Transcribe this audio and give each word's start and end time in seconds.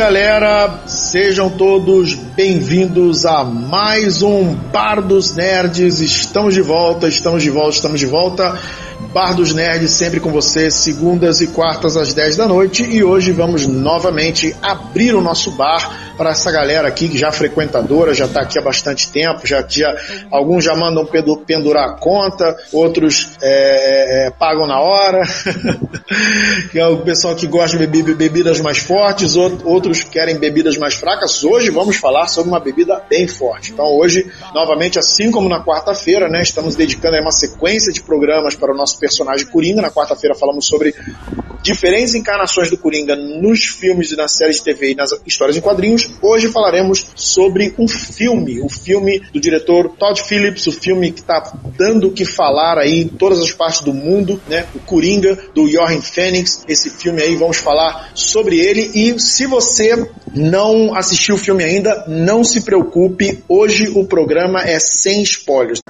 galera, 0.00 0.80
sejam 0.86 1.50
todos 1.50 2.14
bem-vindos 2.14 3.26
a 3.26 3.44
mais 3.44 4.22
um 4.22 4.54
Bar 4.54 5.02
dos 5.02 5.36
Nerds. 5.36 6.00
Estamos 6.00 6.54
de 6.54 6.62
volta, 6.62 7.06
estamos 7.06 7.42
de 7.42 7.50
volta, 7.50 7.74
estamos 7.76 8.00
de 8.00 8.06
volta. 8.06 8.58
Bar 9.12 9.34
dos 9.34 9.52
Nerds 9.52 9.90
sempre 9.90 10.18
com 10.18 10.32
você, 10.32 10.70
segundas 10.70 11.42
e 11.42 11.48
quartas 11.48 11.98
às 11.98 12.14
10 12.14 12.34
da 12.38 12.48
noite. 12.48 12.82
E 12.82 13.04
hoje 13.04 13.30
vamos 13.30 13.66
novamente 13.66 14.56
abrir 14.62 15.14
o 15.14 15.20
nosso 15.20 15.50
bar 15.50 16.09
para 16.20 16.32
essa 16.32 16.52
galera 16.52 16.86
aqui 16.86 17.08
que 17.08 17.16
já 17.16 17.28
é 17.28 17.32
frequentadora, 17.32 18.12
já 18.12 18.26
está 18.26 18.42
aqui 18.42 18.58
há 18.58 18.62
bastante 18.62 19.10
tempo, 19.10 19.46
já, 19.46 19.64
já 19.66 19.96
alguns 20.30 20.62
já 20.62 20.76
mandam 20.76 21.06
pendurar 21.46 21.88
a 21.88 21.92
conta, 21.94 22.54
outros 22.74 23.30
é, 23.40 24.26
é, 24.26 24.30
pagam 24.30 24.66
na 24.66 24.78
hora, 24.78 25.22
é 26.74 26.86
o 26.88 26.98
pessoal 26.98 27.34
que 27.34 27.46
gosta 27.46 27.78
de 27.78 27.86
beber 27.86 28.14
bebidas 28.16 28.60
mais 28.60 28.76
fortes, 28.76 29.34
outros 29.34 30.04
querem 30.04 30.36
bebidas 30.36 30.76
mais 30.76 30.92
fracas. 30.92 31.42
Hoje 31.42 31.70
vamos 31.70 31.96
falar 31.96 32.28
sobre 32.28 32.50
uma 32.50 32.60
bebida 32.60 33.02
bem 33.08 33.26
forte. 33.26 33.72
Então 33.72 33.86
hoje, 33.86 34.30
novamente, 34.54 34.98
assim 34.98 35.30
como 35.30 35.48
na 35.48 35.64
quarta-feira, 35.64 36.28
né, 36.28 36.42
estamos 36.42 36.76
dedicando 36.76 37.16
uma 37.18 37.32
sequência 37.32 37.94
de 37.94 38.02
programas 38.02 38.54
para 38.54 38.74
o 38.74 38.76
nosso 38.76 38.98
personagem 38.98 39.46
Coringa. 39.46 39.80
Na 39.80 39.90
quarta-feira 39.90 40.34
falamos 40.34 40.66
sobre 40.66 40.94
diferentes 41.62 42.14
encarnações 42.14 42.70
do 42.70 42.76
Coringa 42.76 43.16
nos 43.16 43.64
filmes 43.64 44.12
e 44.12 44.16
nas 44.16 44.32
séries 44.32 44.56
de 44.56 44.64
TV 44.64 44.92
e 44.92 44.94
nas 44.94 45.10
histórias 45.26 45.56
em 45.56 45.60
quadrinhos. 45.62 46.09
Hoje 46.22 46.48
falaremos 46.48 47.06
sobre 47.14 47.74
um 47.78 47.88
filme, 47.88 48.60
o 48.60 48.68
filme 48.68 49.20
do 49.32 49.40
diretor 49.40 49.90
Todd 49.98 50.22
Phillips, 50.22 50.66
o 50.66 50.72
filme 50.72 51.12
que 51.12 51.20
está 51.20 51.52
dando 51.76 52.08
o 52.08 52.12
que 52.12 52.24
falar 52.24 52.78
aí 52.78 53.02
em 53.02 53.08
todas 53.08 53.40
as 53.40 53.52
partes 53.52 53.80
do 53.80 53.92
mundo, 53.92 54.40
né? 54.48 54.66
O 54.74 54.78
Coringa, 54.80 55.38
do 55.54 55.66
Joaquin 55.68 56.00
Phoenix. 56.00 56.64
Esse 56.68 56.90
filme 56.90 57.22
aí, 57.22 57.36
vamos 57.36 57.58
falar 57.58 58.10
sobre 58.14 58.58
ele. 58.58 58.90
E 58.94 59.18
se 59.20 59.46
você 59.46 60.06
não 60.34 60.94
assistiu 60.94 61.34
o 61.34 61.38
filme 61.38 61.64
ainda, 61.64 62.04
não 62.06 62.44
se 62.44 62.60
preocupe. 62.60 63.42
Hoje 63.48 63.88
o 63.88 64.04
programa 64.04 64.62
é 64.62 64.78
sem 64.78 65.22
spoilers. 65.22 65.80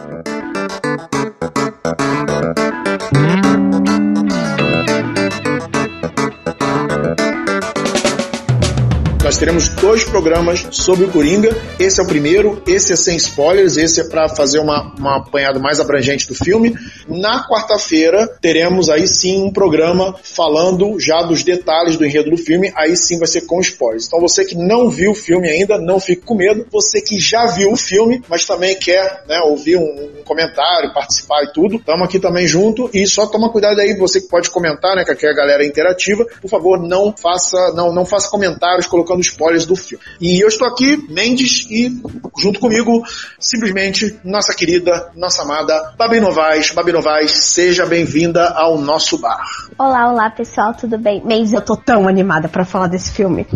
Nós 9.30 9.38
teremos 9.38 9.68
dois 9.68 10.02
programas 10.02 10.66
sobre 10.72 11.04
o 11.04 11.08
Coringa. 11.08 11.56
Esse 11.78 12.00
é 12.00 12.02
o 12.02 12.06
primeiro, 12.06 12.60
esse 12.66 12.92
é 12.92 12.96
sem 12.96 13.16
spoilers, 13.16 13.76
esse 13.76 14.00
é 14.00 14.04
para 14.08 14.28
fazer 14.28 14.58
uma, 14.58 14.92
uma 14.98 15.18
apanhada 15.18 15.60
mais 15.60 15.78
abrangente 15.78 16.26
do 16.26 16.34
filme. 16.34 16.74
Na 17.06 17.46
quarta-feira 17.48 18.26
teremos 18.40 18.90
aí 18.90 19.06
sim 19.06 19.40
um 19.40 19.52
programa 19.52 20.16
falando 20.20 20.98
já 20.98 21.22
dos 21.22 21.44
detalhes 21.44 21.96
do 21.96 22.04
enredo 22.04 22.30
do 22.30 22.36
filme, 22.36 22.72
aí 22.74 22.96
sim 22.96 23.20
vai 23.20 23.28
ser 23.28 23.42
com 23.42 23.60
spoilers. 23.60 24.08
Então 24.08 24.18
você 24.18 24.44
que 24.44 24.56
não 24.56 24.90
viu 24.90 25.12
o 25.12 25.14
filme 25.14 25.48
ainda, 25.48 25.78
não 25.78 26.00
fique 26.00 26.22
com 26.22 26.34
medo. 26.34 26.66
Você 26.72 27.00
que 27.00 27.20
já 27.20 27.46
viu 27.46 27.70
o 27.70 27.76
filme, 27.76 28.24
mas 28.28 28.44
também 28.44 28.76
quer 28.76 29.22
né, 29.28 29.40
ouvir 29.42 29.76
um, 29.76 29.82
um 30.18 30.24
comentário, 30.24 30.92
participar 30.92 31.44
e 31.44 31.52
tudo, 31.52 31.76
estamos 31.76 32.02
aqui 32.02 32.18
também 32.18 32.48
junto 32.48 32.90
e 32.92 33.06
só 33.06 33.28
toma 33.28 33.48
cuidado 33.52 33.78
aí, 33.78 33.96
você 33.96 34.20
que 34.20 34.26
pode 34.26 34.50
comentar, 34.50 34.96
né, 34.96 35.04
que 35.04 35.12
aqui 35.12 35.24
é 35.24 35.30
a 35.30 35.36
galera 35.36 35.62
é 35.62 35.66
interativa, 35.68 36.26
por 36.42 36.50
favor, 36.50 36.80
não 36.80 37.14
faça, 37.16 37.72
não, 37.76 37.92
não 37.92 38.04
faça 38.04 38.28
comentários 38.28 38.88
colocando 38.88 39.19
dando 39.20 39.22
spoilers 39.22 39.66
do 39.66 39.76
filme. 39.76 40.02
E 40.20 40.42
eu 40.42 40.48
estou 40.48 40.66
aqui, 40.66 40.96
Mendes, 41.08 41.66
e 41.70 41.90
junto 42.38 42.58
comigo, 42.58 43.02
simplesmente, 43.38 44.18
nossa 44.24 44.54
querida, 44.54 45.10
nossa 45.14 45.42
amada 45.42 45.92
Babi 45.96 46.20
Novaes. 46.20 46.70
Babi 46.70 46.92
Novaes, 46.92 47.30
seja 47.30 47.86
bem-vinda 47.86 48.48
ao 48.48 48.78
nosso 48.78 49.18
bar. 49.18 49.44
Olá, 49.78 50.10
olá 50.10 50.30
pessoal, 50.30 50.74
tudo 50.74 50.98
bem? 50.98 51.22
Mendes, 51.24 51.52
eu 51.52 51.60
tô 51.60 51.76
tão 51.76 52.08
animada 52.08 52.48
para 52.48 52.64
falar 52.64 52.88
desse 52.88 53.12
filme. 53.12 53.46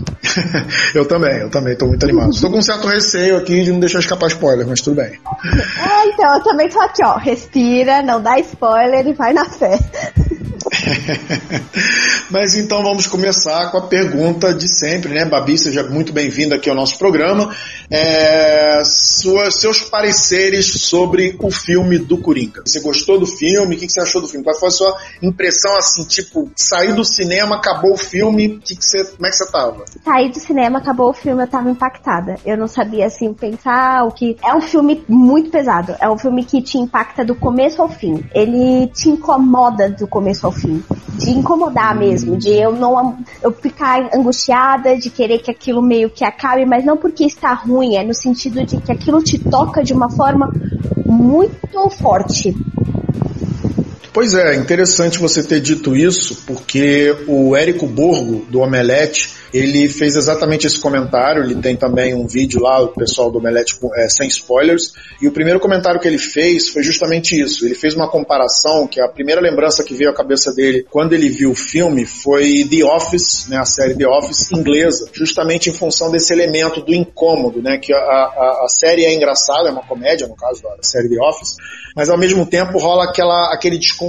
eu 0.95 1.07
também, 1.07 1.41
eu 1.41 1.51
também 1.51 1.77
tô 1.77 1.87
muito 1.87 2.05
animado. 2.05 2.31
Estou 2.31 2.51
com 2.51 2.59
um 2.59 2.63
certo 2.63 2.87
receio 2.87 3.37
aqui 3.37 3.65
de 3.65 3.73
não 3.73 3.81
deixar 3.81 3.99
escapar 3.99 4.29
spoiler, 4.29 4.67
mas 4.67 4.81
tudo 4.81 4.97
bem. 4.97 5.13
É, 5.13 6.07
então, 6.09 6.37
eu 6.37 6.43
também 6.43 6.69
tô 6.69 6.81
aqui, 6.81 7.03
ó. 7.05 7.17
Respira, 7.17 8.03
não 8.03 8.23
dá 8.23 8.39
spoiler 8.39 9.07
e 9.07 9.13
vai 9.13 9.33
na 9.33 9.45
fé. 9.45 9.79
Mas 12.31 12.57
então 12.57 12.83
vamos 12.83 13.07
começar 13.07 13.71
com 13.71 13.79
a 13.79 13.83
pergunta 13.83 14.53
de 14.55 14.69
sempre, 14.69 15.13
né, 15.13 15.25
Babi? 15.25 15.59
Seja 15.59 15.83
muito 15.83 16.13
bem-vinda 16.13 16.57
aqui 16.57 16.69
ao 16.69 16.77
nosso 16.77 16.99
programa. 16.99 17.55
É, 17.91 18.83
sua, 18.85 19.51
seus 19.51 19.81
pareceres 19.83 20.67
sobre 20.67 21.37
o 21.39 21.51
filme 21.51 21.99
do 21.99 22.19
Coringa. 22.19 22.63
Você 22.65 22.81
gostou 22.81 23.19
do 23.19 23.27
filme? 23.27 23.77
O 23.77 23.79
que, 23.79 23.89
você 23.89 24.01
achou 24.01 24.21
do 24.21 24.29
filme? 24.29 24.45
Qual 24.45 24.59
foi 24.59 24.69
a 24.69 24.73
sua 24.73 24.97
impressão, 25.23 25.77
assim, 25.77 26.05
tipo, 26.05 26.51
sair 26.57 26.95
do 26.95 27.05
cinema, 27.05 27.57
acabou 27.57 27.93
o 27.93 27.99
filme, 27.99 28.59
que 28.65 28.75
que 28.77 28.85
você, 28.85 29.05
como 29.05 29.27
é 29.27 29.31
que 29.31 29.37
você 29.37 29.51
tava? 29.51 29.85
Saí 30.05 30.31
do 30.31 30.41
cinema, 30.41 30.79
acabou 30.79 31.11
o 31.11 31.15
filme, 31.15 31.43
eu 31.43 31.49
tava 31.49 31.71
impactada. 31.71 32.37
Eu 32.45 32.57
não 32.57 32.67
sabia, 32.67 33.07
assim, 33.07 33.33
pensar 33.33 34.05
o 34.05 34.13
que... 34.13 34.37
É 34.43 34.55
um 34.55 34.61
filme 34.61 35.05
muito 35.09 35.51
pesado. 35.51 35.95
É 36.01 36.09
um 36.09 36.19
filme 36.19 36.45
que 36.45 36.63
te 36.63 36.79
impacta 36.79 37.25
do 37.25 37.35
começo 37.35 37.83
ao 37.83 37.89
fim. 37.89 38.25
Ele 38.35 38.89
te 38.89 39.09
incomoda 39.09 39.91
do 39.91 40.07
começo 40.07 40.47
ao 40.47 40.53
fim. 40.55 40.83
De 41.19 41.31
incomodar 41.31 41.97
mesmo, 41.97 42.37
de 42.37 42.51
eu 42.51 42.75
não 42.75 43.19
eu 43.43 43.53
ficar 43.53 44.11
angustiada, 44.15 44.97
de 44.97 45.11
querer 45.11 45.39
que 45.39 45.51
aquilo 45.51 45.83
meio 45.83 46.11
que 46.11 46.25
acabe, 46.25 46.65
mas 46.65 46.85
não 46.85 46.97
porque 46.97 47.25
está 47.25 47.53
ruim, 47.53 47.97
é 47.97 48.03
no 48.03 48.15
sentido 48.15 48.65
de 48.65 48.79
que 48.79 48.91
aquilo 48.91 49.23
te 49.23 49.39
toca 49.39 49.83
de 49.83 49.93
uma 49.93 50.11
forma 50.11 50.53
muito 51.07 51.91
forte. 51.91 52.55
Pois 54.15 54.33
é, 54.33 54.55
interessante 54.55 55.19
você 55.19 55.43
ter 55.43 55.61
dito 55.61 55.97
isso, 55.97 56.45
porque 56.47 57.13
o 57.27 57.57
Érico 57.57 57.85
Borgo, 57.85 58.47
do 58.49 58.61
Omelete, 58.61 59.35
ele 59.55 59.89
fez 59.89 60.17
exatamente 60.17 60.67
esse 60.67 60.81
comentário. 60.81 61.45
Ele 61.45 61.55
tem 61.55 61.77
também 61.77 62.13
um 62.13 62.27
vídeo 62.27 62.61
lá, 62.61 62.81
o 62.81 62.89
pessoal 62.89 63.31
do 63.31 63.39
Omelete 63.39 63.77
é, 63.97 64.09
sem 64.09 64.27
spoilers. 64.27 64.93
E 65.23 65.29
o 65.29 65.33
primeiro 65.33 65.61
comentário 65.61 66.01
que 66.01 66.09
ele 66.09 66.19
fez 66.19 66.69
foi 66.69 66.83
justamente 66.83 67.41
isso. 67.41 67.65
Ele 67.65 67.75
fez 67.75 67.95
uma 67.95 68.09
comparação 68.09 68.89
que 68.89 69.01
a 69.01 69.09
primeira 69.09 69.41
lembrança 69.41 69.85
que 69.85 69.95
veio 69.95 70.11
à 70.11 70.15
cabeça 70.15 70.53
dele 70.53 70.85
quando 70.91 71.13
ele 71.13 71.29
viu 71.29 71.53
o 71.53 71.55
filme 71.55 72.05
foi 72.05 72.65
The 72.69 72.85
Office, 72.85 73.47
né, 73.49 73.59
a 73.59 73.65
série 73.65 73.95
The 73.95 74.09
Office 74.09 74.51
inglesa, 74.51 75.09
justamente 75.13 75.71
em 75.71 75.73
função 75.73 76.11
desse 76.11 76.33
elemento 76.33 76.81
do 76.81 76.93
incômodo, 76.93 77.63
né, 77.63 77.79
que 77.79 77.93
a, 77.93 77.97
a, 77.97 78.63
a 78.65 78.69
série 78.69 79.05
é 79.05 79.15
engraçada, 79.15 79.69
é 79.69 79.73
uma 79.73 79.87
comédia 79.87 80.27
no 80.27 80.35
caso 80.35 80.63
da 80.63 80.83
série 80.83 81.09
The 81.09 81.21
Office, 81.21 81.57
mas 81.95 82.09
ao 82.11 82.19
mesmo 82.19 82.45
tempo 82.45 82.79
rola 82.79 83.05
aquela, 83.05 83.53
aquele 83.55 83.79
desconforto, 83.79 84.04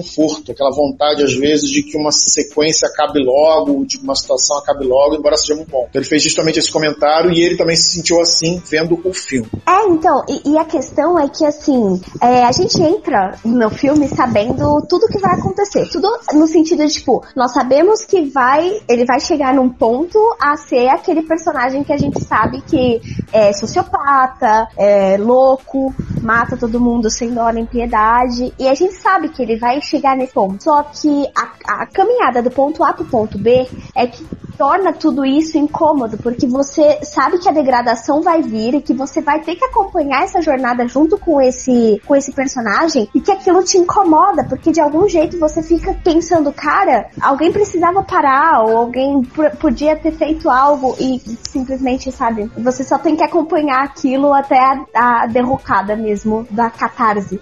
aquela 0.49 0.71
vontade 0.71 1.23
às 1.23 1.33
vezes 1.33 1.69
de 1.69 1.83
que 1.83 1.97
uma 1.97 2.11
sequência 2.11 2.87
acabe 2.87 3.23
logo, 3.23 3.85
de 3.85 3.97
uma 3.97 4.15
situação 4.15 4.57
acabe 4.57 4.85
logo, 4.85 5.15
embora 5.15 5.37
seja 5.37 5.55
muito 5.55 5.69
bom. 5.69 5.85
Então 5.89 6.01
ele 6.01 6.09
fez 6.09 6.23
justamente 6.23 6.59
esse 6.59 6.71
comentário 6.71 7.31
e 7.31 7.41
ele 7.41 7.57
também 7.57 7.75
se 7.75 7.91
sentiu 7.91 8.19
assim 8.21 8.61
vendo 8.69 8.99
o 9.03 9.13
filme. 9.13 9.49
É, 9.67 9.87
então, 9.87 10.23
e, 10.29 10.51
e 10.51 10.57
a 10.57 10.65
questão 10.65 11.19
é 11.19 11.27
que 11.29 11.45
assim, 11.45 12.01
é, 12.21 12.43
a 12.43 12.51
gente 12.51 12.81
entra 12.81 13.37
no 13.43 13.69
filme 13.69 14.07
sabendo 14.07 14.81
tudo 14.87 15.07
que 15.07 15.19
vai 15.19 15.33
acontecer. 15.33 15.87
Tudo 15.89 16.07
no 16.33 16.47
sentido 16.47 16.85
de, 16.85 16.93
tipo, 16.93 17.23
nós 17.35 17.51
sabemos 17.51 18.05
que 18.05 18.25
vai, 18.25 18.81
ele 18.89 19.05
vai 19.05 19.19
chegar 19.19 19.53
num 19.53 19.69
ponto 19.69 20.17
a 20.39 20.55
ser 20.57 20.87
aquele 20.89 21.23
personagem 21.23 21.83
que 21.83 21.93
a 21.93 21.97
gente 21.97 22.23
sabe 22.23 22.61
que 22.61 23.01
é 23.31 23.53
sociopata, 23.53 24.67
é 24.77 25.17
louco, 25.17 25.93
mata 26.21 26.57
todo 26.57 26.79
mundo 26.79 27.09
sem 27.09 27.33
dó 27.33 27.49
nem 27.49 27.65
piedade. 27.65 28.53
E 28.59 28.67
a 28.67 28.73
gente 28.73 28.93
sabe 28.93 29.29
que 29.29 29.41
ele 29.41 29.57
vai 29.57 29.77
chegar 29.85 30.15
nesse 30.15 30.33
ponto. 30.33 30.63
Só 30.63 30.83
que 30.83 31.27
a, 31.35 31.81
a 31.81 31.85
caminhada 31.87 32.41
do 32.41 32.51
ponto 32.51 32.83
A 32.83 32.93
pro 32.93 33.05
ponto 33.05 33.37
B 33.37 33.67
é 33.95 34.07
que 34.07 34.25
torna 34.57 34.93
tudo 34.93 35.25
isso 35.25 35.57
incômodo, 35.57 36.17
porque 36.17 36.47
você 36.47 36.99
sabe 37.03 37.37
que 37.39 37.47
a 37.47 37.51
degradação 37.51 38.21
vai 38.21 38.41
vir 38.41 38.75
e 38.75 38.81
que 38.81 38.93
você 38.93 39.21
vai 39.21 39.39
ter 39.41 39.55
que 39.55 39.65
acompanhar 39.65 40.23
essa 40.23 40.41
jornada 40.41 40.87
junto 40.87 41.17
com 41.17 41.41
esse, 41.41 42.01
com 42.05 42.15
esse 42.15 42.31
personagem 42.31 43.09
e 43.13 43.21
que 43.21 43.31
aquilo 43.31 43.63
te 43.63 43.77
incomoda, 43.77 44.43
porque 44.43 44.71
de 44.71 44.81
algum 44.81 45.07
jeito 45.07 45.37
você 45.39 45.61
fica 45.61 45.93
pensando, 46.03 46.51
cara, 46.51 47.07
alguém 47.21 47.51
precisava 47.51 48.03
parar 48.03 48.63
ou 48.63 48.77
alguém 48.77 49.21
podia 49.59 49.95
ter 49.95 50.11
feito 50.11 50.49
algo 50.49 50.95
e 50.99 51.21
simplesmente, 51.43 52.11
sabe, 52.11 52.49
você 52.57 52.83
só 52.83 52.97
tem 52.97 53.15
que 53.15 53.23
acompanhar 53.23 53.83
aquilo 53.83 54.33
até 54.33 54.59
a, 54.59 55.23
a 55.23 55.27
derrocada 55.27 55.95
mesmo 55.95 56.47
da 56.49 56.69
catarse. 56.69 57.39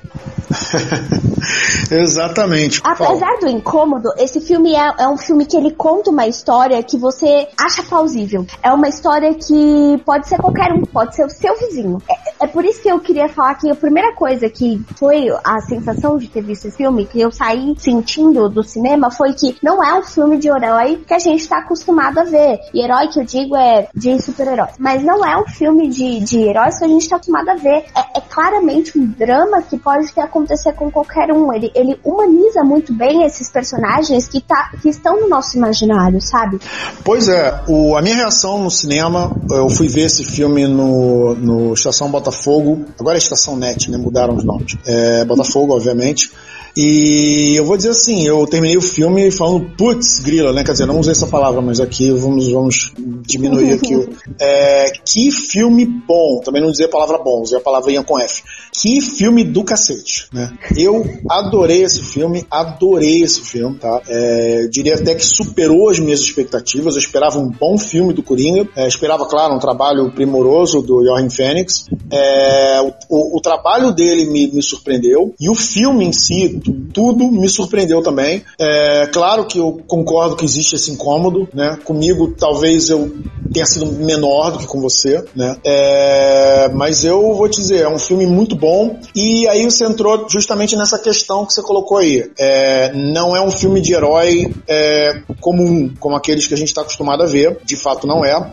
Exatamente. 1.92 2.82
Apesar 2.84 3.40
do 3.40 3.48
incômodo, 3.48 4.10
esse 4.18 4.40
filme 4.40 4.74
é, 4.74 4.94
é, 5.00 5.08
um 5.08 5.18
filme 5.18 5.46
que 5.46 5.58
ele 5.58 5.72
conta 5.72 6.10
uma 6.10 6.28
história 6.28 6.82
que 6.82 6.98
você 6.98 7.48
acha 7.60 7.84
plausível. 7.84 8.46
É 8.62 8.72
uma 8.72 8.88
história 8.88 9.34
que 9.34 10.02
pode 10.06 10.28
ser 10.28 10.38
qualquer 10.38 10.72
um, 10.72 10.82
pode 10.84 11.16
ser 11.16 11.26
o 11.26 11.30
seu 11.30 11.58
vizinho. 11.58 12.02
É, 12.10 12.46
é 12.46 12.48
por 12.48 12.66
isso 12.66 12.82
que 12.82 12.90
eu 12.90 13.00
queria 13.00 13.30
falar 13.30 13.56
que 13.56 13.70
a 13.70 13.76
primeira 13.76 14.14
coisa 14.14 14.50
que 14.50 14.82
foi 14.98 15.28
a 15.44 15.60
sensação 15.62 16.18
de 16.18 16.28
ter 16.28 16.42
visto 16.42 16.68
esse 16.68 16.78
filme, 16.78 17.06
que 17.06 17.20
eu 17.20 17.32
saí 17.32 17.74
sentindo 17.78 18.50
do 18.50 18.64
cinema, 18.64 19.12
foi 19.12 19.34
que 19.34 19.56
não 19.62 19.84
é 19.84 19.98
um 19.98 20.04
filme 20.04 20.38
de 20.38 20.48
herói 20.48 21.04
que 21.08 21.14
a 21.14 21.20
gente 21.20 21.48
tá 21.48 21.60
acostumado 21.60 22.20
a 22.20 22.24
ver. 22.24 22.60
E 22.74 22.84
herói 22.84 23.08
que 23.08 23.20
eu 23.20 23.26
digo 23.26 23.56
é 23.56 23.88
de 23.94 24.22
super-heróis. 24.22 24.74
Mas 24.78 25.04
não 25.04 25.26
é 25.26 25.38
um 25.38 25.48
filme 25.48 25.90
de, 25.90 26.20
de 26.22 26.40
heróis 26.40 26.78
que 26.78 26.86
a 26.86 26.88
gente 26.88 27.08
tá 27.08 27.16
acostumado 27.16 27.50
a 27.50 27.56
ver. 27.56 27.86
É, 27.96 28.18
é 28.18 28.22
claramente 28.22 28.98
um 28.98 29.06
drama 29.06 29.62
que 29.62 29.78
pode 29.78 30.12
ter 30.14 30.22
acontecer 30.44 30.74
com 30.74 30.92
qualquer 30.92 31.31
um. 31.31 31.51
Ele, 31.54 31.72
ele 31.74 32.00
humaniza 32.04 32.63
muito 32.63 32.94
bem 32.94 33.24
esses 33.24 33.50
personagens 33.50 34.28
que, 34.28 34.42
tá, 34.42 34.72
que 34.81 34.90
estão 34.90 35.19
no 35.19 35.30
nosso 35.30 35.57
imaginário, 35.57 36.22
sabe? 36.22 36.60
Pois 37.04 37.28
é, 37.28 37.62
o, 37.68 37.95
a 37.95 38.01
minha 38.01 38.16
reação 38.16 38.62
no 38.62 38.69
cinema, 38.69 39.31
eu 39.50 39.69
fui 39.69 39.88
ver 39.88 40.06
esse 40.06 40.24
filme 40.24 40.68
no, 40.68 41.34
no 41.36 41.74
Estação 41.74 42.12
Botafogo, 42.12 42.86
agora 43.00 43.18
é 43.18 43.19
Estação 43.19 43.56
Net, 43.56 43.90
né? 43.90 43.98
Mudaram 43.98 44.36
os 44.36 44.44
nomes. 44.44 44.78
É, 44.86 45.25
Botafogo, 45.25 45.74
obviamente. 45.74 46.31
E 46.75 47.54
eu 47.56 47.66
vou 47.66 47.78
dizer 47.78 47.90
assim, 47.90 48.25
eu 48.25 48.48
terminei 48.48 48.78
o 48.78 48.81
filme 48.81 49.30
falando 49.30 49.70
putz, 49.78 50.20
grila, 50.20 50.52
né? 50.52 50.64
Quer 50.64 50.72
dizer, 50.72 50.86
não 50.88 51.00
usei 51.00 51.12
essa 51.12 51.28
palavra, 51.28 51.62
mas 51.62 51.80
aqui 51.80 52.12
vamos, 52.12 52.52
vamos 52.52 52.94
diminuir 53.25 53.74
aqui. 53.74 53.94
É, 54.40 54.92
que 55.06 55.31
filme 55.31 55.86
bom. 55.86 56.42
Também 56.44 56.62
não 56.62 56.72
dizer 56.72 56.86
a 56.86 56.90
palavra 56.90 57.18
bom, 57.18 57.42
usei 57.42 57.58
a 57.58 57.62
palavrinha 57.62 58.04
com 58.04 58.20
F. 58.20 58.42
Que 58.74 59.00
filme 59.00 59.44
do 59.44 59.64
cacete, 59.64 60.28
né? 60.34 60.52
Eu 60.75 61.06
adorei 61.30 61.84
esse 61.84 62.02
filme, 62.02 62.46
adorei 62.50 63.22
esse 63.22 63.42
filme, 63.42 63.78
tá? 63.78 64.02
É, 64.08 64.68
diria 64.72 64.96
até 64.96 65.14
que 65.14 65.24
superou 65.24 65.90
as 65.90 66.00
minhas 66.00 66.20
expectativas. 66.20 66.96
Eu 66.96 67.00
esperava 67.00 67.38
um 67.38 67.50
bom 67.50 67.78
filme 67.78 68.14
do 68.14 68.24
Coringa. 68.24 68.68
É, 68.75 68.88
esperava, 68.88 69.25
claro, 69.28 69.54
um 69.54 69.60
trabalho 69.60 70.12
primoroso 70.12 70.81
do 70.81 71.04
Joaquin 71.06 71.30
Phoenix. 71.30 71.86
É, 72.12 72.81
o, 72.81 72.94
o, 73.10 73.38
o, 73.38 73.42
trabalho 73.42 73.92
dele 73.92 74.25
me, 74.25 74.48
me 74.48 74.64
surpreendeu. 74.64 75.36
E 75.40 75.50
o 75.50 75.56
filme 75.56 76.06
em 76.06 76.14
si, 76.14 76.60
tudo 76.94 77.31
me 77.31 77.50
surpreendeu 77.50 78.01
também. 78.01 78.44
É 78.60 79.07
claro 79.07 79.45
que 79.45 79.60
eu 79.60 79.81
concordo 79.88 80.36
que 80.36 80.45
existe 80.45 80.75
esse 80.75 80.92
incômodo, 80.92 81.48
né? 81.54 81.77
Comigo 81.83 82.33
talvez 82.38 82.89
eu 82.89 83.12
tenha 83.54 83.65
sido 83.65 83.86
menor 83.86 84.51
do 84.51 84.60
que 84.60 84.68
com 84.68 84.81
você, 84.81 85.24
né? 85.36 85.57
É, 85.63 86.69
mas 86.74 87.04
eu 87.04 87.33
vou 87.36 87.48
te 87.48 87.62
dizer, 87.62 87.81
é 87.81 87.89
um 87.89 88.00
filme 88.00 88.25
muito 88.25 88.56
bom. 88.56 88.98
E 89.15 89.48
aí 89.48 89.63
você 89.63 89.86
entrou 89.86 90.27
justamente 90.30 90.75
nessa 90.75 90.98
questão 90.98 91.45
que 91.45 91.54
você 91.54 91.62
colocou 91.62 91.98
aí. 91.98 92.31
É, 92.38 92.92
não 92.94 93.36
é 93.36 93.42
um 93.42 93.51
filme 93.51 93.80
de 93.80 93.94
herói 93.94 94.54
é, 94.68 95.21
comum, 95.39 95.94
como 96.00 96.15
aqueles 96.15 96.48
que 96.48 96.54
a 96.54 96.57
gente 96.57 96.69
está 96.69 96.81
acostumado 96.81 97.24
a 97.24 97.27
ver. 97.27 97.57
De 97.63 97.75
fato, 97.75 98.07
não 98.07 98.25
é. 98.25 98.51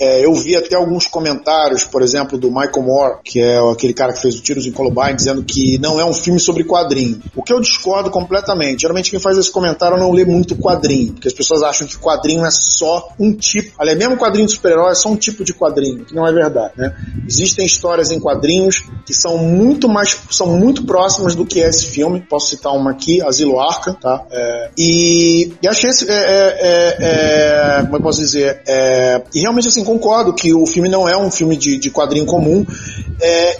é. 0.00 0.24
Eu 0.24 0.34
vi 0.34 0.56
até 0.56 0.76
alguns 0.76 1.06
comentários, 1.06 1.84
por 1.84 2.02
exemplo, 2.02 2.36
do 2.38 2.48
Michael 2.48 2.82
Moore, 2.82 3.14
que 3.24 3.40
é 3.40 3.58
aquele 3.70 3.94
cara 3.94 4.12
que 4.12 4.20
fez 4.20 4.36
o 4.36 4.42
Tiros 4.42 4.66
em 4.66 4.72
Columbine, 4.72 5.14
dizendo 5.14 5.42
que 5.42 5.78
não 5.78 5.98
é 5.98 6.04
um 6.04 6.12
filme 6.12 6.38
sobre 6.38 6.64
quadrinho. 6.64 7.20
O 7.34 7.42
que 7.42 7.51
eu 7.52 7.60
discordo 7.60 8.10
completamente. 8.10 8.82
Geralmente 8.82 9.10
quem 9.10 9.20
faz 9.20 9.38
esse 9.38 9.50
comentário 9.50 9.96
não 9.96 10.10
lê 10.10 10.24
muito 10.24 10.56
quadrinho, 10.56 11.12
porque 11.12 11.28
as 11.28 11.34
pessoas 11.34 11.62
acham 11.62 11.86
que 11.86 11.96
quadrinho 11.98 12.44
é 12.44 12.50
só 12.50 13.08
um 13.18 13.32
tipo. 13.32 13.72
Aliás, 13.78 13.98
mesmo 13.98 14.16
quadrinho 14.16 14.46
de 14.46 14.52
super-herói 14.52 14.92
é 14.92 14.94
só 14.94 15.08
um 15.08 15.16
tipo 15.16 15.44
de 15.44 15.54
quadrinho, 15.54 16.04
que 16.04 16.14
não 16.14 16.26
é 16.26 16.32
verdade, 16.32 16.72
né? 16.76 16.94
Existem 17.26 17.64
histórias 17.66 18.10
em 18.10 18.20
quadrinhos 18.20 18.84
que 19.06 19.14
são 19.14 19.38
muito 19.38 19.88
mais, 19.88 20.18
são 20.30 20.46
muito 20.46 20.84
próximas 20.84 21.34
do 21.34 21.44
que 21.44 21.62
é 21.62 21.68
esse 21.68 21.86
filme. 21.86 22.20
Posso 22.28 22.48
citar 22.48 22.72
uma 22.74 22.90
aqui, 22.90 23.22
Asilo 23.22 23.60
Arca, 23.60 23.94
tá? 23.94 24.24
É, 24.30 24.70
e, 24.76 25.52
e 25.62 25.68
achei 25.68 25.90
esse, 25.90 26.08
é, 26.10 26.14
é, 26.14 26.96
é, 27.00 27.78
é 27.78 27.82
como 27.82 27.96
eu 27.96 28.00
posso 28.00 28.20
dizer, 28.20 28.62
é, 28.66 29.22
e 29.34 29.40
realmente 29.40 29.68
assim, 29.68 29.84
concordo 29.84 30.34
que 30.34 30.54
o 30.54 30.66
filme 30.66 30.88
não 30.88 31.08
é 31.08 31.16
um 31.16 31.30
filme 31.30 31.56
de, 31.56 31.78
de 31.78 31.90
quadrinho 31.90 32.26
comum, 32.26 32.64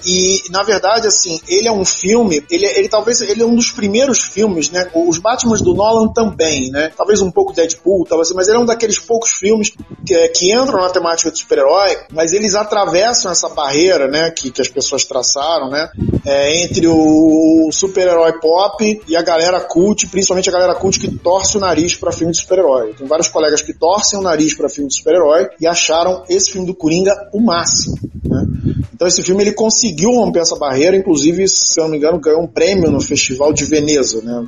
e 0.04 0.42
na 0.50 0.62
verdade, 0.62 1.06
assim, 1.06 1.40
ele 1.46 1.68
é 1.68 1.72
um 1.72 1.84
filme, 1.84 2.44
ele, 2.50 2.66
ele 2.66 2.88
talvez, 2.88 3.20
ele 3.20 3.42
é 3.42 3.46
um 3.46 3.54
dos 3.54 3.70
primeiros 3.82 4.20
filmes, 4.20 4.70
né? 4.70 4.88
Os 4.94 5.18
Batman 5.18 5.56
do 5.56 5.74
Nolan 5.74 6.12
também, 6.12 6.70
né? 6.70 6.92
Talvez 6.96 7.20
um 7.20 7.32
pouco 7.32 7.52
Deadpool, 7.52 8.04
talvez, 8.08 8.30
mas 8.32 8.46
ele 8.46 8.58
é 8.58 8.60
um 8.60 8.64
daqueles 8.64 9.00
poucos 9.00 9.32
filmes 9.32 9.72
que, 10.06 10.28
que 10.28 10.52
entram 10.52 10.80
na 10.80 10.88
temática 10.88 11.32
de 11.32 11.38
super-herói, 11.38 11.96
mas 12.12 12.32
eles 12.32 12.54
atravessam 12.54 13.32
essa 13.32 13.48
barreira, 13.48 14.06
né? 14.06 14.30
Que, 14.30 14.52
que 14.52 14.60
as 14.60 14.68
pessoas 14.68 15.04
traçaram, 15.04 15.68
né? 15.68 15.90
É, 16.24 16.62
entre 16.62 16.86
o 16.86 17.70
super-herói 17.72 18.38
pop 18.38 19.02
e 19.08 19.16
a 19.16 19.22
galera 19.22 19.60
cult, 19.60 20.06
principalmente 20.06 20.48
a 20.48 20.52
galera 20.52 20.76
cult 20.76 21.00
que 21.00 21.10
torce 21.18 21.56
o 21.56 21.60
nariz 21.60 21.96
para 21.96 22.12
filme 22.12 22.32
de 22.32 22.38
super-herói. 22.38 22.94
Tem 22.96 23.06
vários 23.08 23.26
colegas 23.26 23.62
que 23.62 23.74
torcem 23.74 24.16
o 24.16 24.22
nariz 24.22 24.54
para 24.54 24.68
filme 24.68 24.88
de 24.88 24.94
super-herói 24.94 25.48
e 25.60 25.66
acharam 25.66 26.22
esse 26.28 26.52
filme 26.52 26.68
do 26.68 26.74
Coringa 26.74 27.12
o 27.32 27.40
máximo. 27.40 27.96
Né? 28.24 28.46
Então 28.94 29.08
esse 29.08 29.22
filme 29.24 29.42
ele 29.42 29.52
conseguiu 29.52 30.12
romper 30.12 30.38
essa 30.38 30.54
barreira, 30.54 30.96
inclusive, 30.96 31.48
se 31.48 31.80
eu 31.80 31.84
não 31.84 31.90
me 31.90 31.96
engano, 31.96 32.20
ganhou 32.20 32.40
um 32.40 32.46
prêmio 32.46 32.88
no 32.88 33.00
Festival 33.00 33.52
de 33.52 33.64
Veneza, 33.72 34.20
né? 34.22 34.44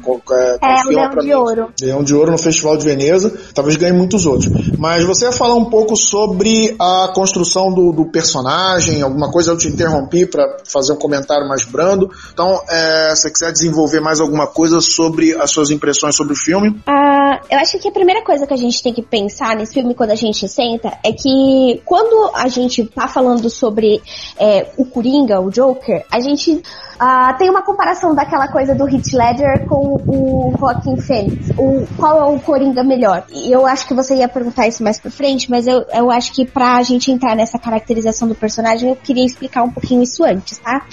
É, 0.62 0.86
o 0.86 0.90
Leão 0.90 1.10
de. 1.10 1.34
Ouro. 1.34 1.72
Leão 1.80 2.04
de 2.04 2.14
Ouro 2.14 2.32
no 2.32 2.38
Festival 2.38 2.76
de 2.76 2.84
Veneza, 2.84 3.32
talvez 3.54 3.76
ganhe 3.76 3.94
muitos 3.94 4.26
outros. 4.26 4.52
Mas 4.78 5.02
você 5.02 5.24
ia 5.24 5.32
falar 5.32 5.54
um 5.54 5.64
pouco 5.64 5.96
sobre 5.96 6.76
a 6.78 7.10
construção 7.14 7.72
do, 7.72 7.90
do 7.90 8.04
personagem, 8.04 9.00
alguma 9.00 9.32
coisa 9.32 9.52
eu 9.52 9.56
te 9.56 9.66
interrompi 9.66 10.26
para 10.26 10.58
fazer 10.66 10.92
um 10.92 10.96
comentário 10.96 11.48
mais 11.48 11.64
brando. 11.64 12.10
Então, 12.34 12.60
é, 12.68 13.14
se 13.14 13.22
você 13.22 13.30
quiser 13.30 13.52
desenvolver 13.52 14.00
mais 14.00 14.20
alguma 14.20 14.46
coisa 14.46 14.82
sobre 14.82 15.34
as 15.34 15.50
suas 15.50 15.70
impressões 15.70 16.14
sobre 16.14 16.34
o 16.34 16.36
filme. 16.36 16.68
Uh, 16.68 17.46
eu 17.48 17.58
acho 17.58 17.78
que 17.78 17.88
a 17.88 17.92
primeira 17.92 18.22
coisa 18.22 18.46
que 18.46 18.52
a 18.52 18.58
gente 18.58 18.82
tem 18.82 18.92
que 18.92 19.02
pensar 19.02 19.56
nesse 19.56 19.72
filme 19.72 19.94
quando 19.94 20.10
a 20.10 20.14
gente 20.14 20.46
senta 20.46 20.98
é 21.02 21.12
que 21.12 21.80
quando 21.86 22.30
a 22.34 22.48
gente 22.48 22.84
tá 22.84 23.08
falando 23.08 23.48
sobre 23.48 24.02
é, 24.38 24.70
o 24.76 24.84
Coringa, 24.84 25.40
o 25.40 25.50
Joker, 25.50 26.04
a 26.10 26.20
gente 26.20 26.62
Uh, 26.94 27.36
tem 27.36 27.50
uma 27.50 27.62
comparação 27.62 28.14
daquela 28.14 28.46
coisa 28.48 28.72
do 28.72 28.88
Heath 28.88 29.13
Ledger 29.14 29.66
com 29.66 29.94
o 30.06 30.54
Joaquin 30.58 30.96
Phoenix. 30.96 31.50
O, 31.56 31.86
qual 31.96 32.18
é 32.20 32.24
o 32.34 32.38
Coringa 32.40 32.82
melhor? 32.82 33.24
Eu 33.32 33.66
acho 33.66 33.86
que 33.86 33.94
você 33.94 34.16
ia 34.16 34.28
perguntar 34.28 34.66
isso 34.66 34.82
mais 34.82 35.00
pra 35.00 35.10
frente, 35.10 35.50
mas 35.50 35.66
eu, 35.66 35.84
eu 35.92 36.10
acho 36.10 36.32
que 36.32 36.44
pra 36.44 36.82
gente 36.82 37.10
entrar 37.10 37.34
nessa 37.34 37.58
caracterização 37.58 38.28
do 38.28 38.34
personagem, 38.34 38.90
eu 38.90 38.96
queria 38.96 39.24
explicar 39.24 39.62
um 39.62 39.70
pouquinho 39.70 40.02
isso 40.02 40.24
antes, 40.24 40.58
tá? 40.58 40.86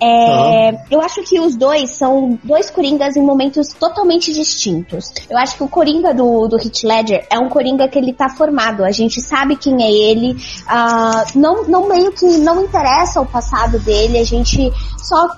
É, 0.00 0.70
uhum. 0.70 0.78
Eu 0.90 1.00
acho 1.00 1.22
que 1.22 1.38
os 1.38 1.56
dois 1.56 1.90
são 1.90 2.38
dois 2.42 2.70
Coringas 2.70 3.16
em 3.16 3.22
momentos 3.22 3.68
totalmente 3.68 4.32
distintos. 4.32 5.12
Eu 5.28 5.38
acho 5.38 5.56
que 5.56 5.62
o 5.62 5.68
Coringa 5.68 6.12
do, 6.12 6.48
do 6.48 6.56
Heath 6.56 6.82
Ledger 6.84 7.26
é 7.30 7.38
um 7.38 7.48
Coringa 7.48 7.88
que 7.88 7.98
ele 7.98 8.12
tá 8.12 8.28
formado. 8.28 8.84
A 8.84 8.90
gente 8.90 9.20
sabe 9.20 9.56
quem 9.56 9.82
é 9.82 9.90
ele. 9.90 10.32
Uh, 10.32 11.38
não, 11.38 11.64
não 11.64 11.88
meio 11.88 12.12
que 12.12 12.26
não 12.38 12.62
interessa 12.62 13.20
o 13.20 13.26
passado 13.26 13.78
dele, 13.80 14.18
a 14.18 14.24
gente 14.24 14.72
só 14.98 15.28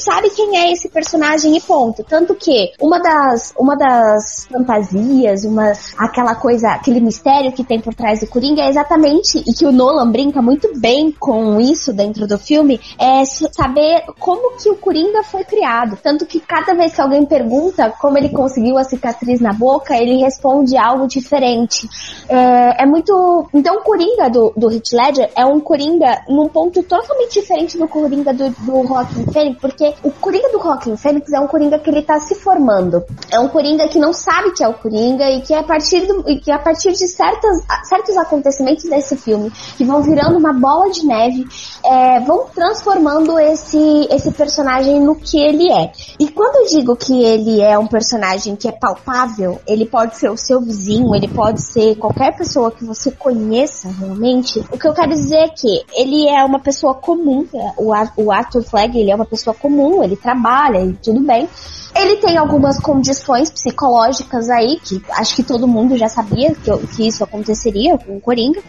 sabe 0.00 0.30
quem 0.30 0.58
é 0.58 0.72
esse 0.72 0.88
personagem 0.88 1.56
e 1.56 1.60
ponto. 1.60 2.02
Tanto 2.04 2.34
que 2.34 2.72
uma 2.80 2.98
das, 2.98 3.54
uma 3.58 3.76
das 3.76 4.46
fantasias, 4.46 5.44
uma, 5.44 5.72
aquela 5.98 6.34
coisa, 6.34 6.70
aquele 6.70 7.00
mistério 7.00 7.52
que 7.52 7.64
tem 7.64 7.80
por 7.80 7.94
trás 7.94 8.20
do 8.20 8.26
Coringa 8.26 8.62
é 8.62 8.68
exatamente, 8.68 9.38
e 9.38 9.52
que 9.52 9.66
o 9.66 9.72
Nolan 9.72 10.10
brinca 10.10 10.40
muito 10.42 10.70
bem 10.78 11.12
com 11.12 11.60
isso 11.60 11.92
dentro 11.92 12.26
do 12.26 12.38
filme, 12.38 12.80
é 12.98 13.24
saber 13.24 14.04
como 14.18 14.56
que 14.56 14.70
o 14.70 14.76
Coringa 14.76 15.22
foi 15.22 15.44
criado. 15.44 15.98
Tanto 16.02 16.26
que 16.26 16.40
cada 16.40 16.74
vez 16.74 16.94
que 16.94 17.00
alguém 17.00 17.24
pergunta 17.24 17.92
como 18.00 18.18
ele 18.18 18.28
conseguiu 18.30 18.78
a 18.78 18.84
cicatriz 18.84 19.40
na 19.40 19.52
boca, 19.52 19.96
ele 19.96 20.16
responde 20.16 20.76
algo 20.76 21.06
diferente. 21.06 21.88
É, 22.28 22.82
é 22.82 22.86
muito. 22.86 23.48
Então 23.54 23.76
o 23.76 23.82
Coringa 23.82 24.28
do, 24.30 24.52
do 24.56 24.70
Heath 24.70 24.92
Ledger 24.92 25.30
é 25.36 25.44
um 25.44 25.60
Coringa 25.60 26.22
num 26.28 26.48
ponto 26.48 26.82
totalmente 26.82 27.40
diferente 27.40 27.78
do 27.78 27.88
Coringa 27.88 28.32
do, 28.32 28.50
do 28.50 28.86
Joaquin 28.86 29.24
Phoenix, 29.32 29.58
porque 29.60 29.89
o 30.02 30.10
Coringa 30.10 30.50
do 30.50 30.62
Joaquin 30.62 30.96
Phoenix 30.96 31.32
é 31.32 31.40
um 31.40 31.46
Coringa 31.46 31.78
que 31.78 31.90
ele 31.90 32.02
tá 32.02 32.18
se 32.20 32.34
formando. 32.34 33.04
É 33.30 33.38
um 33.38 33.48
Coringa 33.48 33.88
que 33.88 33.98
não 33.98 34.12
sabe 34.12 34.52
que 34.52 34.62
é 34.62 34.68
o 34.68 34.74
Coringa 34.74 35.28
e 35.30 35.42
que 35.42 35.54
a 35.54 35.62
partir, 35.62 36.06
do, 36.06 36.28
e 36.28 36.38
que 36.40 36.50
a 36.50 36.58
partir 36.58 36.92
de 36.92 37.06
certas, 37.08 37.62
certos 37.84 38.16
acontecimentos 38.16 38.84
desse 38.84 39.16
filme, 39.16 39.50
que 39.76 39.84
vão 39.84 40.02
virando 40.02 40.38
uma 40.38 40.52
bola 40.52 40.90
de 40.90 41.06
neve, 41.06 41.46
é, 41.84 42.20
vão 42.20 42.46
transformando 42.54 43.38
esse, 43.38 44.08
esse 44.10 44.30
personagem 44.32 45.00
no 45.00 45.14
que 45.14 45.38
ele 45.38 45.70
é. 45.70 45.92
E 46.18 46.28
quando 46.28 46.56
eu 46.56 46.78
digo 46.78 46.96
que 46.96 47.22
ele 47.22 47.60
é 47.60 47.78
um 47.78 47.86
personagem 47.86 48.56
que 48.56 48.68
é 48.68 48.72
palpável, 48.72 49.60
ele 49.66 49.86
pode 49.86 50.16
ser 50.16 50.30
o 50.30 50.36
seu 50.36 50.60
vizinho, 50.60 51.14
ele 51.14 51.28
pode 51.28 51.62
ser 51.62 51.96
qualquer 51.96 52.36
pessoa 52.36 52.70
que 52.70 52.84
você 52.84 53.10
conheça 53.10 53.88
realmente, 53.88 54.60
o 54.70 54.78
que 54.78 54.86
eu 54.86 54.92
quero 54.92 55.10
dizer 55.10 55.36
é 55.36 55.48
que 55.48 55.84
ele 55.94 56.28
é 56.28 56.44
uma 56.44 56.58
pessoa 56.58 56.94
comum, 56.94 57.46
o, 57.76 57.92
o 58.16 58.32
Arthur 58.32 58.62
Flag, 58.62 58.98
ele 58.98 59.10
é 59.10 59.14
uma 59.14 59.26
pessoa 59.26 59.54
comum, 59.54 59.69
ele 60.02 60.16
trabalha 60.16 60.84
e 60.84 60.92
tudo 60.94 61.20
bem. 61.20 61.48
Ele 61.94 62.16
tem 62.16 62.36
algumas 62.36 62.78
condições 62.78 63.50
psicológicas 63.50 64.48
aí, 64.48 64.78
que 64.82 65.02
acho 65.10 65.34
que 65.34 65.42
todo 65.42 65.66
mundo 65.66 65.96
já 65.96 66.08
sabia 66.08 66.54
que, 66.54 66.86
que 66.88 67.08
isso 67.08 67.24
aconteceria 67.24 67.98
com 67.98 68.16
o 68.16 68.20
Coringa. 68.20 68.60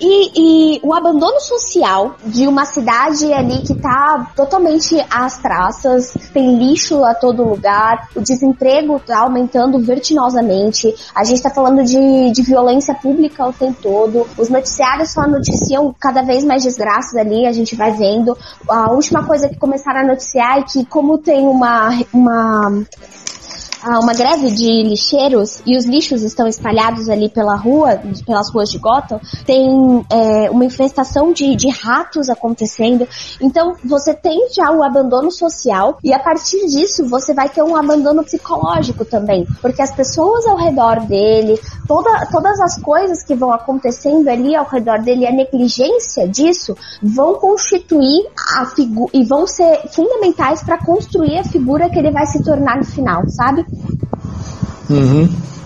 e, 0.00 0.76
e, 0.76 0.80
o 0.82 0.94
abandono 0.94 1.40
social 1.40 2.14
de 2.24 2.46
uma 2.46 2.64
cidade 2.64 3.32
ali 3.32 3.62
que 3.62 3.74
tá 3.74 4.30
totalmente 4.36 4.96
às 5.10 5.38
traças, 5.38 6.16
tem 6.32 6.56
lixo 6.56 7.04
a 7.04 7.14
todo 7.14 7.42
lugar, 7.42 8.08
o 8.14 8.20
desemprego 8.20 9.00
tá 9.04 9.20
aumentando 9.20 9.78
vertiginosamente, 9.80 10.94
a 11.14 11.24
gente 11.24 11.42
tá 11.42 11.50
falando 11.50 11.82
de, 11.82 12.30
de 12.30 12.42
violência 12.42 12.94
pública 12.94 13.46
o 13.46 13.52
tempo 13.52 13.78
todo, 13.82 14.26
os 14.38 14.48
noticiários 14.48 15.10
só 15.10 15.26
noticiam 15.26 15.94
cada 15.98 16.22
vez 16.22 16.44
mais 16.44 16.62
desgraças 16.62 17.16
ali, 17.16 17.46
a 17.46 17.52
gente 17.52 17.74
vai 17.74 17.92
vendo. 17.92 18.36
A 18.68 18.92
última 18.92 19.24
coisa 19.24 19.48
que 19.48 19.56
começaram 19.56 20.00
a 20.00 20.04
noticiar 20.04 20.47
que 20.64 20.84
como 20.86 21.18
tem 21.18 21.46
uma, 21.46 21.90
uma 22.12 22.82
ah, 23.82 24.00
uma 24.00 24.12
greve 24.12 24.50
de 24.50 24.82
lixeiros 24.82 25.62
e 25.66 25.76
os 25.76 25.84
lixos 25.84 26.22
estão 26.22 26.46
espalhados 26.46 27.08
ali 27.08 27.28
pela 27.28 27.54
rua, 27.54 28.00
pelas 28.26 28.50
ruas 28.50 28.70
de 28.70 28.78
Gotham, 28.78 29.20
tem 29.44 30.04
é, 30.10 30.50
uma 30.50 30.64
infestação 30.64 31.32
de, 31.32 31.54
de 31.54 31.68
ratos 31.68 32.28
acontecendo. 32.28 33.06
Então 33.40 33.74
você 33.84 34.14
tem 34.14 34.48
já 34.52 34.70
o 34.70 34.82
abandono 34.82 35.30
social 35.30 35.98
e 36.02 36.12
a 36.12 36.18
partir 36.18 36.66
disso 36.66 37.06
você 37.08 37.32
vai 37.32 37.48
ter 37.48 37.62
um 37.62 37.76
abandono 37.76 38.24
psicológico 38.24 39.04
também, 39.04 39.46
porque 39.60 39.82
as 39.82 39.90
pessoas 39.90 40.46
ao 40.46 40.56
redor 40.56 41.00
dele, 41.00 41.58
toda, 41.86 42.26
todas 42.26 42.60
as 42.60 42.80
coisas 42.80 43.22
que 43.22 43.34
vão 43.34 43.52
acontecendo 43.52 44.28
ali 44.28 44.54
ao 44.54 44.66
redor 44.66 45.00
dele, 45.00 45.26
a 45.26 45.32
negligência 45.32 46.28
disso, 46.28 46.76
vão 47.02 47.34
constituir 47.34 48.26
a 48.56 48.66
figura 48.66 49.10
e 49.14 49.24
vão 49.24 49.46
ser 49.46 49.88
fundamentais 49.90 50.62
para 50.62 50.78
construir 50.78 51.38
a 51.38 51.44
figura 51.44 51.88
que 51.88 51.98
ele 51.98 52.10
vai 52.10 52.26
se 52.26 52.42
tornar 52.42 52.76
no 52.78 52.84
final, 52.84 53.22
sabe? 53.28 53.67
Uhum. 54.90 55.57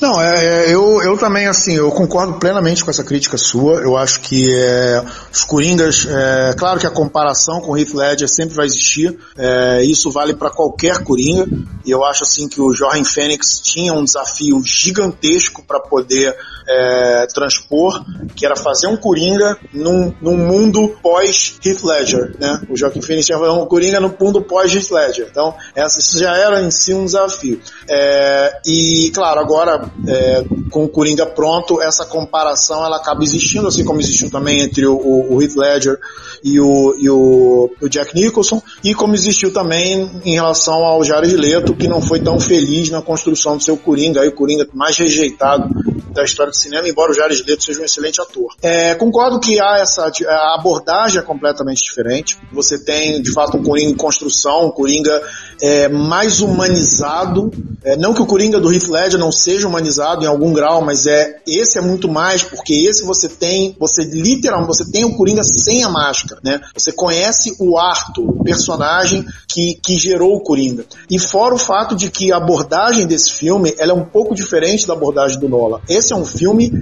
Não, 0.00 0.20
é, 0.20 0.46
é, 0.46 0.74
eu, 0.74 1.02
eu 1.02 1.18
também, 1.18 1.46
assim, 1.46 1.74
eu 1.74 1.90
concordo 1.90 2.38
plenamente 2.38 2.82
com 2.82 2.90
essa 2.90 3.04
crítica 3.04 3.36
sua. 3.36 3.80
Eu 3.82 3.98
acho 3.98 4.20
que 4.20 4.48
é, 4.50 5.04
os 5.30 5.44
Coringas, 5.44 6.06
é, 6.08 6.54
claro 6.56 6.80
que 6.80 6.86
a 6.86 6.90
comparação 6.90 7.60
com 7.60 7.72
o 7.72 7.76
Heath 7.76 7.92
Ledger 7.92 8.28
sempre 8.28 8.54
vai 8.54 8.64
existir. 8.64 9.18
É, 9.36 9.82
isso 9.84 10.10
vale 10.10 10.34
para 10.34 10.48
qualquer 10.48 11.04
Coringa. 11.04 11.46
E 11.84 11.90
eu 11.90 12.02
acho, 12.02 12.22
assim, 12.22 12.48
que 12.48 12.60
o 12.60 12.72
Joaquin 12.72 13.04
Phoenix 13.04 13.60
tinha 13.60 13.92
um 13.92 14.02
desafio 14.02 14.62
gigantesco 14.64 15.62
para 15.66 15.80
poder 15.80 16.34
é, 16.66 17.26
transpor, 17.26 18.02
que 18.34 18.46
era 18.46 18.56
fazer 18.56 18.86
um 18.86 18.96
Coringa 18.96 19.58
num, 19.72 20.14
num 20.20 20.36
mundo 20.36 20.96
pós-Heath 21.02 21.82
Ledger, 21.82 22.36
né? 22.38 22.62
O 22.70 22.76
Joaquin 22.76 23.02
Phoenix 23.02 23.26
tinha 23.26 23.38
um 23.38 23.66
Coringa 23.66 24.00
no 24.00 24.14
mundo 24.18 24.40
pós-Heath 24.42 24.90
Ledger. 24.90 25.28
Então, 25.30 25.54
essa, 25.74 25.98
isso 25.98 26.18
já 26.18 26.36
era 26.36 26.62
em 26.62 26.70
si 26.70 26.94
um 26.94 27.04
desafio. 27.04 27.60
É, 27.88 28.60
e, 28.66 29.10
claro, 29.12 29.40
agora, 29.40 29.89
é, 30.06 30.44
com 30.70 30.84
o 30.84 30.88
Coringa 30.88 31.26
pronto, 31.26 31.80
essa 31.80 32.04
comparação 32.04 32.84
ela 32.84 32.96
acaba 32.96 33.22
existindo, 33.22 33.66
assim 33.66 33.84
como 33.84 34.00
existiu 34.00 34.30
também 34.30 34.60
entre 34.60 34.86
o, 34.86 34.96
o, 34.96 35.42
Heath 35.42 35.56
Ledger 35.56 35.98
e 36.42 36.60
o, 36.60 36.94
e 36.98 37.10
o, 37.10 37.70
o, 37.80 37.88
Jack 37.88 38.14
Nicholson, 38.14 38.62
e 38.82 38.94
como 38.94 39.14
existiu 39.14 39.52
também 39.52 40.10
em 40.24 40.34
relação 40.34 40.84
ao 40.84 41.04
Jared 41.04 41.36
Leto, 41.36 41.74
que 41.74 41.88
não 41.88 42.00
foi 42.00 42.20
tão 42.20 42.40
feliz 42.40 42.90
na 42.90 43.02
construção 43.02 43.56
do 43.56 43.62
seu 43.62 43.76
Coringa, 43.76 44.22
aí 44.22 44.28
o 44.28 44.34
Coringa 44.34 44.66
mais 44.72 44.96
rejeitado 44.96 45.68
da 46.12 46.24
história 46.24 46.50
do 46.50 46.56
cinema, 46.56 46.88
embora 46.88 47.12
o 47.12 47.14
Jared 47.14 47.42
Leto 47.46 47.62
seja 47.62 47.80
um 47.80 47.84
excelente 47.84 48.20
ator. 48.20 48.54
É, 48.62 48.94
concordo 48.94 49.38
que 49.38 49.60
há 49.60 49.78
essa 49.78 50.10
a 50.26 50.54
abordagem 50.58 51.18
é 51.18 51.22
completamente 51.22 51.82
diferente. 51.82 52.38
Você 52.52 52.82
tem, 52.82 53.20
de 53.22 53.32
fato, 53.32 53.56
um 53.56 53.62
Coringa 53.62 53.90
em 53.90 53.96
construção, 53.96 54.66
um 54.66 54.70
Coringa 54.70 55.22
é, 55.60 55.88
mais 55.88 56.40
humanizado. 56.40 57.50
É, 57.82 57.96
não 57.96 58.12
que 58.12 58.20
o 58.20 58.26
Coringa 58.26 58.60
do 58.60 58.72
Heath 58.72 58.88
Ledger 58.88 59.18
não 59.18 59.32
seja 59.32 59.66
humanizado 59.66 60.24
em 60.24 60.26
algum 60.26 60.52
grau, 60.52 60.82
mas 60.82 61.06
é 61.06 61.36
esse 61.46 61.78
é 61.78 61.80
muito 61.80 62.08
mais, 62.08 62.42
porque 62.42 62.74
esse 62.74 63.04
você 63.04 63.28
tem, 63.28 63.74
você 63.78 64.02
literalmente, 64.04 64.68
você 64.68 64.90
tem 64.90 65.04
o 65.04 65.16
Coringa 65.16 65.42
sem 65.42 65.82
a 65.82 65.88
máscara, 65.88 66.40
né? 66.44 66.60
Você 66.74 66.92
conhece 66.92 67.54
o 67.58 67.78
Arthur, 67.78 68.40
o 68.40 68.44
personagem 68.44 69.24
que, 69.48 69.78
que 69.82 69.98
gerou 69.98 70.36
o 70.36 70.42
Coringa. 70.42 70.84
E 71.10 71.18
fora 71.18 71.54
o 71.54 71.58
fato 71.58 71.94
de 71.94 72.10
que 72.10 72.32
a 72.32 72.36
abordagem 72.36 73.06
desse 73.06 73.32
filme, 73.32 73.74
ela 73.78 73.92
é 73.92 73.94
um 73.94 74.04
pouco 74.04 74.34
diferente 74.34 74.86
da 74.86 74.92
abordagem 74.92 75.38
do 75.38 75.48
Nola. 75.48 75.80
Esse 75.88 76.12
é 76.12 76.16
um 76.16 76.24
filme 76.24 76.72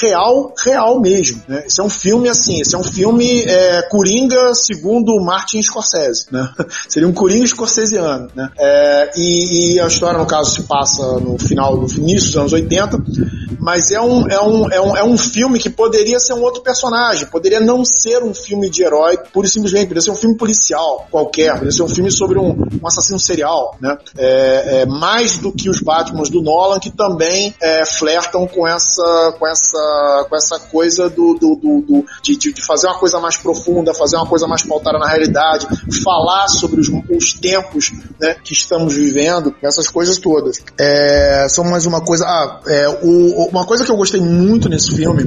real, 0.00 0.52
real 0.64 1.00
mesmo. 1.00 1.42
Né? 1.48 1.64
Esse 1.66 1.80
é 1.80 1.84
um 1.84 1.88
filme 1.88 2.28
assim, 2.28 2.60
esse 2.60 2.74
é 2.74 2.78
um 2.78 2.84
filme 2.84 3.42
é, 3.42 3.82
Coringa 3.82 4.54
segundo 4.54 5.18
Martin 5.20 5.62
Scorsese, 5.62 6.26
né? 6.30 6.48
Seria 6.88 7.08
um 7.08 7.12
Coringa 7.12 7.44
escocesiano, 7.44 8.28
né? 8.34 8.50
É, 8.58 9.10
e, 9.16 9.74
e, 9.74 9.80
a 9.80 9.86
história, 9.86 10.18
no 10.18 10.26
caso, 10.26 10.50
se 10.50 10.62
passa 10.64 11.02
no 11.18 11.38
final, 11.38 11.76
no 11.76 11.88
início 11.90 12.28
dos 12.28 12.36
anos 12.36 12.52
80, 12.52 12.98
mas 13.58 13.90
é 13.90 14.00
um, 14.00 14.28
é 14.28 14.40
um, 14.40 14.72
é 14.72 14.80
um, 14.80 14.96
é 14.96 15.04
um 15.04 15.18
filme 15.18 15.58
que 15.58 15.68
poderia 15.68 16.18
ser 16.18 16.34
um 16.34 16.42
outro 16.42 16.62
personagem, 16.62 17.26
poderia 17.26 17.60
não 17.60 17.84
ser 17.84 18.22
um 18.22 18.34
filme 18.34 18.70
de 18.70 18.82
herói, 18.82 19.18
pura 19.32 19.46
e 19.46 19.50
simplesmente, 19.50 19.84
poderia 19.84 20.02
ser 20.02 20.10
um 20.10 20.16
filme 20.16 20.36
policial 20.36 21.06
qualquer, 21.10 21.52
poderia 21.52 21.72
ser 21.72 21.82
um 21.82 21.88
filme 21.88 22.10
sobre 22.10 22.38
um, 22.38 22.50
um 22.50 22.86
assassino 22.86 23.18
serial, 23.18 23.76
né? 23.80 23.96
É, 24.16 24.80
é, 24.80 24.86
mais 24.86 25.38
do 25.38 25.52
que 25.52 25.68
os 25.68 25.80
Batmans 25.80 26.30
do 26.30 26.42
Nolan, 26.42 26.78
que 26.78 26.90
também 26.90 27.54
é, 27.60 27.84
flertam 27.84 28.46
com 28.46 28.66
essa, 28.66 29.34
com 29.38 29.46
essa 29.46 29.67
essa, 29.68 30.26
com 30.28 30.36
essa 30.36 30.58
coisa 30.58 31.08
do, 31.08 31.34
do, 31.34 31.56
do, 31.56 31.80
do 31.82 32.04
de, 32.22 32.36
de, 32.36 32.66
fazer 32.66 32.86
uma 32.86 32.98
coisa 32.98 33.20
mais 33.20 33.36
profunda, 33.36 33.92
fazer 33.94 34.16
uma 34.16 34.26
coisa 34.26 34.46
mais 34.46 34.62
pautada 34.62 34.98
na 34.98 35.08
realidade, 35.08 35.66
falar 36.02 36.48
sobre 36.48 36.80
os, 36.80 36.88
os 37.10 37.32
tempos 37.34 37.92
né, 38.20 38.36
que 38.42 38.52
estamos 38.52 38.94
vivendo, 38.94 39.54
essas 39.62 39.88
coisas 39.88 40.18
todas. 40.18 40.58
É, 40.78 41.46
só 41.48 41.62
mais 41.62 41.86
uma 41.86 42.00
coisa. 42.00 42.24
Ah, 42.24 42.60
é, 42.66 42.88
o, 43.02 43.48
uma 43.48 43.66
coisa 43.66 43.84
que 43.84 43.90
eu 43.90 43.96
gostei 43.96 44.20
muito 44.20 44.68
nesse 44.68 44.94
filme, 44.94 45.24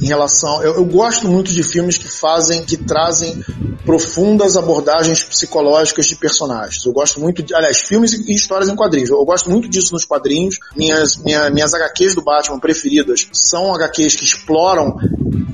em 0.00 0.06
relação. 0.06 0.62
Eu, 0.62 0.74
eu 0.74 0.84
gosto 0.84 1.28
muito 1.28 1.52
de 1.52 1.62
filmes 1.62 1.96
que 1.96 2.08
fazem, 2.08 2.64
que 2.64 2.76
trazem 2.76 3.42
profundas 3.84 4.56
abordagens 4.56 5.22
psicológicas 5.22 6.06
de 6.06 6.16
personagens. 6.16 6.84
Eu 6.84 6.92
gosto 6.92 7.20
muito 7.20 7.42
de, 7.42 7.54
aliás, 7.54 7.78
filmes 7.80 8.12
e 8.12 8.34
histórias 8.34 8.68
em 8.68 8.74
quadrinhos. 8.76 9.10
Eu 9.10 9.24
gosto 9.24 9.50
muito 9.50 9.68
disso 9.68 9.92
nos 9.92 10.04
quadrinhos. 10.04 10.58
Minhas, 10.74 11.16
minha, 11.16 11.50
minhas 11.50 11.74
HQs 11.74 12.14
do 12.14 12.22
Batman 12.22 12.58
preferidas 12.58 13.28
são 13.54 13.72
HQs 13.72 14.16
que 14.16 14.24
exploram 14.24 14.96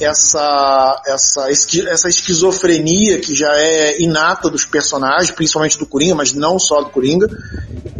essa, 0.01 1.03
essa, 1.07 1.51
essa 1.51 2.09
esquizofrenia 2.09 3.21
que 3.21 3.35
já 3.35 3.53
é 3.55 4.01
inata 4.01 4.49
dos 4.49 4.65
personagens, 4.65 5.31
principalmente 5.31 5.79
do 5.79 5.85
Coringa, 5.85 6.15
mas 6.15 6.33
não 6.33 6.59
só 6.59 6.81
do 6.81 6.89
Coringa. 6.89 7.29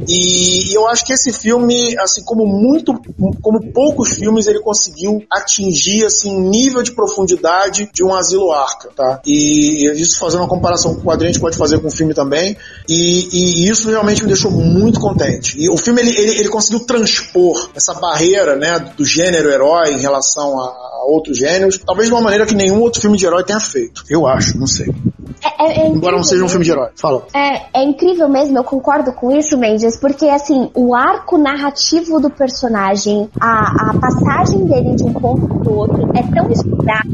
E 0.09 0.75
eu 0.75 0.89
acho 0.89 1.05
que 1.05 1.13
esse 1.13 1.33
filme, 1.33 1.95
assim 1.99 2.23
como 2.25 2.47
muito, 2.47 2.99
como 3.43 3.73
poucos 3.73 4.15
filmes, 4.15 4.47
ele 4.47 4.61
conseguiu 4.61 5.23
atingir 5.31 6.05
assim 6.05 6.41
nível 6.41 6.83
de 6.83 6.93
profundidade 6.93 7.91
de 7.93 8.03
um 8.03 8.15
Asilo 8.15 8.51
Arca, 8.51 8.89
tá? 8.97 9.21
E 9.27 9.93
isso 10.01 10.19
fazendo 10.19 10.41
uma 10.41 10.49
comparação 10.49 10.95
com 10.95 11.03
o 11.03 11.05
quadrinho 11.05 11.31
a 11.31 11.33
gente 11.33 11.43
pode 11.43 11.59
fazer 11.59 11.79
com 11.81 11.89
o 11.89 11.91
filme 11.91 12.15
também. 12.15 12.57
E, 12.89 13.29
e 13.33 13.69
isso 13.69 13.89
realmente 13.91 14.23
me 14.23 14.29
deixou 14.29 14.51
muito 14.51 14.99
contente. 14.99 15.61
E 15.61 15.69
o 15.69 15.77
filme 15.77 16.01
ele, 16.01 16.11
ele, 16.17 16.39
ele 16.41 16.49
conseguiu 16.49 16.81
transpor 16.81 17.71
essa 17.75 17.95
barreira, 17.95 18.57
né, 18.57 18.79
do 18.97 19.05
gênero 19.05 19.51
herói 19.51 19.90
em 19.93 19.99
relação 19.99 20.59
a, 20.59 20.65
a 20.65 21.05
outros 21.09 21.39
gêneros, 21.39 21.79
talvez 21.79 22.09
de 22.09 22.15
uma 22.15 22.23
maneira 22.23 22.47
que 22.47 22.55
nenhum 22.55 22.81
outro 22.81 23.01
filme 23.01 23.17
de 23.17 23.27
herói 23.27 23.45
tenha 23.45 23.61
feito. 23.61 24.05
Eu 24.09 24.27
acho, 24.27 24.59
não 24.59 24.67
sei. 24.67 24.93
É, 25.43 25.65
é, 25.65 25.81
é 25.81 25.89
Embora 25.89 26.17
não 26.17 26.23
seja 26.23 26.45
um 26.45 26.49
filme 26.49 26.65
de 26.65 26.71
herói. 26.71 26.91
Fala. 26.97 27.27
É, 27.35 27.81
é 27.81 27.85
incrível 27.85 28.29
mesmo, 28.29 28.59
eu 28.59 28.65
concordo 28.65 29.13
com 29.13 29.31
isso, 29.31 29.57
Mendes, 29.57 29.99
porque 29.99 30.27
assim, 30.29 30.71
o 30.75 30.95
arco 30.95 31.39
narrativo 31.39 32.21
do 32.21 32.31
personagem, 32.31 33.29
a, 33.41 33.91
a 33.91 33.99
passagem 33.99 34.67
dele 34.67 34.95
de 34.97 35.05
um 35.05 35.13
ponto 35.13 35.47
pro 35.61 35.75
outro 35.75 36.03
é 36.15 36.23
tão 36.23 36.51
estudada, 36.51 37.11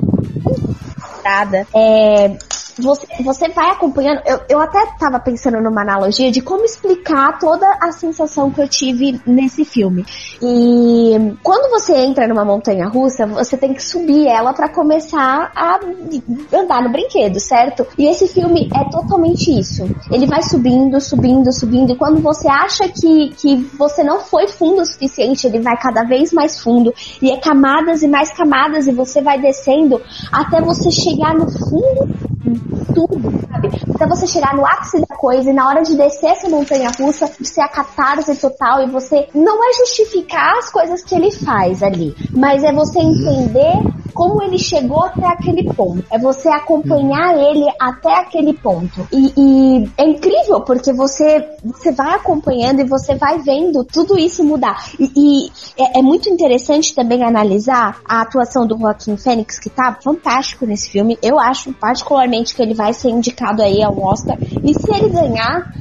é, 1.74 2.36
você, 2.78 3.06
você 3.22 3.48
vai 3.48 3.70
acompanhando. 3.70 4.20
Eu, 4.26 4.40
eu 4.48 4.60
até 4.60 4.78
tava 4.98 5.18
pensando 5.18 5.60
numa 5.60 5.82
analogia 5.82 6.30
de 6.30 6.40
como 6.40 6.64
explicar 6.64 7.38
toda 7.38 7.66
a 7.80 7.90
sensação 7.92 8.50
que 8.50 8.60
eu 8.60 8.68
tive 8.68 9.20
nesse 9.26 9.64
filme. 9.64 10.04
E 10.42 11.34
quando 11.42 11.70
você 11.70 11.94
entra 11.94 12.28
numa 12.28 12.44
montanha 12.44 12.86
russa, 12.88 13.26
você 13.26 13.56
tem 13.56 13.72
que 13.72 13.82
subir 13.82 14.26
ela 14.26 14.52
para 14.52 14.68
começar 14.68 15.50
a 15.54 15.80
andar 16.52 16.82
no 16.82 16.90
brinquedo, 16.90 17.40
certo? 17.40 17.86
E 17.96 18.06
esse 18.06 18.28
filme 18.28 18.68
é 18.74 18.90
totalmente 18.90 19.50
isso. 19.50 19.84
Ele 20.10 20.26
vai 20.26 20.42
subindo, 20.42 21.00
subindo, 21.00 21.52
subindo. 21.52 21.92
E 21.92 21.96
quando 21.96 22.20
você 22.20 22.48
acha 22.48 22.88
que, 22.88 23.30
que 23.36 23.56
você 23.78 24.02
não 24.02 24.20
foi 24.20 24.48
fundo 24.48 24.82
o 24.82 24.86
suficiente, 24.86 25.46
ele 25.46 25.60
vai 25.60 25.76
cada 25.76 26.04
vez 26.04 26.32
mais 26.32 26.60
fundo. 26.60 26.92
E 27.22 27.30
é 27.30 27.38
camadas 27.38 28.02
e 28.02 28.08
mais 28.08 28.32
camadas, 28.32 28.86
e 28.86 28.92
você 28.92 29.22
vai 29.22 29.40
descendo 29.40 30.00
até 30.30 30.60
você 30.60 30.90
chegar 30.90 31.34
no 31.34 31.50
fundo 31.50 32.35
tudo, 32.94 33.20
sabe? 33.50 33.70
Então 33.88 34.08
você 34.08 34.26
chegar 34.26 34.54
no 34.54 34.66
ápice 34.66 35.00
da 35.00 35.16
coisa 35.16 35.50
e 35.50 35.52
na 35.52 35.68
hora 35.68 35.82
de 35.82 35.96
descer 35.96 36.30
essa 36.30 36.48
montanha 36.48 36.90
russa, 36.98 37.26
ser 37.26 37.62
a 37.62 37.68
catarse 37.68 38.36
total 38.36 38.82
e 38.82 38.90
você 38.90 39.28
não 39.34 39.62
é 39.68 39.72
justificar 39.74 40.58
as 40.58 40.70
coisas 40.70 41.02
que 41.02 41.14
ele 41.14 41.30
faz 41.30 41.82
ali, 41.82 42.14
mas 42.32 42.62
é 42.62 42.72
você 42.72 42.98
entender 43.00 43.74
como 44.16 44.42
ele 44.42 44.58
chegou 44.58 45.04
até 45.04 45.26
aquele 45.26 45.72
ponto. 45.74 46.02
É 46.10 46.18
você 46.18 46.48
acompanhar 46.48 47.36
ele 47.36 47.66
até 47.78 48.14
aquele 48.14 48.54
ponto. 48.54 49.06
E, 49.12 49.32
e, 49.36 49.90
é 49.98 50.04
incrível 50.08 50.62
porque 50.62 50.92
você, 50.92 51.46
você 51.62 51.92
vai 51.92 52.14
acompanhando 52.14 52.80
e 52.80 52.84
você 52.84 53.14
vai 53.14 53.38
vendo 53.40 53.84
tudo 53.84 54.18
isso 54.18 54.42
mudar. 54.42 54.90
E, 54.98 55.12
e 55.14 55.52
é, 55.78 55.98
é, 55.98 56.02
muito 56.02 56.30
interessante 56.30 56.94
também 56.94 57.22
analisar 57.22 58.00
a 58.08 58.22
atuação 58.22 58.66
do 58.66 58.78
Joaquim 58.78 59.18
Fênix, 59.18 59.58
que 59.58 59.68
tá 59.68 59.98
fantástico 60.02 60.64
nesse 60.64 60.88
filme. 60.88 61.18
Eu 61.22 61.38
acho 61.38 61.72
particularmente 61.74 62.35
que 62.44 62.62
ele 62.62 62.74
vai 62.74 62.92
ser 62.92 63.10
indicado 63.10 63.62
aí 63.62 63.82
ao 63.82 63.98
Oscar. 63.98 64.36
E 64.40 64.74
se 64.74 64.94
ele 64.94 65.08
ganhar, 65.08 65.72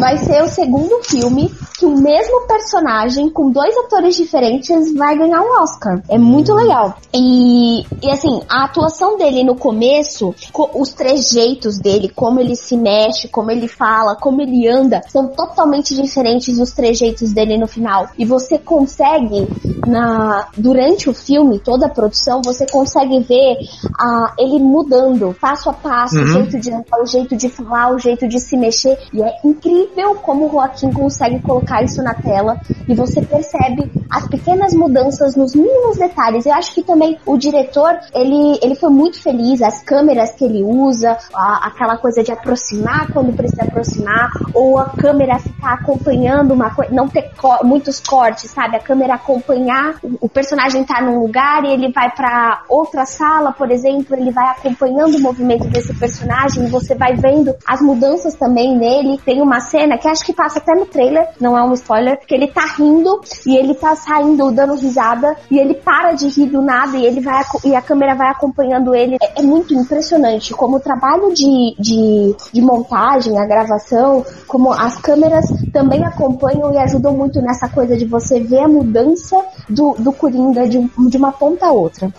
vai 0.00 0.16
ser 0.16 0.42
o 0.42 0.48
segundo 0.48 1.04
filme 1.04 1.52
que 1.78 1.84
o 1.84 1.96
mesmo 1.96 2.46
personagem, 2.46 3.28
com 3.30 3.50
dois 3.50 3.76
atores 3.76 4.16
diferentes, 4.16 4.92
vai 4.94 5.16
ganhar 5.16 5.42
um 5.42 5.62
Oscar. 5.62 6.02
É 6.08 6.18
muito 6.18 6.54
legal. 6.54 6.96
E, 7.14 7.82
e 8.02 8.10
assim, 8.10 8.40
a 8.48 8.64
atuação 8.64 9.16
dele 9.16 9.44
no 9.44 9.54
começo, 9.54 10.34
os 10.74 10.92
trejeitos 10.92 11.78
dele, 11.78 12.08
como 12.08 12.40
ele 12.40 12.56
se 12.56 12.76
mexe, 12.76 13.28
como 13.28 13.50
ele 13.50 13.68
fala, 13.68 14.16
como 14.16 14.40
ele 14.40 14.66
anda, 14.68 15.02
são 15.08 15.28
totalmente 15.28 15.94
diferentes 15.94 16.56
dos 16.56 16.72
trejeitos 16.72 17.32
dele 17.32 17.58
no 17.58 17.66
final. 17.66 18.08
E 18.18 18.24
você 18.24 18.58
consegue, 18.58 19.46
na 19.86 20.48
durante 20.56 21.10
o 21.10 21.14
filme, 21.14 21.58
toda 21.58 21.86
a 21.86 21.90
produção, 21.90 22.40
você 22.42 22.66
consegue 22.66 23.20
ver 23.20 23.58
a, 23.98 24.34
ele 24.38 24.58
mudando 24.58 25.36
passo 25.40 25.68
a 25.68 25.72
passo, 25.72 26.16
uhum. 26.16 26.24
o 26.24 26.28
jeito 26.28 26.60
de 26.60 26.70
andar, 26.70 27.00
o 27.02 27.06
jeito 27.06 27.36
de 27.36 27.48
falar, 27.48 27.94
o 27.94 27.98
jeito 27.98 28.26
de 28.26 28.40
se 28.40 28.56
mexer. 28.56 28.98
E 29.12 29.22
é 29.22 29.32
incrível 29.44 29.89
como 30.30 30.46
o 30.46 30.50
Joaquim 30.50 30.92
consegue 30.92 31.40
colocar 31.40 31.82
isso 31.82 32.02
na 32.02 32.14
tela 32.14 32.60
e 32.88 32.94
você 32.94 33.20
percebe 33.22 33.90
as 34.10 34.26
pequenas 34.28 34.72
mudanças 34.74 35.36
nos 35.36 35.54
mínimos 35.54 35.96
detalhes. 35.96 36.46
Eu 36.46 36.54
acho 36.54 36.74
que 36.74 36.82
também 36.82 37.18
o 37.26 37.36
diretor, 37.36 37.98
ele, 38.14 38.58
ele 38.62 38.74
foi 38.74 38.90
muito 38.90 39.20
feliz, 39.22 39.60
as 39.62 39.82
câmeras 39.82 40.32
que 40.32 40.44
ele 40.44 40.62
usa, 40.62 41.16
a, 41.34 41.66
aquela 41.66 41.96
coisa 41.96 42.22
de 42.22 42.32
aproximar 42.32 43.12
quando 43.12 43.34
precisa 43.36 43.62
aproximar, 43.62 44.30
ou 44.54 44.78
a 44.78 44.86
câmera 44.90 45.38
ficar 45.38 45.74
acompanhando 45.74 46.52
uma 46.52 46.74
coisa, 46.74 46.92
não 46.94 47.08
ter 47.08 47.30
co 47.36 47.64
muitos 47.64 48.00
cortes, 48.00 48.50
sabe? 48.50 48.76
A 48.76 48.80
câmera 48.80 49.14
acompanhar, 49.14 49.96
o, 50.20 50.28
personagem 50.28 50.84
tá 50.84 51.00
num 51.02 51.20
lugar 51.20 51.64
e 51.64 51.72
ele 51.72 51.92
vai 51.92 52.10
para 52.10 52.62
outra 52.68 53.04
sala, 53.04 53.52
por 53.52 53.70
exemplo, 53.70 54.16
ele 54.16 54.30
vai 54.30 54.48
acompanhando 54.50 55.16
o 55.16 55.20
movimento 55.20 55.66
desse 55.68 55.92
personagem, 55.94 56.68
você 56.68 56.94
vai 56.94 57.14
vendo 57.14 57.54
as 57.66 57.80
mudanças 57.80 58.34
também 58.34 58.76
nele. 58.76 59.18
Tem 59.24 59.42
uma 59.42 59.60
cena 59.60 59.79
que 59.98 60.08
acho 60.08 60.24
que 60.24 60.32
passa 60.32 60.58
até 60.58 60.74
no 60.74 60.86
trailer, 60.86 61.28
não 61.40 61.56
é 61.56 61.62
um 61.62 61.72
spoiler, 61.74 62.18
que 62.26 62.34
ele 62.34 62.48
tá 62.48 62.64
rindo 62.76 63.20
e 63.46 63.56
ele 63.56 63.74
tá 63.74 63.94
saindo 63.94 64.50
dando 64.50 64.74
risada 64.74 65.36
e 65.50 65.58
ele 65.58 65.74
para 65.74 66.12
de 66.12 66.28
rir 66.28 66.46
do 66.46 66.62
nada 66.62 66.96
e 66.96 67.04
ele 67.04 67.20
vai 67.20 67.42
e 67.64 67.74
a 67.74 67.82
câmera 67.82 68.14
vai 68.14 68.28
acompanhando 68.28 68.94
ele. 68.94 69.16
É, 69.20 69.40
é 69.40 69.42
muito 69.42 69.74
impressionante 69.74 70.52
como 70.54 70.76
o 70.76 70.80
trabalho 70.80 71.32
de, 71.32 71.74
de, 71.78 72.34
de 72.52 72.62
montagem, 72.62 73.38
a 73.38 73.46
gravação, 73.46 74.24
como 74.46 74.72
as 74.72 74.96
câmeras 74.96 75.46
também 75.72 76.04
acompanham 76.04 76.72
e 76.72 76.78
ajudam 76.78 77.12
muito 77.12 77.40
nessa 77.40 77.68
coisa 77.68 77.96
de 77.96 78.04
você 78.04 78.40
ver 78.40 78.60
a 78.60 78.68
mudança 78.68 79.36
do, 79.68 79.94
do 79.98 80.12
Coringa 80.12 80.68
de, 80.68 80.78
de 81.08 81.16
uma 81.16 81.32
ponta 81.32 81.66
a 81.66 81.72
outra. 81.72 82.12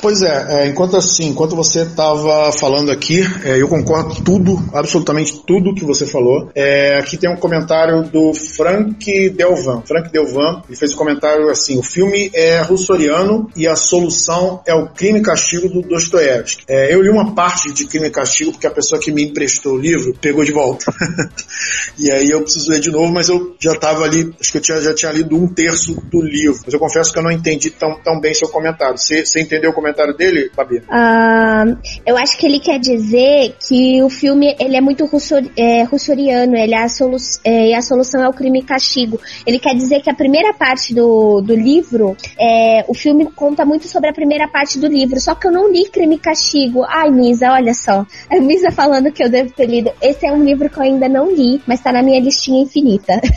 Pois 0.00 0.22
é, 0.22 0.46
é, 0.48 0.66
enquanto 0.66 0.96
assim, 0.96 1.28
enquanto 1.28 1.54
você 1.54 1.82
estava 1.82 2.50
falando 2.52 2.90
aqui, 2.90 3.20
é, 3.44 3.60
eu 3.60 3.68
concordo 3.68 4.14
tudo, 4.22 4.58
absolutamente 4.72 5.42
tudo 5.46 5.74
que 5.74 5.84
você 5.84 6.06
falou. 6.06 6.50
É, 6.54 6.96
aqui 6.98 7.18
tem 7.18 7.28
um 7.28 7.36
comentário 7.36 8.02
do 8.04 8.32
Frank 8.32 9.28
Delvan. 9.30 9.82
Frank 9.82 10.10
Delvan, 10.10 10.62
ele 10.66 10.76
fez 10.76 10.94
um 10.94 10.96
comentário 10.96 11.50
assim: 11.50 11.78
o 11.78 11.82
filme 11.82 12.30
é 12.32 12.62
russoriano 12.62 13.50
e 13.54 13.68
a 13.68 13.76
solução 13.76 14.62
é 14.66 14.74
o 14.74 14.88
crime 14.88 15.18
e 15.18 15.22
castigo 15.22 15.68
do 15.68 15.82
Dostoiévski. 15.82 16.64
É, 16.66 16.94
eu 16.94 17.02
li 17.02 17.10
uma 17.10 17.34
parte 17.34 17.70
de 17.70 17.84
crime 17.84 18.06
e 18.06 18.10
castigo 18.10 18.52
porque 18.52 18.66
a 18.66 18.70
pessoa 18.70 18.98
que 18.98 19.12
me 19.12 19.24
emprestou 19.24 19.74
o 19.74 19.78
livro 19.78 20.14
pegou 20.18 20.44
de 20.44 20.52
volta. 20.52 20.90
e 21.98 22.10
aí 22.10 22.30
eu 22.30 22.40
preciso 22.40 22.70
ler 22.70 22.80
de 22.80 22.90
novo, 22.90 23.12
mas 23.12 23.28
eu 23.28 23.54
já 23.60 23.72
estava 23.72 24.04
ali, 24.04 24.34
acho 24.40 24.50
que 24.50 24.56
eu 24.56 24.62
tinha, 24.62 24.80
já 24.80 24.94
tinha 24.94 25.12
lido 25.12 25.36
um 25.36 25.46
terço 25.46 25.94
do 26.10 26.22
livro. 26.22 26.58
Mas 26.64 26.72
eu 26.72 26.80
confesso 26.80 27.12
que 27.12 27.18
eu 27.18 27.22
não 27.22 27.30
entendi 27.30 27.68
tão, 27.68 28.00
tão 28.02 28.18
bem 28.18 28.32
seu 28.32 28.48
comentário. 28.48 28.96
Você, 28.96 29.26
você 29.26 29.40
entendeu 29.42 29.70
o 29.70 29.74
comentário? 29.74 29.89
Comentário 29.90 30.16
dele, 30.16 30.50
Fabi? 30.54 30.78
Uh, 30.78 31.78
eu 32.06 32.16
acho 32.16 32.38
que 32.38 32.46
ele 32.46 32.60
quer 32.60 32.78
dizer 32.78 33.54
que 33.66 34.02
o 34.02 34.08
filme 34.08 34.56
ele 34.58 34.76
é 34.76 34.80
muito 34.80 35.04
russor, 35.06 35.42
é, 35.56 35.82
russoriano, 35.82 36.56
ele 36.56 36.74
é 36.74 36.82
a, 36.82 36.88
solu 36.88 37.16
é, 37.44 37.74
a 37.74 37.82
solução 37.82 38.22
é 38.22 38.28
o 38.28 38.32
crime 38.32 38.60
e 38.60 38.62
castigo. 38.62 39.20
Ele 39.46 39.58
quer 39.58 39.74
dizer 39.74 40.00
que 40.00 40.10
a 40.10 40.14
primeira 40.14 40.54
parte 40.54 40.94
do, 40.94 41.40
do 41.40 41.54
livro, 41.54 42.16
é, 42.38 42.84
o 42.88 42.94
filme 42.94 43.30
conta 43.32 43.64
muito 43.64 43.88
sobre 43.88 44.10
a 44.10 44.12
primeira 44.12 44.48
parte 44.48 44.78
do 44.78 44.86
livro, 44.86 45.20
só 45.20 45.34
que 45.34 45.46
eu 45.46 45.52
não 45.52 45.70
li 45.70 45.88
crime 45.88 46.16
e 46.16 46.18
castigo. 46.18 46.84
Ai, 46.84 47.10
Misa, 47.10 47.52
olha 47.52 47.74
só. 47.74 48.06
A 48.30 48.40
Misa 48.40 48.70
falando 48.70 49.12
que 49.12 49.22
eu 49.22 49.28
devo 49.28 49.50
ter 49.52 49.66
lido. 49.66 49.90
Esse 50.00 50.26
é 50.26 50.32
um 50.32 50.44
livro 50.44 50.70
que 50.70 50.78
eu 50.78 50.82
ainda 50.82 51.08
não 51.08 51.30
li, 51.30 51.60
mas 51.66 51.80
tá 51.80 51.92
na 51.92 52.02
minha 52.02 52.20
listinha 52.20 52.62
infinita. 52.62 53.20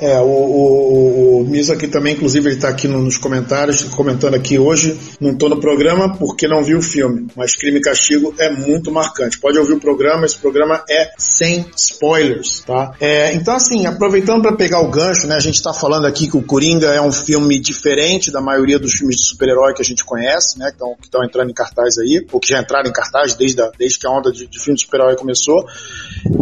É, 0.00 0.16
o, 0.20 0.26
o, 0.26 1.40
o 1.40 1.44
Misa 1.44 1.74
aqui 1.74 1.88
também, 1.88 2.14
inclusive, 2.14 2.50
ele 2.50 2.60
tá 2.60 2.68
aqui 2.68 2.86
nos 2.86 3.18
comentários, 3.18 3.82
comentando 3.82 4.34
aqui 4.34 4.56
hoje, 4.56 4.96
não 5.20 5.34
tô 5.34 5.48
no 5.48 5.60
programa, 5.60 5.97
programa 5.98 6.16
porque 6.16 6.46
não 6.46 6.62
viu 6.62 6.78
o 6.78 6.82
filme, 6.82 7.26
mas 7.34 7.56
Crime 7.56 7.78
e 7.78 7.82
Castigo 7.82 8.34
é 8.38 8.50
muito 8.50 8.92
marcante. 8.92 9.38
Pode 9.38 9.58
ouvir 9.58 9.72
o 9.72 9.80
programa, 9.80 10.24
esse 10.24 10.38
programa 10.38 10.84
é 10.88 11.10
sem 11.18 11.66
spoilers, 11.76 12.60
tá? 12.60 12.92
É, 13.00 13.32
então, 13.34 13.54
assim, 13.54 13.86
aproveitando 13.86 14.42
para 14.42 14.54
pegar 14.54 14.80
o 14.80 14.90
gancho, 14.90 15.26
né? 15.26 15.34
A 15.34 15.40
gente 15.40 15.56
está 15.56 15.72
falando 15.72 16.06
aqui 16.06 16.28
que 16.28 16.36
o 16.36 16.42
Coringa 16.42 16.88
é 16.88 17.00
um 17.00 17.10
filme 17.10 17.58
diferente 17.58 18.30
da 18.30 18.40
maioria 18.40 18.78
dos 18.78 18.92
filmes 18.92 19.16
de 19.16 19.26
super-herói 19.26 19.74
que 19.74 19.82
a 19.82 19.84
gente 19.84 20.04
conhece, 20.04 20.58
né? 20.58 20.70
Que 20.70 21.06
estão 21.06 21.24
entrando 21.24 21.50
em 21.50 21.54
cartaz 21.54 21.98
aí, 21.98 22.24
ou 22.30 22.38
que 22.38 22.48
já 22.48 22.60
entraram 22.60 22.88
em 22.88 22.92
cartaz 22.92 23.34
desde, 23.34 23.60
a, 23.60 23.70
desde 23.76 23.98
que 23.98 24.06
a 24.06 24.10
onda 24.10 24.30
de, 24.30 24.46
de 24.46 24.58
filme 24.58 24.76
de 24.76 24.84
super-herói 24.84 25.16
começou. 25.16 25.66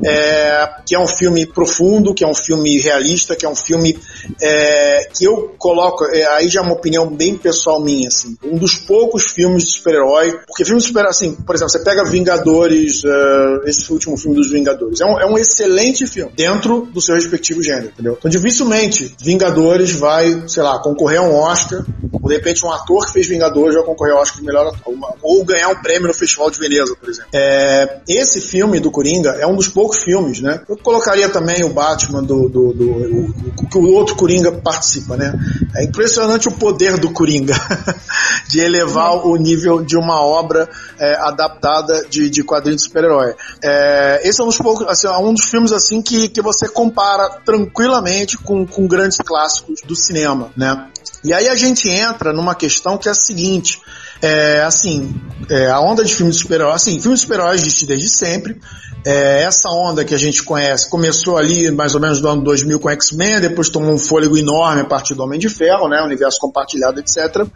É, 0.05 0.69
que 0.87 0.95
é 0.95 0.99
um 0.99 1.07
filme 1.07 1.47
profundo, 1.47 2.15
que 2.15 2.25
é 2.25 2.27
um 2.27 2.35
filme 2.35 2.79
realista, 2.79 3.35
que 3.35 3.47
é 3.47 3.49
um 3.49 3.57
filme 3.57 3.99
é, 4.41 5.09
que 5.17 5.25
eu 5.25 5.55
coloco, 5.59 6.05
é, 6.05 6.27
aí 6.27 6.49
já 6.49 6.61
é 6.61 6.63
uma 6.63 6.75
opinião 6.75 7.09
bem 7.09 7.37
pessoal 7.37 7.81
minha, 7.81 8.09
assim, 8.09 8.37
um 8.45 8.57
dos 8.57 8.75
poucos 8.75 9.33
filmes 9.33 9.46
filmes 9.47 9.65
de 9.65 9.73
super-herói. 9.73 10.41
Porque 10.47 10.65
filmes 10.65 10.85
de 10.85 10.89
super 10.89 11.07
assim, 11.07 11.35
por 11.35 11.55
exemplo, 11.55 11.71
você 11.71 11.79
pega 11.79 12.05
Vingadores, 12.05 13.03
uh, 13.05 13.67
esse 13.67 13.93
último 13.93 14.17
filme 14.17 14.37
dos 14.37 14.51
Vingadores. 14.51 15.01
É 15.01 15.05
um, 15.05 15.21
é 15.21 15.27
um 15.27 15.39
excelente 15.39 16.07
filme, 16.07 16.33
dentro 16.37 16.89
do 16.93 17.01
seu 17.01 17.15
respectivo 17.15 17.63
gênero, 17.63 17.89
entendeu? 17.89 18.17
Então, 18.19 18.31
dificilmente, 18.31 19.15
Vingadores 19.21 19.93
vai, 19.93 20.45
sei 20.49 20.63
lá, 20.63 20.81
concorrer 20.81 21.21
a 21.21 21.23
um 21.23 21.35
Oscar, 21.35 21.85
ou 22.13 22.29
de 22.29 22.35
repente 22.35 22.65
um 22.65 22.71
ator 22.71 23.07
que 23.07 23.13
fez 23.13 23.27
Vingadores 23.27 23.75
vai 23.75 23.85
concorrer 23.85 24.15
ao 24.15 24.21
Oscar 24.21 24.41
de 24.41 24.47
melhor 24.47 24.67
ator, 24.69 24.95
ou 25.23 25.45
ganhar 25.45 25.69
um 25.69 25.77
prêmio 25.77 26.09
no 26.09 26.15
Festival 26.15 26.51
de 26.51 26.59
Veneza, 26.59 26.95
por 26.97 27.09
exemplo. 27.09 27.31
É, 27.33 28.01
esse 28.09 28.41
filme 28.41 28.81
do 28.81 28.91
Coringa 28.91 29.31
é 29.41 29.47
um 29.47 29.55
dos 29.55 29.69
poucos 29.69 30.03
filmes, 30.03 30.41
né? 30.41 30.61
Eu 30.69 30.77
colocaria 30.77 31.29
também 31.29 31.65
o 31.65 31.71
Batman 31.71 32.23
do, 32.23 32.49
do, 32.49 32.73
do, 32.73 33.33
do 33.33 33.67
que 33.71 33.79
o 33.79 33.93
outro 33.93 34.17
Coringa 34.17 34.53
participa, 34.53 35.17
né? 35.17 35.35
É 35.75 35.85
impressionante 35.85 36.49
o 36.49 36.53
poder 36.53 36.99
do 36.99 37.11
Coringa 37.11 37.55
de 38.49 38.61
elevar 38.61 39.27
o 39.27 39.36
nível 39.39 39.83
de 39.83 39.97
uma 39.97 40.21
obra 40.21 40.69
é, 40.99 41.15
adaptada 41.17 42.07
de, 42.09 42.31
de 42.31 42.43
quadrinho 42.43 42.77
de 42.77 42.83
super-herói. 42.83 43.35
É, 43.63 44.21
esse 44.25 44.41
é 44.41 44.45
um 44.45 44.49
dos 44.49 44.59
poucos, 44.59 44.87
assim, 44.87 45.07
é 45.07 45.19
um 45.19 45.35
dos 45.35 45.45
filmes 45.47 45.73
assim 45.73 46.03
que, 46.03 46.29
que 46.29 46.43
você 46.43 46.69
compara 46.69 47.29
tranquilamente 47.45 48.39
com, 48.39 48.67
com 48.67 48.87
grandes 48.87 49.19
clássicos 49.19 49.81
do 49.83 49.95
cinema, 49.95 50.51
né? 50.57 50.89
E 51.25 51.33
aí 51.33 51.49
a 51.49 51.55
gente 51.55 51.89
entra 51.89 52.33
numa 52.33 52.55
questão 52.55 52.97
que 52.97 53.09
é 53.09 53.11
a 53.11 53.15
seguinte, 53.15 53.81
é, 54.23 54.63
assim, 54.63 55.15
é, 55.51 55.69
a 55.69 55.81
onda 55.81 56.05
de 56.05 56.15
filmes 56.15 56.37
de 56.37 56.43
super-heróis, 56.43 56.77
assim, 56.77 57.01
filmes 57.01 57.21
de 57.21 57.27
super-heróis 57.27 57.61
existe 57.63 57.87
desde 57.87 58.09
sempre, 58.09 58.61
é, 59.05 59.43
essa 59.43 59.69
onda 59.71 60.05
que 60.05 60.15
a 60.15 60.19
gente 60.19 60.43
conhece 60.43 60.91
começou 60.91 61.37
ali 61.37 61.71
mais 61.71 61.95
ou 61.95 62.01
menos 62.01 62.21
no 62.21 62.29
ano 62.29 62.43
2000 62.43 62.81
com 62.81 62.91
X-Men, 62.91 63.41
depois 63.41 63.69
tomou 63.69 63.93
um 63.93 63.99
fôlego 63.99 64.37
enorme 64.37 64.83
a 64.83 64.85
partir 64.85 65.15
do 65.15 65.23
Homem 65.23 65.39
de 65.39 65.49
Ferro, 65.49 65.89
né, 65.89 66.03
universo 66.03 66.39
compartilhado, 66.41 66.99
etc. 66.99 67.47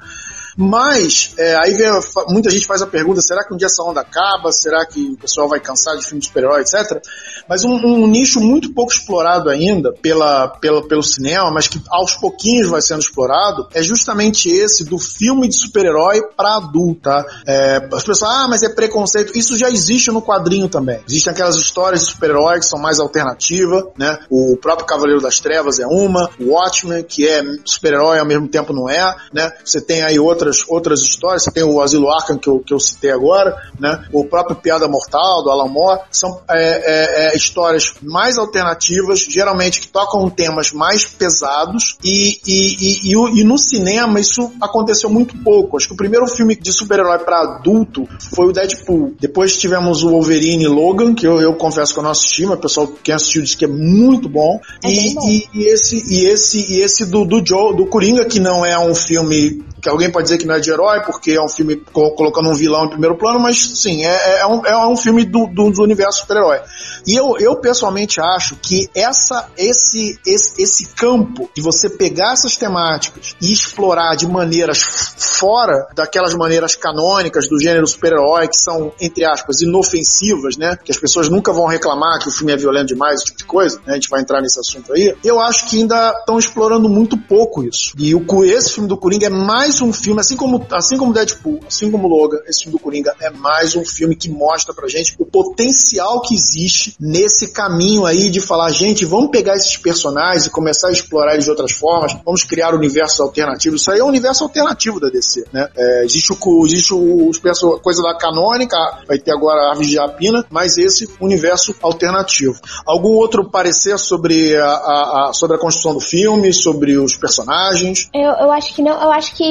Mas, 0.61 1.33
é, 1.38 1.57
aí 1.57 1.73
vem, 1.73 1.88
muita 2.29 2.51
gente 2.51 2.66
faz 2.66 2.83
a 2.83 2.87
pergunta: 2.87 3.23
será 3.23 3.42
que 3.42 3.55
um 3.55 3.57
dia 3.57 3.64
essa 3.64 3.83
onda 3.83 4.03
acaba? 4.03 4.53
Será 4.53 4.85
que 4.85 5.12
o 5.12 5.16
pessoal 5.16 5.49
vai 5.49 5.59
cansar 5.59 5.96
de 5.96 6.05
filme 6.05 6.20
de 6.20 6.27
super-herói, 6.27 6.61
etc? 6.61 7.03
Mas 7.49 7.64
um, 7.64 7.73
um, 7.73 8.07
nicho 8.07 8.40
muito 8.40 8.70
pouco 8.75 8.92
explorado 8.92 9.49
ainda 9.49 9.90
pela, 10.03 10.49
pela, 10.49 10.87
pelo 10.87 11.03
cinema, 11.03 11.51
mas 11.51 11.66
que 11.66 11.81
aos 11.88 12.14
pouquinhos 12.14 12.68
vai 12.68 12.83
sendo 12.83 13.01
explorado, 13.01 13.68
é 13.73 13.83
justamente 13.83 14.51
esse 14.51 14.85
do 14.85 14.99
filme 14.99 15.49
de 15.49 15.57
super-herói 15.57 16.20
para 16.37 16.57
adulto, 16.57 17.01
tá? 17.01 17.25
É, 17.46 17.88
as 17.90 18.05
pessoas, 18.05 18.31
ah, 18.31 18.46
mas 18.46 18.62
é 18.62 18.68
preconceito. 18.68 19.38
Isso 19.38 19.57
já 19.57 19.70
existe 19.70 20.11
no 20.11 20.20
quadrinho 20.20 20.68
também. 20.68 21.01
Existem 21.09 21.33
aquelas 21.33 21.57
histórias 21.57 22.03
de 22.03 22.12
super-herói 22.12 22.59
que 22.59 22.66
são 22.66 22.79
mais 22.79 23.01
alternativas, 23.01 23.85
né? 23.96 24.18
O 24.29 24.59
próprio 24.61 24.87
Cavaleiro 24.87 25.23
das 25.23 25.40
Trevas 25.40 25.81
é 25.81 25.87
uma, 25.87 26.29
o 26.38 26.53
Watchmen, 26.53 27.03
que 27.03 27.27
é 27.27 27.42
super-herói 27.64 28.18
ao 28.18 28.27
mesmo 28.27 28.46
tempo 28.46 28.75
não 28.75 28.90
é, 28.90 29.16
né? 29.33 29.51
Você 29.64 29.81
tem 29.81 30.03
aí 30.03 30.18
outras 30.18 30.50
outras, 30.51 30.65
outras 30.69 31.01
histórias. 31.01 31.45
Você 31.45 31.51
tem 31.51 31.63
o 31.63 31.81
Asilo 31.81 32.11
Arkham 32.11 32.39
que 32.39 32.49
eu, 32.49 32.59
que 32.61 32.75
eu 32.75 32.81
citei 32.81 33.11
agora, 33.11 33.57
né? 33.79 34.05
O 34.13 34.25
próprio 34.25 34.57
Piada 34.57 34.89
Mortal, 34.89 35.43
do 35.43 35.51
Alan 35.51 35.69
Moore. 35.69 36.01
São 36.11 36.41
é, 36.51 36.59
é, 36.59 37.33
é, 37.33 37.37
histórias 37.37 37.95
mais 38.03 38.39
alternativas, 38.39 39.21
geralmente 39.21 39.81
que 39.81 39.89
tocam 39.89 40.29
temas 40.29 40.73
mais 40.73 41.05
pesados 41.05 41.97
e, 42.03 42.41
e, 42.47 42.77
e, 42.81 43.13
e, 43.13 43.41
e 43.41 43.45
no 43.45 43.59
cinema 43.59 44.21
isso 44.21 44.53
aconteceu 44.61 45.09
muito 45.09 45.37
pouco. 45.39 45.77
Acho 45.77 45.89
que 45.89 45.95
o 45.95 45.97
primeiro 45.97 46.27
filme 46.27 46.57
de 46.57 46.73
super-herói 46.73 47.19
para 47.21 47.41
adulto 47.41 48.09
foi 48.35 48.47
o 48.47 48.53
Deadpool. 48.53 49.15
Depois 49.21 49.57
tivemos 49.57 50.03
o 50.03 50.11
Wolverine 50.11 50.67
Logan, 50.67 51.15
que 51.15 51.27
eu, 51.27 51.41
eu 51.41 51.55
confesso 51.55 51.93
que 51.93 51.99
eu 51.99 52.05
não 52.05 52.11
assisti, 52.11 52.45
mas 52.47 52.59
o 52.59 52.61
pessoal 52.61 52.87
que 52.87 53.13
assistiu 53.13 53.43
disse 53.43 53.57
que 53.57 53.65
é 53.65 53.69
muito 53.69 54.29
bom. 54.29 54.61
É 54.83 54.91
e, 54.91 55.15
bom. 55.15 55.29
e, 55.29 55.49
e, 55.55 55.65
esse, 55.67 56.03
e 56.09 56.27
esse, 56.27 56.73
e 56.73 56.81
esse 56.83 57.07
do, 57.07 57.25
do 57.25 57.45
Joe, 57.45 57.77
do 57.77 57.87
Coringa, 57.87 58.25
que 58.25 58.41
não 58.41 58.65
é 58.65 58.79
um 58.79 58.95
filme 58.95 59.63
que 59.81 59.88
alguém 59.88 60.11
pode 60.11 60.25
dizer 60.25 60.38
que 60.38 60.47
não 60.47 60.55
é 60.55 60.61
de 60.61 60.71
herói, 60.71 61.01
porque 61.01 61.33
é 61.33 61.43
um 61.43 61.49
filme 61.49 61.77
colocando 61.93 62.49
um 62.49 62.55
vilão 62.55 62.87
em 62.87 62.90
primeiro 62.90 63.16
plano, 63.16 63.40
mas 63.40 63.59
sim, 63.59 64.05
é, 64.05 64.40
é, 64.40 64.47
um, 64.47 64.64
é 64.66 64.87
um 64.87 64.97
filme 64.97 65.25
do, 65.25 65.47
do, 65.47 65.71
do 65.71 65.83
universo 65.83 66.21
super-herói. 66.21 66.61
E 67.07 67.16
eu, 67.16 67.37
eu 67.38 67.57
pessoalmente 67.57 68.21
acho 68.21 68.57
que 68.57 68.88
essa, 68.95 69.49
esse, 69.57 70.19
esse, 70.27 70.61
esse 70.61 70.88
campo 70.95 71.51
de 71.55 71.62
você 71.62 71.88
pegar 71.88 72.33
essas 72.33 72.57
temáticas 72.57 73.35
e 73.40 73.53
explorar 73.53 74.14
de 74.16 74.27
maneiras 74.27 75.14
fora 75.16 75.88
daquelas 75.95 76.35
maneiras 76.35 76.75
canônicas 76.75 77.49
do 77.49 77.59
gênero 77.59 77.87
super-herói, 77.87 78.49
que 78.49 78.57
são, 78.57 78.93
entre 79.01 79.25
aspas, 79.25 79.62
inofensivas, 79.62 80.57
né? 80.57 80.77
Que 80.85 80.93
as 80.93 80.99
pessoas 80.99 81.29
nunca 81.29 81.53
vão 81.53 81.66
reclamar 81.66 82.21
que 82.21 82.29
o 82.29 82.33
filme 82.33 82.53
é 82.53 82.57
violento 82.57 82.88
demais, 82.88 83.16
esse 83.16 83.27
tipo 83.27 83.38
de 83.38 83.45
coisa, 83.45 83.79
né? 83.87 83.93
A 83.93 83.95
gente 83.95 84.09
vai 84.09 84.21
entrar 84.21 84.40
nesse 84.40 84.59
assunto 84.61 84.93
aí. 84.93 85.14
Eu 85.25 85.40
acho 85.40 85.69
que 85.69 85.81
ainda 85.81 86.12
estão 86.19 86.38
explorando 86.38 86.88
muito 86.88 87.16
pouco 87.16 87.62
isso. 87.62 87.93
E 87.99 88.14
o, 88.14 88.45
esse 88.45 88.73
filme 88.73 88.88
do 88.88 88.97
Coringa 88.97 89.27
é 89.27 89.31
mais 89.31 89.70
um 89.81 89.93
filme, 89.93 90.21
assim 90.21 90.37
como, 90.37 90.67
assim 90.73 90.97
como 90.97 91.13
Deadpool, 91.13 91.61
assim 91.67 91.91
como 91.91 92.09
Logan, 92.09 92.39
esse 92.47 92.65
filme 92.65 92.79
do 92.79 92.83
Coringa 92.83 93.15
é 93.21 93.31
mais 93.31 93.77
um 93.77 93.85
filme 93.85 94.17
que 94.17 94.29
mostra 94.29 94.75
pra 94.75 94.89
gente 94.89 95.15
o 95.19 95.25
potencial 95.27 96.21
que 96.23 96.35
existe 96.35 96.97
nesse 96.99 97.53
caminho 97.53 98.05
aí 98.05 98.31
de 98.31 98.41
falar, 98.41 98.71
gente, 98.71 99.05
vamos 99.05 99.31
pegar 99.31 99.55
esses 99.55 99.77
personagens 99.77 100.47
e 100.47 100.51
começar 100.51 100.89
a 100.89 100.93
explorar 100.93 101.35
eles 101.35 101.45
de 101.45 101.51
outras 101.51 101.73
formas, 101.73 102.17
vamos 102.25 102.43
criar 102.43 102.75
universos 102.75 103.21
alternativos. 103.21 103.83
Isso 103.83 103.93
aí 103.93 104.01
é 104.01 104.05
um 104.05 104.09
universo 104.09 104.45
alternativo 104.45 104.99
da 104.99 105.09
DC, 105.09 105.45
né? 105.53 105.69
É, 105.77 106.05
existe 106.05 106.33
o, 106.33 106.67
existe 106.67 106.95
o, 106.95 107.31
a 107.31 107.81
coisa 107.81 108.03
da 108.03 108.17
canônica, 108.17 108.77
vai 109.07 109.19
ter 109.19 109.33
agora 109.33 109.61
a 109.61 109.69
Árvore 109.71 109.89
de 109.89 109.99
Rapina, 109.99 110.45
mas 110.51 110.79
esse 110.79 111.09
universo 111.21 111.75
alternativo. 111.83 112.59
Algum 112.87 113.11
outro 113.11 113.51
parecer 113.51 113.99
sobre 113.99 114.57
a, 114.57 114.65
a, 114.65 115.29
a, 115.29 115.33
sobre 115.33 115.57
a 115.57 115.61
construção 115.61 115.95
do 115.95 116.01
filme, 116.01 116.53
sobre 116.53 116.97
os 116.97 117.17
personagens? 117.17 118.09
Eu, 118.15 118.31
eu 118.31 118.53
acho 118.53 118.75
que 118.75 118.83
não, 118.83 119.01
eu 119.01 119.11
acho 119.11 119.35
que 119.35 119.45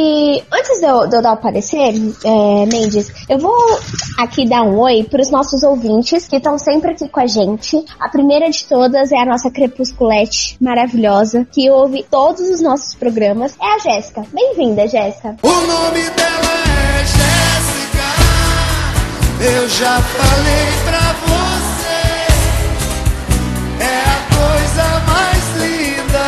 antes 0.52 0.80
de 0.80 0.86
eu, 0.86 1.08
de 1.08 1.16
eu 1.16 1.22
dar 1.22 1.34
o 1.34 1.38
parecer, 1.38 1.94
é, 2.24 2.66
Mendes, 2.66 3.12
eu 3.28 3.38
vou 3.38 3.56
aqui 4.18 4.48
dar 4.48 4.64
um 4.64 4.78
oi 4.80 5.04
para 5.04 5.22
os 5.22 5.30
nossos 5.30 5.64
ouvintes 5.64 6.28
que 6.28 6.38
estão 6.38 6.58
sempre 6.58 6.92
aqui 6.92 7.08
com 7.08 7.20
a 7.20 7.28
gente. 7.28 7.84
A 8.00 8.10
primeira 8.10 8.50
de 8.50 8.66
todas 8.66 9.12
é 9.12 9.18
a 9.18 9.26
nossa 9.26 9.50
Crepusculete 9.50 10.58
maravilhosa, 10.60 11.48
que 11.52 11.70
ouve 11.70 12.06
todos 12.10 12.42
os 12.42 12.62
nossos 12.62 12.96
programas. 12.96 13.56
É 13.62 13.76
a 13.76 13.78
Jéssica. 13.80 14.26
Bem-vinda, 14.34 14.88
Jéssica. 14.88 15.36
O 15.42 15.48
nome 15.48 16.02
dela 16.12 16.54
é 16.66 17.06
Jéssica. 17.06 17.80
Eu 19.42 19.70
já 19.70 20.02
falei 20.02 20.68
pra 20.86 21.14
você. 21.28 22.00
É 23.84 24.04
a 24.06 24.20
coisa 24.36 24.86
mais 25.08 25.44
linda 25.62 26.28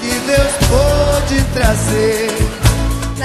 que 0.00 0.12
Deus 0.26 0.52
pôde 0.68 1.44
trazer. 1.54 2.23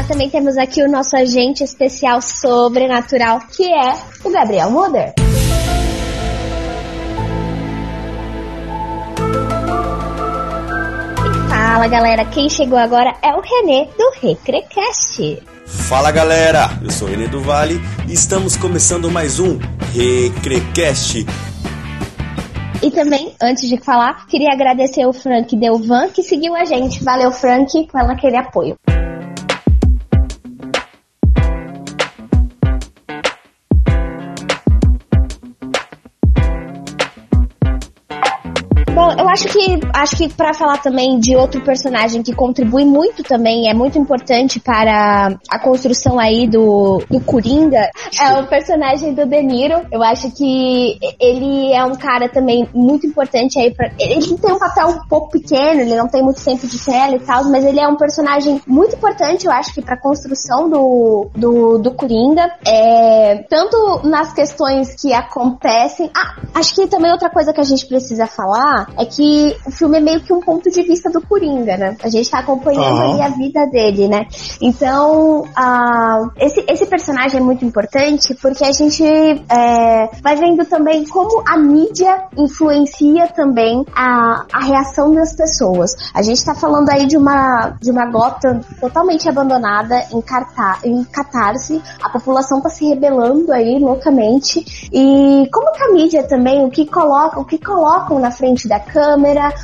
Também 0.10 0.28
temos 0.28 0.58
aqui 0.58 0.82
o 0.82 0.90
nosso 0.90 1.16
agente 1.16 1.64
especial 1.64 2.20
sobrenatural, 2.20 3.42
que 3.42 3.64
é 3.64 3.94
o 4.24 4.32
Gabriel 4.32 4.72
Moder. 4.72 5.14
Fala 11.48 11.88
galera, 11.88 12.26
quem 12.26 12.50
chegou 12.50 12.80
agora 12.80 13.14
é 13.22 13.36
o 13.36 13.40
Renê 13.40 13.88
do 13.96 14.12
Recrecast. 14.20 15.44
Fala 15.68 16.10
galera, 16.10 16.70
eu 16.84 16.90
sou 16.90 17.08
o 17.08 17.12
Renê 17.12 17.28
do 17.28 17.40
Vale 17.42 17.80
e 18.08 18.14
estamos 18.14 18.58
começando 18.58 19.12
mais 19.12 19.40
um 19.40 19.60
Recrecast. 19.94 21.24
E 22.82 22.90
também, 22.90 23.36
antes 23.42 23.68
de 23.68 23.78
falar, 23.78 24.26
queria 24.26 24.54
agradecer 24.54 25.06
o 25.06 25.12
Frank 25.12 25.56
Delvan 25.56 26.08
que 26.10 26.24
seguiu 26.24 26.56
a 26.56 26.64
gente. 26.64 27.04
Valeu, 27.04 27.30
Frank, 27.32 27.88
pelo 27.92 28.12
aquele 28.12 28.38
apoio. 28.38 28.79
Acho 39.40 39.48
que 39.48 39.80
acho 39.94 40.18
que 40.18 40.34
para 40.34 40.54
falar 40.54 40.78
também 40.80 41.18
de 41.18 41.36
outro 41.36 41.62
personagem 41.62 42.22
que 42.22 42.34
contribui 42.34 42.84
muito 42.84 43.24
também, 43.24 43.70
é 43.70 43.74
muito 43.74 43.98
importante 43.98 44.60
para 44.60 45.38
a 45.50 45.60
construção 45.60 46.20
aí 46.20 46.48
do, 46.48 47.02
do 47.10 47.22
Coringa, 47.22 47.90
é 48.20 48.40
o 48.40 48.48
personagem 48.48 49.14
do 49.14 49.26
De 49.26 49.42
Niro. 49.42 49.86
Eu 49.92 50.04
acho 50.04 50.32
que 50.32 51.00
ele 51.20 51.72
é 51.72 51.84
um 51.86 51.96
cara 51.96 52.28
também 52.28 52.68
muito 52.74 53.08
importante 53.08 53.60
aí 53.60 53.74
para 53.74 53.92
ele 54.00 54.38
tem 54.38 54.54
um 54.54 54.60
papel 54.60 54.88
um 54.88 55.08
pouco 55.08 55.30
pequeno, 55.30 55.82
ele 55.82 55.96
não 55.96 56.08
tem 56.08 56.22
muito 56.22 56.44
tempo 56.44 56.68
de 56.68 56.80
tela 56.84 57.16
e 57.16 57.20
tal, 57.20 57.46
mas 57.46 57.64
ele 57.66 57.80
é 57.80 57.88
um 57.88 57.96
personagem 57.96 58.62
muito 58.68 58.96
importante, 58.96 59.46
eu 59.46 59.52
acho 59.52 59.74
que 59.74 59.82
para 59.82 59.96
a 59.96 60.02
construção 60.02 60.70
do, 60.70 61.30
do, 61.36 61.78
do 61.78 61.92
Coringa, 61.94 62.52
é, 62.66 63.46
tanto 63.50 64.08
nas 64.08 64.34
questões 64.34 64.96
que 64.96 65.14
acontecem. 65.14 66.10
Ah, 66.16 66.36
acho 66.56 66.76
que 66.76 66.88
também 66.88 67.12
outra 67.12 67.30
coisa 67.30 67.54
que 67.54 67.62
a 67.62 67.64
gente 67.64 67.86
precisa 67.86 68.28
falar 68.28 68.88
é 68.98 69.06
que 69.06 69.29
o 69.66 69.72
filme 69.72 69.98
é 69.98 70.02
meio 70.02 70.22
que 70.22 70.34
um 70.34 70.40
ponto 70.40 70.70
de 70.70 70.82
vista 70.84 71.10
do 71.10 71.22
Coringa, 71.22 71.78
né? 71.78 71.98
A 72.04 72.10
gente 72.10 72.30
tá 72.30 72.40
acompanhando 72.40 72.96
uhum. 72.96 73.14
ali 73.14 73.22
a 73.22 73.30
vida 73.30 73.66
dele, 73.68 74.08
né? 74.08 74.28
Então, 74.62 75.42
uh, 75.42 76.32
esse, 76.38 76.64
esse 76.68 76.86
personagem 76.86 77.40
é 77.40 77.44
muito 77.44 77.64
importante 77.66 78.34
porque 78.36 78.64
a 78.64 78.72
gente 78.72 79.04
é, 79.04 80.10
vai 80.22 80.36
vendo 80.36 80.66
também 80.66 81.06
como 81.06 81.44
a 81.48 81.58
mídia 81.58 82.24
influencia 82.38 83.28
também 83.28 83.86
a, 83.96 84.46
a 84.52 84.64
reação 84.64 85.14
das 85.14 85.36
pessoas. 85.36 85.92
A 86.14 86.22
gente 86.22 86.44
tá 86.44 86.56
falando 86.56 86.90
aí 86.90 87.06
de 87.06 87.18
uma, 87.18 87.76
de 87.82 87.92
uma 87.92 88.06
gota 88.06 88.60
totalmente 88.80 89.28
abandonada 89.28 90.04
em, 90.12 90.22
carta, 90.22 90.80
em 90.84 91.04
catarse, 91.04 91.82
a 92.02 92.10
população 92.10 92.62
tá 92.62 92.70
se 92.70 92.88
rebelando 92.88 93.52
aí 93.52 93.80
loucamente 93.80 94.90
e 94.92 95.48
como 95.52 95.72
que 95.74 95.84
a 95.84 95.92
mídia 95.92 96.24
também, 96.24 96.66
o 96.66 96.70
que 96.70 96.86
coloca, 96.86 97.40
o 97.40 97.46
que 97.46 97.58
colocam 97.58 98.20
na 98.20 98.32
frente 98.32 98.68
da 98.68 98.80
câmera, 98.80 99.19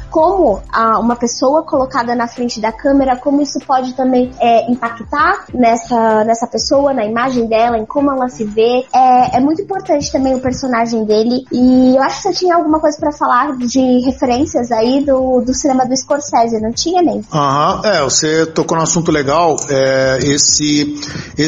como 0.10 0.62
a, 0.72 1.00
uma 1.00 1.16
pessoa 1.16 1.64
colocada 1.64 2.16
na 2.16 2.28
frente 2.28 2.60
da 2.60 2.72
câmera, 2.72 3.16
como 3.18 3.42
isso 3.42 3.60
pode 3.60 3.94
também 3.94 4.32
é, 4.40 4.70
impactar 4.72 5.46
nessa, 5.54 6.24
nessa 6.24 6.48
pessoa, 6.48 6.94
na 6.94 7.06
imagem 7.06 7.48
dela, 7.48 7.78
em 7.78 7.86
como 7.86 8.12
ela 8.12 8.28
se 8.30 8.44
vê. 8.44 8.86
É, 8.94 9.38
é 9.38 9.40
muito 9.40 9.62
importante 9.62 10.12
também 10.12 10.36
o 10.36 10.40
personagem 10.40 11.06
dele. 11.06 11.46
E 11.52 11.96
eu 11.96 12.02
acho 12.02 12.18
que 12.18 12.24
você 12.24 12.34
tinha 12.34 12.56
alguma 12.56 12.80
coisa 12.80 12.98
para 13.00 13.12
falar 13.12 13.56
de 13.58 14.00
referências 14.06 14.72
aí 14.72 15.04
do, 15.06 15.42
do 15.42 15.54
cinema 15.54 15.86
do 15.86 15.96
Scorsese, 15.96 16.62
não 16.62 16.72
tinha 16.72 17.02
nem? 17.02 17.22
Aham, 17.32 17.82
é, 17.84 18.04
você 18.04 18.46
tocou 18.46 18.78
num 18.78 18.84
assunto 18.84 19.12
legal. 19.12 19.56
É, 19.70 20.20
esse, 20.22 21.00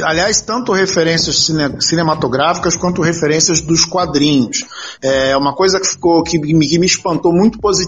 aliás, 0.03 0.41
tanto 0.41 0.71
referências 0.71 1.45
cine, 1.45 1.81
cinematográficas 1.81 2.75
quanto 2.75 3.01
referências 3.01 3.61
dos 3.61 3.85
quadrinhos. 3.85 4.65
É 5.01 5.35
uma 5.35 5.55
coisa 5.55 5.79
que 5.79 5.87
ficou 5.87 6.23
que 6.23 6.37
me, 6.37 6.67
que 6.67 6.79
me 6.79 6.85
espantou 6.85 7.33
muito 7.33 7.59
positivamente 7.59 7.86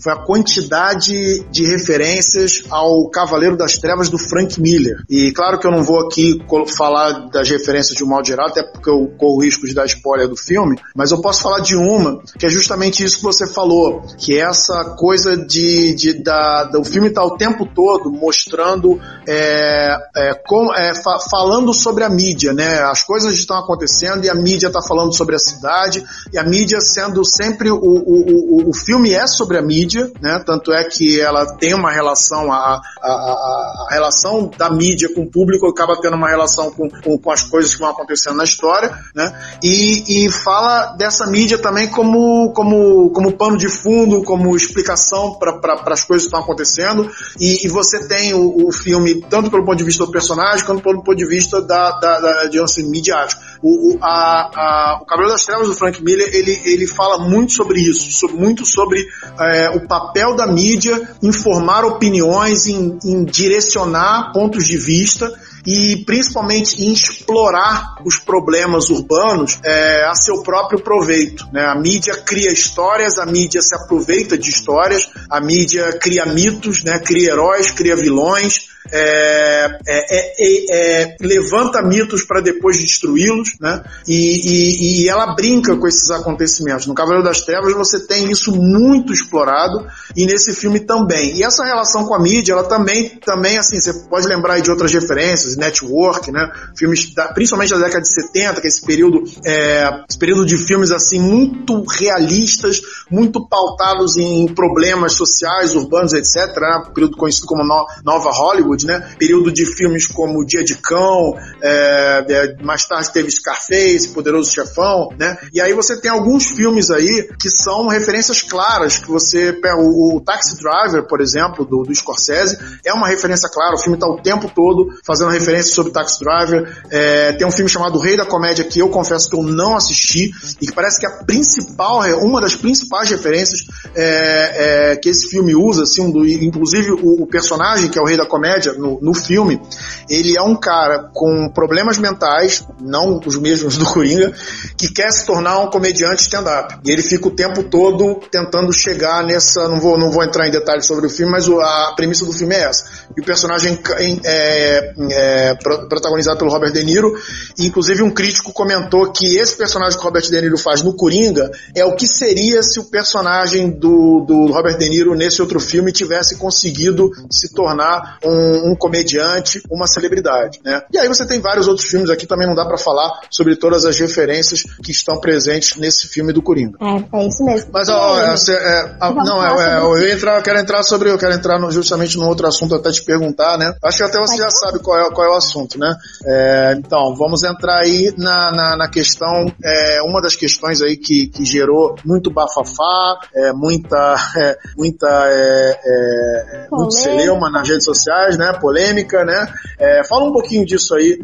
foi 0.00 0.12
a 0.12 0.16
quantidade 0.16 1.44
de 1.50 1.66
referências 1.66 2.64
ao 2.70 3.08
Cavaleiro 3.10 3.56
das 3.56 3.78
Trevas 3.78 4.08
do 4.08 4.18
Frank 4.18 4.60
Miller. 4.60 4.96
E 5.08 5.32
claro 5.32 5.58
que 5.58 5.66
eu 5.66 5.70
não 5.70 5.82
vou 5.82 6.00
aqui 6.00 6.38
falar 6.76 7.30
das 7.30 7.48
referências 7.48 7.96
de 7.96 8.04
um 8.04 8.08
modo 8.08 8.26
geral, 8.26 8.48
até 8.48 8.62
porque 8.62 8.90
eu 8.90 9.12
corro 9.18 9.42
risco 9.42 9.66
de 9.66 9.74
dar 9.74 9.86
spoiler 9.86 10.28
do 10.28 10.36
filme, 10.36 10.76
mas 10.94 11.10
eu 11.10 11.20
posso 11.20 11.42
falar 11.42 11.60
de 11.60 11.76
uma, 11.76 12.20
que 12.38 12.46
é 12.46 12.48
justamente 12.48 13.04
isso 13.04 13.18
que 13.18 13.22
você 13.22 13.46
falou, 13.46 14.02
que 14.18 14.36
é 14.36 14.42
essa 14.42 14.94
coisa 14.96 15.36
de, 15.36 15.94
de 15.94 16.22
da, 16.22 16.64
do 16.64 16.84
filme 16.84 17.08
estar 17.08 17.22
tá 17.22 17.26
o 17.26 17.36
tempo 17.36 17.66
todo 17.66 18.10
mostrando, 18.10 19.00
é, 19.26 19.96
é, 20.14 20.34
com, 20.46 20.72
é, 20.74 20.94
fa 20.94 21.18
falando 21.30 21.72
sobre 21.72 22.04
a 22.04 22.10
mídia, 22.10 22.52
né? 22.52 22.80
As 22.82 23.02
coisas 23.02 23.34
estão 23.34 23.58
acontecendo 23.58 24.24
e 24.24 24.30
a 24.30 24.34
mídia 24.34 24.66
está 24.66 24.80
falando 24.82 25.14
sobre 25.14 25.34
a 25.34 25.38
cidade, 25.38 26.04
e 26.32 26.38
a 26.38 26.44
mídia 26.44 26.80
sendo 26.80 27.24
sempre 27.24 27.70
o, 27.70 27.76
o, 27.76 28.66
o, 28.66 28.70
o 28.70 28.74
filme 28.74 28.91
é 29.12 29.26
sobre 29.26 29.58
a 29.58 29.62
mídia, 29.62 30.10
né? 30.20 30.42
Tanto 30.44 30.72
é 30.72 30.84
que 30.84 31.20
ela 31.20 31.46
tem 31.56 31.74
uma 31.74 31.90
relação, 31.90 32.52
a, 32.52 32.80
a, 33.02 33.08
a, 33.08 33.86
a 33.88 33.92
relação 33.92 34.50
da 34.56 34.70
mídia 34.70 35.12
com 35.14 35.22
o 35.22 35.30
público 35.30 35.66
acaba 35.66 36.00
tendo 36.00 36.16
uma 36.16 36.28
relação 36.28 36.70
com, 36.70 36.88
com, 36.88 37.18
com, 37.18 37.30
as 37.30 37.42
coisas 37.42 37.74
que 37.74 37.80
vão 37.80 37.90
acontecendo 37.90 38.36
na 38.36 38.44
história, 38.44 38.96
né? 39.14 39.32
E, 39.62 40.26
e 40.26 40.30
fala 40.30 40.94
dessa 40.96 41.26
mídia 41.26 41.58
também 41.58 41.88
como, 41.88 42.52
como, 42.52 43.10
como 43.10 43.36
pano 43.36 43.56
de 43.56 43.68
fundo, 43.68 44.22
como 44.22 44.56
explicação 44.56 45.38
para 45.38 45.82
as 45.86 46.04
coisas 46.04 46.24
que 46.24 46.28
estão 46.28 46.40
acontecendo. 46.40 47.10
E, 47.40 47.66
e 47.66 47.68
você 47.68 48.06
tem 48.08 48.34
o, 48.34 48.68
o, 48.68 48.72
filme 48.72 49.22
tanto 49.28 49.50
pelo 49.50 49.64
ponto 49.64 49.78
de 49.78 49.84
vista 49.84 50.04
do 50.04 50.12
personagem 50.12 50.64
quanto 50.64 50.82
pelo 50.82 51.02
ponto 51.02 51.16
de 51.16 51.26
vista 51.26 51.60
da, 51.60 51.92
da, 51.98 52.20
da 52.20 52.44
de 52.46 52.60
assim, 52.60 52.88
midiático. 52.88 53.40
O, 53.62 53.94
o, 53.94 53.98
a, 54.02 54.50
a, 54.54 54.98
o 55.02 55.06
Cabelo 55.06 55.28
das 55.28 55.44
Trevas 55.44 55.68
do 55.68 55.74
Frank 55.74 56.02
Miller 56.02 56.28
ele, 56.32 56.60
ele 56.64 56.86
fala 56.86 57.18
muito 57.18 57.52
sobre 57.52 57.80
isso, 57.80 58.10
sobre, 58.10 58.36
muito 58.36 58.66
sobre 58.66 59.06
é, 59.38 59.70
o 59.70 59.86
papel 59.86 60.34
da 60.34 60.46
mídia 60.46 61.16
em 61.22 61.32
formar 61.32 61.84
opiniões, 61.84 62.66
em, 62.66 62.98
em 63.04 63.24
direcionar 63.24 64.32
pontos 64.32 64.66
de 64.66 64.76
vista 64.76 65.32
e 65.66 66.02
principalmente 66.04 66.82
em 66.82 66.92
explorar 66.92 67.94
os 68.04 68.16
problemas 68.16 68.90
urbanos 68.90 69.58
é, 69.64 70.04
a 70.06 70.14
seu 70.14 70.42
próprio 70.42 70.80
proveito. 70.80 71.46
Né? 71.52 71.64
A 71.64 71.74
mídia 71.74 72.16
cria 72.16 72.50
histórias, 72.50 73.18
a 73.18 73.26
mídia 73.26 73.62
se 73.62 73.74
aproveita 73.74 74.36
de 74.36 74.50
histórias, 74.50 75.08
a 75.30 75.40
mídia 75.40 75.98
cria 76.00 76.26
mitos, 76.26 76.82
né? 76.82 76.98
cria 76.98 77.30
heróis, 77.30 77.70
cria 77.70 77.96
vilões, 77.96 78.71
é, 78.90 79.78
é, 79.86 80.34
é, 80.38 81.02
é, 81.02 81.16
levanta 81.20 81.82
mitos 81.82 82.24
para 82.24 82.40
depois 82.40 82.78
destruí-los, 82.78 83.56
né? 83.60 83.82
E, 84.08 84.14
e, 84.14 85.02
e, 85.02 85.08
ela 85.08 85.34
brinca 85.34 85.76
com 85.76 85.86
esses 85.86 86.10
acontecimentos. 86.10 86.86
No 86.86 86.94
Cavaleiro 86.94 87.24
das 87.24 87.42
Trevas 87.42 87.74
você 87.74 88.06
tem 88.06 88.30
isso 88.30 88.52
muito 88.52 89.12
explorado 89.12 89.86
e 90.16 90.26
nesse 90.26 90.52
filme 90.52 90.80
também. 90.80 91.36
E 91.36 91.44
essa 91.44 91.64
relação 91.64 92.04
com 92.04 92.14
a 92.14 92.20
mídia, 92.20 92.52
ela 92.52 92.64
também, 92.64 93.08
também 93.24 93.56
assim, 93.56 93.78
você 93.78 93.92
pode 94.08 94.26
lembrar 94.26 94.58
de 94.60 94.70
outras 94.70 94.92
referências, 94.92 95.56
Network, 95.56 96.32
né? 96.32 96.50
Filmes, 96.76 97.14
da, 97.14 97.28
principalmente 97.32 97.70
da 97.70 97.78
década 97.78 98.02
de 98.02 98.12
70, 98.12 98.60
que 98.60 98.66
é 98.66 98.68
esse 98.68 98.84
período, 98.84 99.22
é, 99.44 100.04
esse 100.08 100.18
período 100.18 100.44
de 100.44 100.56
filmes 100.56 100.90
assim 100.90 101.20
muito 101.20 101.84
realistas, 101.84 102.80
muito 103.10 103.46
pautados 103.46 104.16
em 104.16 104.46
problemas 104.48 105.12
sociais, 105.12 105.74
urbanos, 105.74 106.12
etc. 106.12 106.56
Né? 106.60 106.82
Período 106.94 107.16
conhecido 107.16 107.46
como 107.46 107.62
no, 107.62 107.86
Nova 108.04 108.30
Hollywood 108.30 108.71
Hollywood, 108.72 108.86
né? 108.86 109.14
Período 109.18 109.52
de 109.52 109.66
filmes 109.66 110.06
como 110.06 110.44
Dia 110.44 110.64
de 110.64 110.76
Cão, 110.76 111.34
é, 111.62 112.24
é, 112.28 112.64
mais 112.64 112.84
tarde 112.86 113.12
teve 113.12 113.30
Scarface, 113.30 114.08
Poderoso 114.08 114.50
Chefão, 114.50 115.10
né? 115.18 115.36
E 115.52 115.60
aí 115.60 115.72
você 115.72 116.00
tem 116.00 116.10
alguns 116.10 116.46
filmes 116.46 116.90
aí 116.90 117.28
que 117.40 117.50
são 117.50 117.88
referências 117.88 118.42
claras, 118.42 118.98
que 118.98 119.08
você 119.08 119.58
o, 119.78 120.16
o 120.16 120.20
Taxi 120.20 120.56
Driver, 120.58 121.06
por 121.06 121.20
exemplo, 121.20 121.64
do, 121.64 121.82
do 121.82 121.94
Scorsese, 121.94 122.58
é 122.84 122.92
uma 122.92 123.08
referência 123.08 123.48
clara, 123.48 123.74
o 123.74 123.78
filme 123.78 123.96
está 123.96 124.06
o 124.06 124.20
tempo 124.20 124.50
todo 124.54 124.90
fazendo 125.04 125.30
referência 125.30 125.74
sobre 125.74 125.92
Taxi 125.92 126.18
Driver. 126.20 126.82
É, 126.90 127.32
tem 127.32 127.46
um 127.46 127.52
filme 127.52 127.70
chamado 127.70 127.98
Rei 127.98 128.16
da 128.16 128.24
Comédia 128.24 128.64
que 128.64 128.78
eu 128.78 128.88
confesso 128.88 129.28
que 129.28 129.36
eu 129.36 129.42
não 129.42 129.76
assisti 129.76 130.30
e 130.60 130.66
que 130.66 130.72
parece 130.72 130.98
que 131.00 131.06
a 131.06 131.24
principal, 131.24 132.00
uma 132.20 132.40
das 132.40 132.54
principais 132.54 133.10
referências 133.10 133.66
é, 133.94 134.92
é, 134.92 134.96
que 134.96 135.08
esse 135.08 135.28
filme 135.28 135.54
usa, 135.54 135.82
assim, 135.82 136.02
um 136.02 136.10
do, 136.10 136.26
inclusive 136.26 136.92
o, 136.92 137.22
o 137.22 137.26
personagem 137.26 137.88
que 137.88 137.98
é 137.98 138.02
o 138.02 138.04
Rei 138.04 138.16
da 138.16 138.26
Comédia 138.26 138.61
no, 138.70 139.00
no 139.00 139.14
filme, 139.14 139.60
ele 140.08 140.36
é 140.36 140.42
um 140.42 140.54
cara 140.56 141.10
com 141.12 141.48
problemas 141.48 141.98
mentais, 141.98 142.66
não 142.80 143.20
os 143.24 143.36
mesmos 143.36 143.76
do 143.78 143.84
Coringa, 143.84 144.32
que 144.76 144.92
quer 144.92 145.10
se 145.10 145.26
tornar 145.26 145.60
um 145.60 145.70
comediante 145.70 146.22
stand-up. 146.22 146.78
E 146.84 146.90
ele 146.90 147.02
fica 147.02 147.28
o 147.28 147.30
tempo 147.30 147.62
todo 147.64 148.20
tentando 148.30 148.72
chegar 148.72 149.24
nessa. 149.24 149.68
Não 149.68 149.80
vou, 149.80 149.98
não 149.98 150.10
vou 150.10 150.22
entrar 150.22 150.48
em 150.48 150.50
detalhes 150.50 150.86
sobre 150.86 151.06
o 151.06 151.10
filme, 151.10 151.32
mas 151.32 151.48
a 151.48 151.92
premissa 151.96 152.24
do 152.24 152.32
filme 152.32 152.54
é 152.54 152.64
essa. 152.64 152.84
E 153.16 153.20
o 153.20 153.24
personagem 153.24 153.78
é, 154.24 154.94
é 155.10 155.54
protagonizado 155.88 156.38
pelo 156.38 156.50
Robert 156.50 156.72
De 156.72 156.84
Niro, 156.84 157.14
e 157.58 157.66
inclusive 157.66 158.02
um 158.02 158.10
crítico 158.10 158.52
comentou 158.52 159.10
que 159.12 159.36
esse 159.36 159.56
personagem 159.56 159.98
que 159.98 160.04
o 160.04 160.06
Robert 160.06 160.22
De 160.22 160.40
Niro 160.40 160.58
faz 160.58 160.82
no 160.82 160.94
Coringa 160.94 161.50
é 161.74 161.84
o 161.84 161.94
que 161.94 162.06
seria 162.06 162.62
se 162.62 162.78
o 162.80 162.84
personagem 162.84 163.70
do, 163.70 164.24
do 164.26 164.46
Robert 164.52 164.78
De 164.78 164.88
Niro 164.88 165.14
nesse 165.14 165.40
outro 165.40 165.60
filme 165.60 165.92
tivesse 165.92 166.36
conseguido 166.36 167.10
se 167.30 167.52
tornar 167.52 168.18
um 168.24 168.51
um, 168.52 168.76
comediante, 168.76 169.62
uma 169.70 169.86
celebridade, 169.86 170.60
né? 170.64 170.82
E 170.92 170.98
aí 170.98 171.08
você 171.08 171.26
tem 171.26 171.40
vários 171.40 171.68
outros 171.68 171.88
filmes 171.88 172.10
aqui, 172.10 172.26
também 172.26 172.46
não 172.46 172.54
dá 172.54 172.64
para 172.64 172.78
falar 172.78 173.20
sobre 173.30 173.56
todas 173.56 173.84
as 173.84 173.98
referências 173.98 174.62
que 174.82 174.90
estão 174.90 175.20
presentes 175.20 175.76
nesse 175.76 176.08
filme 176.08 176.32
do 176.32 176.42
Coringa. 176.42 176.78
É, 176.80 177.18
é 177.18 177.26
isso 177.26 177.44
mesmo. 177.44 177.70
Mas, 177.72 177.88
ó, 177.88 178.18
é, 178.18 178.34
é, 178.34 178.96
a, 179.00 179.12
não, 179.12 179.44
é, 179.44 179.78
é 179.78 179.78
eu, 179.78 180.12
entrar, 180.12 180.36
eu 180.38 180.42
quero 180.42 180.58
entrar 180.58 180.82
sobre, 180.82 181.10
eu 181.10 181.18
quero 181.18 181.34
entrar 181.34 181.58
no, 181.58 181.70
justamente 181.70 182.16
num 182.16 182.26
outro 182.26 182.46
assunto 182.46 182.74
até 182.74 182.90
te 182.90 183.04
perguntar, 183.04 183.58
né? 183.58 183.74
Acho 183.82 183.98
que 183.98 184.04
até 184.04 184.18
você 184.18 184.36
já 184.36 184.50
sabe 184.50 184.78
qual 184.80 184.98
é, 184.98 185.10
qual 185.10 185.26
é 185.26 185.30
o 185.30 185.36
assunto, 185.36 185.78
né? 185.78 185.94
É, 186.24 186.74
então, 186.78 187.14
vamos 187.16 187.42
entrar 187.42 187.80
aí 187.80 188.12
na, 188.16 188.50
na, 188.52 188.76
na 188.76 188.88
questão, 188.90 189.46
é, 189.62 190.02
uma 190.02 190.20
das 190.20 190.36
questões 190.36 190.80
aí 190.82 190.96
que, 190.96 191.28
que 191.28 191.44
gerou 191.44 191.96
muito 192.04 192.30
bafafá, 192.30 193.18
muita, 193.54 194.16
muita, 194.76 195.08
é, 195.28 195.80
é, 195.84 196.66
muito 196.70 196.94
celeuma 196.94 197.50
nas 197.50 197.68
redes 197.68 197.84
sociais, 197.84 198.36
né? 198.36 198.41
Né? 198.42 198.58
Polêmica, 198.60 199.24
né? 199.24 199.46
É, 199.78 200.02
fala 200.04 200.24
um 200.24 200.32
pouquinho 200.32 200.66
disso 200.66 200.94
aí, 200.94 201.18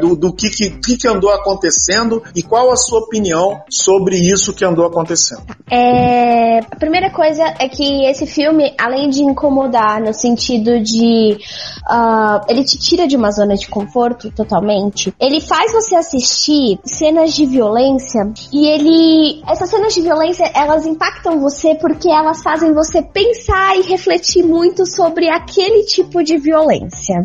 do, 0.00 0.16
do 0.16 0.32
que, 0.32 0.50
que, 0.50 0.96
que 0.96 1.08
andou 1.08 1.30
acontecendo 1.30 2.22
e 2.34 2.42
qual 2.42 2.70
a 2.72 2.76
sua 2.76 3.00
opinião 3.00 3.62
sobre 3.70 4.16
isso 4.16 4.52
que 4.52 4.64
andou 4.64 4.84
acontecendo. 4.84 5.42
É, 5.70 6.58
a 6.58 6.76
primeira 6.76 7.10
coisa 7.10 7.42
é 7.58 7.68
que 7.68 8.04
esse 8.06 8.26
filme, 8.26 8.74
além 8.78 9.08
de 9.08 9.22
incomodar 9.22 10.00
no 10.00 10.12
sentido 10.12 10.80
de 10.80 11.36
uh, 11.88 12.40
ele 12.48 12.64
te 12.64 12.78
tira 12.78 13.06
de 13.06 13.16
uma 13.16 13.30
zona 13.30 13.54
de 13.54 13.68
conforto 13.68 14.30
totalmente, 14.30 15.14
ele 15.20 15.40
faz 15.40 15.72
você 15.72 15.94
assistir 15.94 16.78
cenas 16.84 17.34
de 17.34 17.46
violência 17.46 18.32
e 18.52 18.66
ele 18.66 19.42
essas 19.46 19.70
cenas 19.70 19.94
de 19.94 20.00
violência 20.00 20.50
elas 20.54 20.86
impactam 20.86 21.40
você 21.40 21.74
porque 21.74 22.08
elas 22.08 22.42
fazem 22.42 22.72
você 22.72 23.02
pensar 23.02 23.76
e 23.76 23.82
refletir 23.82 24.42
muito 24.42 24.86
sobre 24.86 25.28
aquele 25.28 25.84
tipo 25.84 26.22
de 26.22 26.36
violência. 26.40 27.22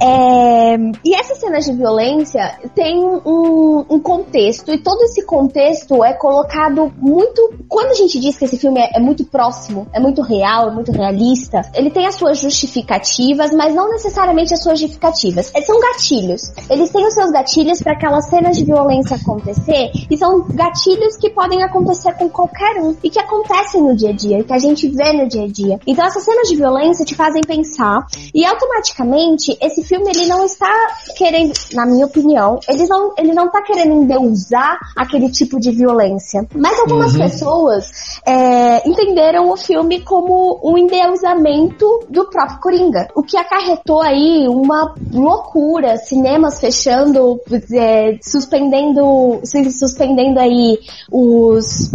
É, 0.00 0.76
e 1.04 1.14
essas 1.14 1.38
cenas 1.38 1.64
de 1.64 1.72
violência 1.72 2.58
têm 2.74 2.98
um, 2.98 3.84
um, 3.90 4.00
contexto, 4.00 4.72
e 4.72 4.78
todo 4.78 5.02
esse 5.02 5.24
contexto 5.24 6.02
é 6.04 6.12
colocado 6.14 6.92
muito. 6.98 7.54
Quando 7.68 7.90
a 7.90 7.94
gente 7.94 8.18
diz 8.18 8.36
que 8.36 8.44
esse 8.44 8.56
filme 8.56 8.80
é, 8.80 8.96
é 8.96 9.00
muito 9.00 9.24
próximo, 9.24 9.86
é 9.92 10.00
muito 10.00 10.22
real, 10.22 10.68
é 10.68 10.74
muito 10.74 10.92
realista, 10.92 11.60
ele 11.74 11.90
tem 11.90 12.06
as 12.06 12.14
suas 12.14 12.38
justificativas, 12.38 13.52
mas 13.52 13.74
não 13.74 13.90
necessariamente 13.90 14.54
as 14.54 14.62
suas 14.62 14.78
justificativas. 14.78 15.50
Eles 15.54 15.66
são 15.66 15.80
gatilhos. 15.80 16.52
Eles 16.70 16.90
têm 16.90 17.06
os 17.06 17.14
seus 17.14 17.30
gatilhos 17.30 17.82
para 17.82 17.92
aquelas 17.92 18.28
cenas 18.28 18.56
de 18.56 18.64
violência 18.64 19.16
acontecer, 19.16 19.90
e 20.10 20.16
são 20.16 20.46
gatilhos 20.48 21.16
que 21.16 21.30
podem 21.30 21.62
acontecer 21.62 22.14
com 22.14 22.28
qualquer 22.28 22.80
um, 22.80 22.96
e 23.02 23.10
que 23.10 23.18
acontecem 23.18 23.82
no 23.82 23.94
dia 23.96 24.10
a 24.10 24.12
dia, 24.12 24.38
e 24.38 24.44
que 24.44 24.52
a 24.52 24.58
gente 24.58 24.88
vê 24.88 25.12
no 25.12 25.28
dia 25.28 25.44
a 25.44 25.48
dia. 25.48 25.78
Então 25.86 26.04
essas 26.04 26.22
cenas 26.24 26.48
de 26.48 26.56
violência 26.56 27.04
te 27.04 27.14
fazem 27.14 27.42
pensar, 27.42 28.06
e 28.34 28.43
e 28.44 28.46
automaticamente, 28.46 29.56
esse 29.58 29.82
filme 29.82 30.10
ele 30.14 30.26
não 30.26 30.44
está 30.44 30.70
querendo, 31.16 31.54
na 31.72 31.86
minha 31.86 32.04
opinião, 32.04 32.60
ele 32.68 32.86
não, 32.86 33.14
ele 33.16 33.32
não 33.32 33.46
está 33.46 33.62
querendo 33.62 33.94
endeusar 33.94 34.78
aquele 34.94 35.30
tipo 35.30 35.58
de 35.58 35.70
violência. 35.70 36.46
Mas 36.54 36.78
algumas 36.78 37.14
uhum. 37.14 37.20
pessoas 37.20 37.90
é, 38.26 38.86
entenderam 38.86 39.50
o 39.50 39.56
filme 39.56 40.02
como 40.02 40.60
um 40.62 40.76
endeusamento 40.76 41.86
do 42.10 42.28
próprio 42.28 42.60
Coringa. 42.60 43.08
O 43.14 43.22
que 43.22 43.38
acarretou 43.38 44.02
aí 44.02 44.46
uma 44.46 44.94
loucura, 45.10 45.96
cinemas 45.96 46.60
fechando, 46.60 47.40
é, 47.72 48.18
suspendendo, 48.20 49.40
suspendendo 49.70 50.38
aí 50.38 50.80
os 51.10 51.90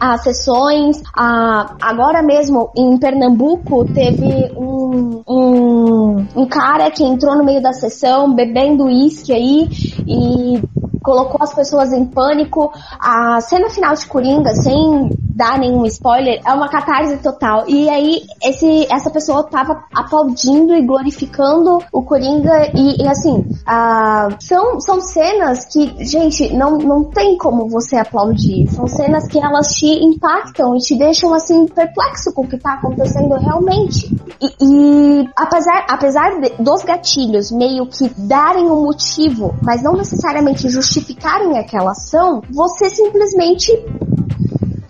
as 0.00 0.22
sessões. 0.22 1.02
A, 1.14 1.76
agora 1.82 2.22
mesmo 2.22 2.72
em 2.74 2.98
Pernambuco 2.98 3.84
teve 3.92 4.50
um, 4.56 5.22
um, 5.28 6.26
um 6.34 6.46
cara 6.46 6.90
que 6.90 7.04
entrou 7.04 7.36
no 7.36 7.44
meio 7.44 7.62
da 7.62 7.72
sessão 7.72 8.34
bebendo 8.34 8.84
uísque 8.84 9.32
aí 9.32 9.68
e 10.06 10.62
colocou 11.02 11.42
as 11.42 11.54
pessoas 11.54 11.92
em 11.92 12.06
pânico. 12.06 12.72
A 12.98 13.40
cena 13.42 13.68
final 13.68 13.94
de 13.94 14.06
Coringa, 14.06 14.54
sem 14.54 15.10
dar 15.34 15.58
nenhum 15.58 15.84
spoiler, 15.86 16.40
é 16.44 16.52
uma 16.52 16.68
catarse 16.68 17.16
total. 17.18 17.64
E 17.68 17.88
aí, 17.88 18.22
esse, 18.42 18.86
essa 18.90 19.10
pessoa 19.10 19.44
tava 19.44 19.84
aplaudindo 19.94 20.74
e 20.74 20.82
glorificando 20.82 21.78
o 21.92 22.02
Coringa. 22.02 22.70
E, 22.74 23.02
e 23.02 23.08
assim, 23.08 23.38
uh, 23.38 24.34
são, 24.40 24.80
são 24.80 25.00
cenas 25.00 25.66
que, 25.66 26.04
gente, 26.04 26.52
não, 26.54 26.78
não 26.78 27.04
tem 27.04 27.36
como 27.36 27.68
você 27.68 27.96
aplaudir. 27.96 28.68
São 28.70 28.86
cenas 28.86 29.26
que 29.26 29.38
elas 29.38 29.68
te 29.74 29.86
impactam 29.86 30.76
e 30.76 30.78
te 30.78 30.96
deixam, 30.96 31.32
assim, 31.34 31.66
perplexo 31.66 32.32
com 32.32 32.42
o 32.42 32.48
que 32.48 32.58
tá 32.58 32.74
acontecendo 32.74 33.34
realmente. 33.34 34.14
E, 34.40 34.54
e 34.60 35.28
apesar, 35.36 35.86
apesar 35.88 36.40
de, 36.40 36.62
dos 36.62 36.82
gatilhos 36.84 37.50
meio 37.50 37.86
que 37.86 38.08
darem 38.18 38.66
um 38.70 38.82
motivo, 38.82 39.54
mas 39.62 39.82
não 39.82 39.92
necessariamente 39.92 40.68
justificarem 40.68 41.58
aquela 41.58 41.92
ação, 41.92 42.42
você 42.50 42.88
simplesmente 42.88 43.72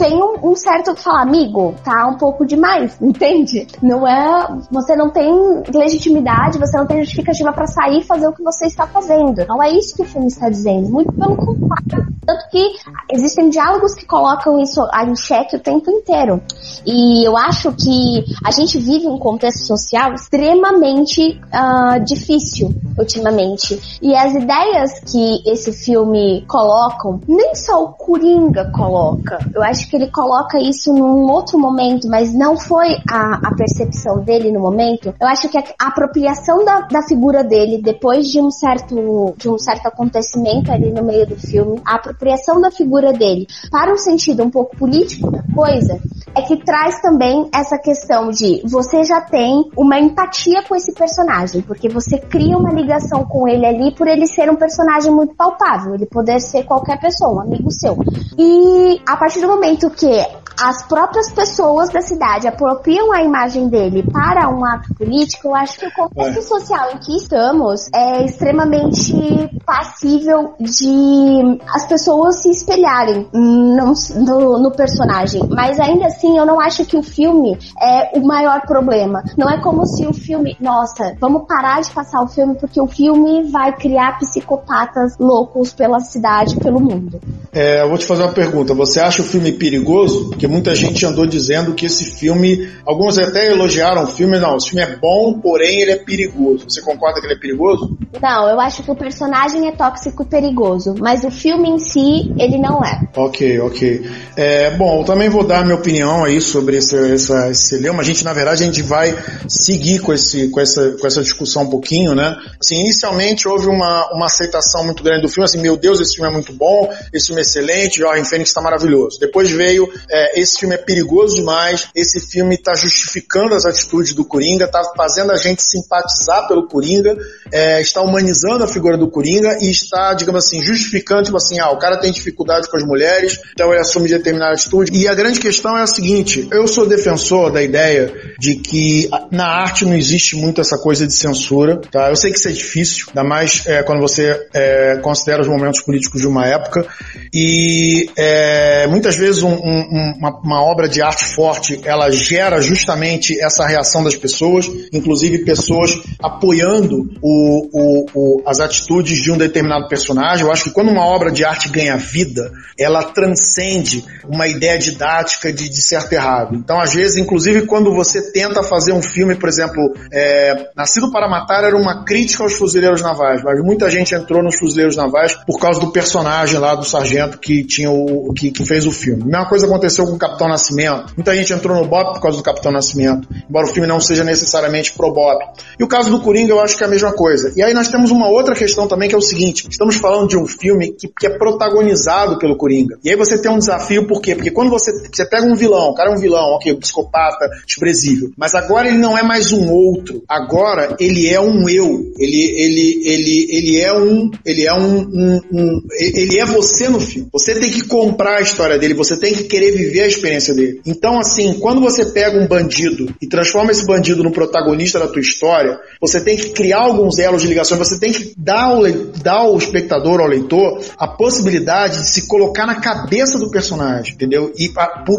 tem 0.00 0.16
um, 0.16 0.50
um 0.50 0.56
certo 0.56 0.96
falar, 0.96 1.20
amigo, 1.20 1.74
tá 1.84 2.06
um 2.06 2.16
pouco 2.16 2.46
demais, 2.46 2.96
entende? 3.02 3.66
Não 3.82 4.08
é. 4.08 4.48
Você 4.70 4.96
não 4.96 5.10
tem 5.10 5.30
legitimidade, 5.74 6.58
você 6.58 6.78
não 6.78 6.86
tem 6.86 7.00
justificativa 7.00 7.52
para 7.52 7.66
sair 7.66 8.00
e 8.00 8.04
fazer 8.04 8.26
o 8.26 8.32
que 8.32 8.42
você 8.42 8.64
está 8.64 8.86
fazendo. 8.86 9.44
Não 9.46 9.62
é 9.62 9.70
isso 9.70 9.94
que 9.94 10.02
o 10.02 10.06
filme 10.06 10.28
está 10.28 10.48
dizendo. 10.48 10.88
Muito 10.88 11.12
pelo 11.12 11.36
contrário. 11.36 12.10
Tanto 12.26 12.48
que 12.50 12.72
existem 13.12 13.50
diálogos 13.50 13.94
que 13.94 14.06
colocam 14.06 14.58
isso 14.60 14.80
em 15.04 15.16
xeque 15.16 15.56
o 15.56 15.60
tempo 15.60 15.90
inteiro. 15.90 16.40
E 16.86 17.26
eu 17.26 17.36
acho 17.36 17.72
que 17.72 18.24
a 18.44 18.50
gente 18.52 18.78
vive 18.78 19.06
um 19.06 19.18
contexto 19.18 19.66
social 19.66 20.14
extremamente 20.14 21.40
uh, 21.52 22.02
difícil 22.04 22.72
ultimamente. 22.96 23.98
E 24.00 24.14
as 24.14 24.34
ideias 24.34 25.00
que 25.00 25.42
esse 25.46 25.72
filme 25.72 26.44
colocam, 26.46 27.20
nem 27.26 27.54
só 27.54 27.84
o 27.84 27.92
Coringa 27.92 28.70
coloca. 28.74 29.38
Eu 29.54 29.62
acho 29.62 29.89
que 29.90 29.96
ele 29.96 30.10
coloca 30.10 30.58
isso 30.58 30.92
num 30.92 31.28
outro 31.30 31.58
momento, 31.58 32.08
mas 32.08 32.32
não 32.32 32.56
foi 32.56 32.96
a, 33.10 33.48
a 33.48 33.54
percepção 33.56 34.20
dele 34.20 34.52
no 34.52 34.60
momento. 34.60 35.12
Eu 35.20 35.26
acho 35.26 35.48
que 35.48 35.58
a, 35.58 35.64
a 35.80 35.88
apropriação 35.88 36.64
da, 36.64 36.82
da 36.82 37.02
figura 37.02 37.42
dele 37.42 37.82
depois 37.82 38.28
de 38.28 38.40
um 38.40 38.50
certo 38.50 39.34
de 39.36 39.48
um 39.48 39.58
certo 39.58 39.86
acontecimento 39.86 40.70
ali 40.70 40.92
no 40.92 41.02
meio 41.02 41.26
do 41.26 41.36
filme, 41.36 41.80
a 41.84 41.96
apropriação 41.96 42.60
da 42.60 42.70
figura 42.70 43.12
dele 43.12 43.46
para 43.70 43.92
um 43.92 43.96
sentido 43.96 44.44
um 44.44 44.50
pouco 44.50 44.76
político 44.76 45.30
da 45.30 45.42
coisa, 45.54 46.00
é 46.34 46.42
que 46.42 46.62
traz 46.64 47.00
também 47.00 47.48
essa 47.52 47.76
questão 47.78 48.30
de 48.30 48.62
você 48.64 49.02
já 49.02 49.20
tem 49.20 49.68
uma 49.76 49.98
empatia 49.98 50.62
com 50.68 50.76
esse 50.76 50.92
personagem, 50.94 51.62
porque 51.62 51.88
você 51.88 52.18
cria 52.18 52.56
uma 52.56 52.72
ligação 52.72 53.24
com 53.24 53.48
ele 53.48 53.66
ali 53.66 53.94
por 53.94 54.06
ele 54.06 54.26
ser 54.26 54.48
um 54.50 54.56
personagem 54.56 55.12
muito 55.12 55.34
palpável, 55.34 55.94
ele 55.94 56.06
poder 56.06 56.40
ser 56.40 56.64
qualquer 56.64 57.00
pessoa, 57.00 57.36
um 57.36 57.40
amigo 57.40 57.70
seu. 57.70 57.96
E 58.38 59.00
a 59.06 59.16
partir 59.16 59.40
do 59.40 59.48
momento 59.48 59.79
que 59.88 60.26
as 60.60 60.86
próprias 60.86 61.30
pessoas 61.30 61.88
da 61.90 62.02
cidade 62.02 62.46
apropriam 62.46 63.12
a 63.12 63.22
imagem 63.22 63.68
dele 63.68 64.02
para 64.02 64.48
um 64.48 64.64
ato 64.64 64.92
político, 64.94 65.48
eu 65.48 65.54
acho 65.54 65.78
que 65.78 65.86
o 65.86 65.92
contexto 65.92 66.38
é. 66.38 66.42
social 66.42 66.90
em 66.94 66.98
que 66.98 67.16
estamos 67.16 67.88
é 67.94 68.24
extremamente 68.24 69.50
passível 69.64 70.54
de 70.60 71.58
as 71.74 71.86
pessoas 71.86 72.42
se 72.42 72.50
espelharem 72.50 73.26
no, 73.32 73.94
no, 74.16 74.58
no 74.58 74.70
personagem. 74.72 75.42
Mas 75.48 75.80
ainda 75.80 76.06
assim, 76.06 76.36
eu 76.36 76.44
não 76.44 76.60
acho 76.60 76.84
que 76.84 76.96
o 76.96 77.02
filme 77.02 77.58
é 77.80 78.18
o 78.18 78.26
maior 78.26 78.60
problema. 78.62 79.22
Não 79.38 79.48
é 79.48 79.60
como 79.62 79.86
se 79.86 80.06
o 80.06 80.12
filme, 80.12 80.56
nossa, 80.60 81.14
vamos 81.20 81.46
parar 81.46 81.80
de 81.80 81.90
passar 81.90 82.20
o 82.22 82.28
filme 82.28 82.56
porque 82.56 82.80
o 82.80 82.86
filme 82.86 83.50
vai 83.50 83.74
criar 83.76 84.18
psicopatas 84.18 85.16
loucos 85.18 85.72
pela 85.72 86.00
cidade, 86.00 86.56
pelo 86.56 86.80
mundo. 86.80 87.20
É, 87.52 87.82
eu 87.82 87.88
vou 87.88 87.96
te 87.96 88.06
fazer 88.06 88.22
uma 88.22 88.32
pergunta. 88.32 88.74
Você 88.74 89.00
acha 89.00 89.22
o 89.22 89.24
filme 89.24 89.52
perigoso? 89.52 90.28
Porque 90.28 90.49
muita 90.50 90.74
gente 90.74 91.04
andou 91.06 91.26
dizendo 91.26 91.74
que 91.74 91.86
esse 91.86 92.04
filme, 92.04 92.68
alguns 92.84 93.18
até 93.18 93.50
elogiaram 93.50 94.04
o 94.04 94.06
filme, 94.06 94.38
não, 94.38 94.56
esse 94.56 94.70
filme 94.70 94.82
é 94.82 94.96
bom, 94.96 95.38
porém 95.40 95.80
ele 95.80 95.92
é 95.92 95.96
perigoso. 95.96 96.64
Você 96.68 96.82
concorda 96.82 97.20
que 97.20 97.26
ele 97.26 97.34
é 97.34 97.38
perigoso? 97.38 97.96
Não, 98.20 98.48
eu 98.48 98.60
acho 98.60 98.82
que 98.82 98.90
o 98.90 98.96
personagem 98.96 99.68
é 99.68 99.72
tóxico 99.72 100.22
e 100.22 100.26
perigoso, 100.26 100.94
mas 100.98 101.24
o 101.24 101.30
filme 101.30 101.70
em 101.70 101.78
si, 101.78 102.32
ele 102.38 102.58
não 102.58 102.84
é. 102.84 103.00
Ok, 103.16 103.60
ok. 103.60 104.10
É, 104.36 104.76
bom, 104.76 105.00
eu 105.00 105.04
também 105.04 105.28
vou 105.28 105.44
dar 105.44 105.64
minha 105.64 105.76
opinião 105.76 106.24
aí 106.24 106.40
sobre 106.40 106.76
esse, 106.76 106.96
essa, 106.96 107.50
esse 107.50 107.78
lema. 107.78 108.02
A 108.02 108.04
gente, 108.04 108.24
na 108.24 108.32
verdade, 108.32 108.62
a 108.62 108.66
gente 108.66 108.82
vai 108.82 109.16
seguir 109.48 110.00
com, 110.00 110.12
esse, 110.12 110.48
com, 110.48 110.60
essa, 110.60 110.96
com 111.00 111.06
essa 111.06 111.22
discussão 111.22 111.62
um 111.62 111.70
pouquinho, 111.70 112.14
né? 112.14 112.36
Assim, 112.60 112.80
inicialmente 112.80 113.48
houve 113.48 113.68
uma, 113.68 114.12
uma 114.12 114.26
aceitação 114.26 114.84
muito 114.84 115.02
grande 115.02 115.22
do 115.22 115.28
filme, 115.28 115.44
assim, 115.44 115.60
meu 115.60 115.76
Deus, 115.76 116.00
esse 116.00 116.16
filme 116.16 116.30
é 116.30 116.32
muito 116.32 116.52
bom, 116.52 116.88
esse 117.12 117.26
filme 117.26 117.40
é 117.40 117.44
excelente, 117.44 117.98
Jorge 117.98 118.24
Fênix 118.24 118.50
está 118.50 118.60
maravilhoso. 118.60 119.18
Depois 119.20 119.50
veio 119.50 119.88
é, 120.10 120.29
esse 120.34 120.58
filme 120.58 120.74
é 120.74 120.78
perigoso 120.78 121.36
demais, 121.36 121.88
esse 121.94 122.20
filme 122.20 122.54
está 122.54 122.74
justificando 122.74 123.54
as 123.54 123.64
atitudes 123.64 124.14
do 124.14 124.24
Coringa, 124.24 124.64
está 124.64 124.82
fazendo 124.96 125.32
a 125.32 125.36
gente 125.36 125.62
simpatizar 125.62 126.46
pelo 126.48 126.66
Coringa, 126.66 127.16
é, 127.52 127.80
está 127.80 128.00
humanizando 128.02 128.64
a 128.64 128.68
figura 128.68 128.96
do 128.96 129.08
Coringa 129.08 129.58
e 129.60 129.70
está, 129.70 130.14
digamos 130.14 130.44
assim, 130.44 130.62
justificando, 130.62 131.24
tipo 131.24 131.36
assim, 131.36 131.58
ah, 131.58 131.70
o 131.70 131.78
cara 131.78 131.96
tem 131.96 132.12
dificuldade 132.12 132.68
com 132.68 132.76
as 132.76 132.84
mulheres, 132.84 133.38
então 133.52 133.70
ele 133.70 133.80
assume 133.80 134.08
determinada 134.08 134.54
atitude. 134.54 134.96
E 134.96 135.08
a 135.08 135.14
grande 135.14 135.40
questão 135.40 135.76
é 135.76 135.82
a 135.82 135.86
seguinte, 135.86 136.48
eu 136.50 136.66
sou 136.66 136.86
defensor 136.86 137.50
da 137.52 137.62
ideia 137.62 138.12
de 138.38 138.56
que 138.56 139.08
na 139.30 139.46
arte 139.46 139.84
não 139.84 139.94
existe 139.94 140.36
muito 140.36 140.60
essa 140.60 140.78
coisa 140.78 141.06
de 141.06 141.12
censura, 141.12 141.80
tá? 141.90 142.08
Eu 142.08 142.16
sei 142.16 142.30
que 142.30 142.38
isso 142.38 142.48
é 142.48 142.52
difícil, 142.52 143.06
ainda 143.08 143.24
mais 143.24 143.66
é, 143.66 143.82
quando 143.82 144.00
você 144.00 144.48
é, 144.54 144.98
considera 145.02 145.42
os 145.42 145.48
momentos 145.48 145.80
políticos 145.80 146.20
de 146.20 146.26
uma 146.26 146.46
época, 146.46 146.86
e 147.32 148.10
é, 148.16 148.86
muitas 148.86 149.16
vezes 149.16 149.42
um, 149.42 149.52
um, 149.52 150.14
uma 150.20 150.38
uma, 150.44 150.62
obra 150.62 150.86
de 150.86 151.00
arte 151.00 151.24
forte, 151.24 151.80
ela 151.82 152.10
gera 152.10 152.60
justamente 152.60 153.40
essa 153.40 153.66
reação 153.66 154.04
das 154.04 154.14
pessoas, 154.14 154.70
inclusive 154.92 155.44
pessoas 155.44 155.98
apoiando 156.22 157.10
o, 157.22 157.68
o, 157.72 158.06
o, 158.14 158.42
as 158.46 158.60
atitudes 158.60 159.18
de 159.18 159.32
um 159.32 159.38
determinado 159.38 159.88
personagem. 159.88 160.44
Eu 160.44 160.52
acho 160.52 160.64
que 160.64 160.70
quando 160.70 160.90
uma 160.90 161.04
obra 161.04 161.32
de 161.32 161.42
arte 161.42 161.70
ganha 161.70 161.96
vida, 161.96 162.52
ela 162.78 163.02
transcende 163.02 164.04
uma 164.28 164.46
ideia 164.46 164.78
didática 164.78 165.50
de, 165.52 165.68
de 165.68 165.82
certo 165.82 166.12
e 166.12 166.16
errado. 166.16 166.54
Então, 166.54 166.78
às 166.78 166.92
vezes, 166.92 167.16
inclusive, 167.16 167.62
quando 167.62 167.94
você 167.94 168.30
tenta 168.32 168.62
fazer 168.62 168.92
um 168.92 169.02
filme, 169.02 169.34
por 169.34 169.48
exemplo, 169.48 169.94
é, 170.12 170.68
Nascido 170.76 171.10
para 171.10 171.28
Matar 171.28 171.64
era 171.64 171.76
uma 171.76 172.04
crítica 172.04 172.42
aos 172.42 172.54
fuzileiros 172.54 173.00
navais, 173.00 173.42
mas 173.42 173.60
muita 173.62 173.90
gente 173.90 174.14
entrou 174.14 174.42
nos 174.42 174.58
fuzileiros 174.58 174.96
navais 174.96 175.34
por 175.46 175.58
causa 175.58 175.80
do 175.80 175.90
personagem 175.90 176.58
lá 176.58 176.74
do 176.74 176.84
sargento 176.84 177.38
que 177.38 177.64
tinha 177.64 177.90
o 177.90 178.32
que, 178.34 178.50
que 178.50 178.66
fez 178.66 178.86
o 178.86 178.92
filme. 178.92 179.22
A 179.22 179.26
mesma 179.26 179.48
coisa 179.48 179.66
aconteceu 179.66 180.09
com 180.10 180.16
o 180.16 180.18
Capitão 180.18 180.48
Nascimento. 180.48 181.12
Muita 181.16 181.34
gente 181.34 181.52
entrou 181.52 181.76
no 181.76 181.88
Bop 181.88 182.14
por 182.14 182.20
causa 182.20 182.36
do 182.38 182.42
Capitão 182.42 182.72
Nascimento, 182.72 183.28
embora 183.48 183.66
o 183.66 183.72
filme 183.72 183.88
não 183.88 184.00
seja 184.00 184.24
necessariamente 184.24 184.92
pro 184.92 185.12
Bop. 185.12 185.44
E 185.78 185.84
o 185.84 185.88
caso 185.88 186.10
do 186.10 186.20
Coringa 186.20 186.52
eu 186.52 186.60
acho 186.60 186.76
que 186.76 186.82
é 186.82 186.86
a 186.86 186.90
mesma 186.90 187.12
coisa. 187.12 187.52
E 187.56 187.62
aí 187.62 187.72
nós 187.72 187.88
temos 187.88 188.10
uma 188.10 188.28
outra 188.28 188.54
questão 188.54 188.86
também 188.86 189.08
que 189.08 189.14
é 189.14 189.18
o 189.18 189.22
seguinte: 189.22 189.68
estamos 189.70 189.96
falando 189.96 190.28
de 190.28 190.36
um 190.36 190.46
filme 190.46 190.92
que, 190.92 191.08
que 191.08 191.26
é 191.26 191.30
protagonizado 191.30 192.38
pelo 192.38 192.56
Coringa. 192.56 192.98
E 193.04 193.10
aí 193.10 193.16
você 193.16 193.40
tem 193.40 193.50
um 193.50 193.58
desafio, 193.58 194.06
por 194.06 194.20
quê? 194.20 194.34
Porque 194.34 194.50
quando 194.50 194.70
você, 194.70 194.92
você 195.10 195.24
pega 195.24 195.46
um 195.46 195.54
vilão, 195.54 195.90
o 195.90 195.94
cara 195.94 196.10
é 196.10 196.14
um 196.14 196.20
vilão, 196.20 196.54
ok, 196.54 196.72
um 196.72 196.80
psicopata, 196.80 197.48
desprezível, 197.66 198.30
mas 198.36 198.54
agora 198.54 198.88
ele 198.88 198.98
não 198.98 199.16
é 199.16 199.22
mais 199.22 199.52
um 199.52 199.70
outro. 199.70 200.22
Agora 200.28 200.96
ele 200.98 201.28
é 201.28 201.40
um 201.40 201.68
eu. 201.68 202.12
Ele, 202.18 202.42
ele, 202.56 203.02
ele, 203.04 203.46
ele 203.50 203.80
é 203.80 203.92
um, 203.92 204.30
ele 204.44 204.66
é 204.66 204.74
um, 204.74 205.00
um, 205.00 205.40
um 205.52 205.80
ele 205.98 206.38
é 206.38 206.44
você 206.44 206.88
no 206.88 207.00
filme. 207.00 207.28
Você 207.32 207.54
tem 207.54 207.70
que 207.70 207.82
comprar 207.82 208.38
a 208.38 208.42
história 208.42 208.78
dele, 208.78 208.94
você 208.94 209.18
tem 209.18 209.32
que 209.32 209.44
querer 209.44 209.72
viver 209.72 209.99
a 210.04 210.08
experiência 210.08 210.54
dele. 210.54 210.80
Então, 210.86 211.18
assim, 211.18 211.54
quando 211.60 211.80
você 211.80 212.06
pega 212.06 212.38
um 212.38 212.46
bandido 212.46 213.14
e 213.20 213.26
transforma 213.26 213.70
esse 213.70 213.86
bandido 213.86 214.22
no 214.22 214.32
protagonista 214.32 214.98
da 214.98 215.08
tua 215.08 215.20
história, 215.20 215.78
você 216.00 216.20
tem 216.20 216.36
que 216.36 216.50
criar 216.50 216.80
alguns 216.80 217.18
elos 217.18 217.42
de 217.42 217.48
ligação, 217.48 217.78
você 217.78 217.98
tem 217.98 218.12
que 218.12 218.32
dar 218.36 218.64
ao, 218.64 218.82
dar 219.22 219.40
ao 219.40 219.56
espectador, 219.56 220.20
ao 220.20 220.26
leitor, 220.26 220.82
a 220.96 221.08
possibilidade 221.08 221.98
de 221.98 222.06
se 222.08 222.26
colocar 222.26 222.66
na 222.66 222.76
cabeça 222.76 223.38
do 223.38 223.50
personagem, 223.50 224.14
entendeu? 224.14 224.52
E 224.56 224.70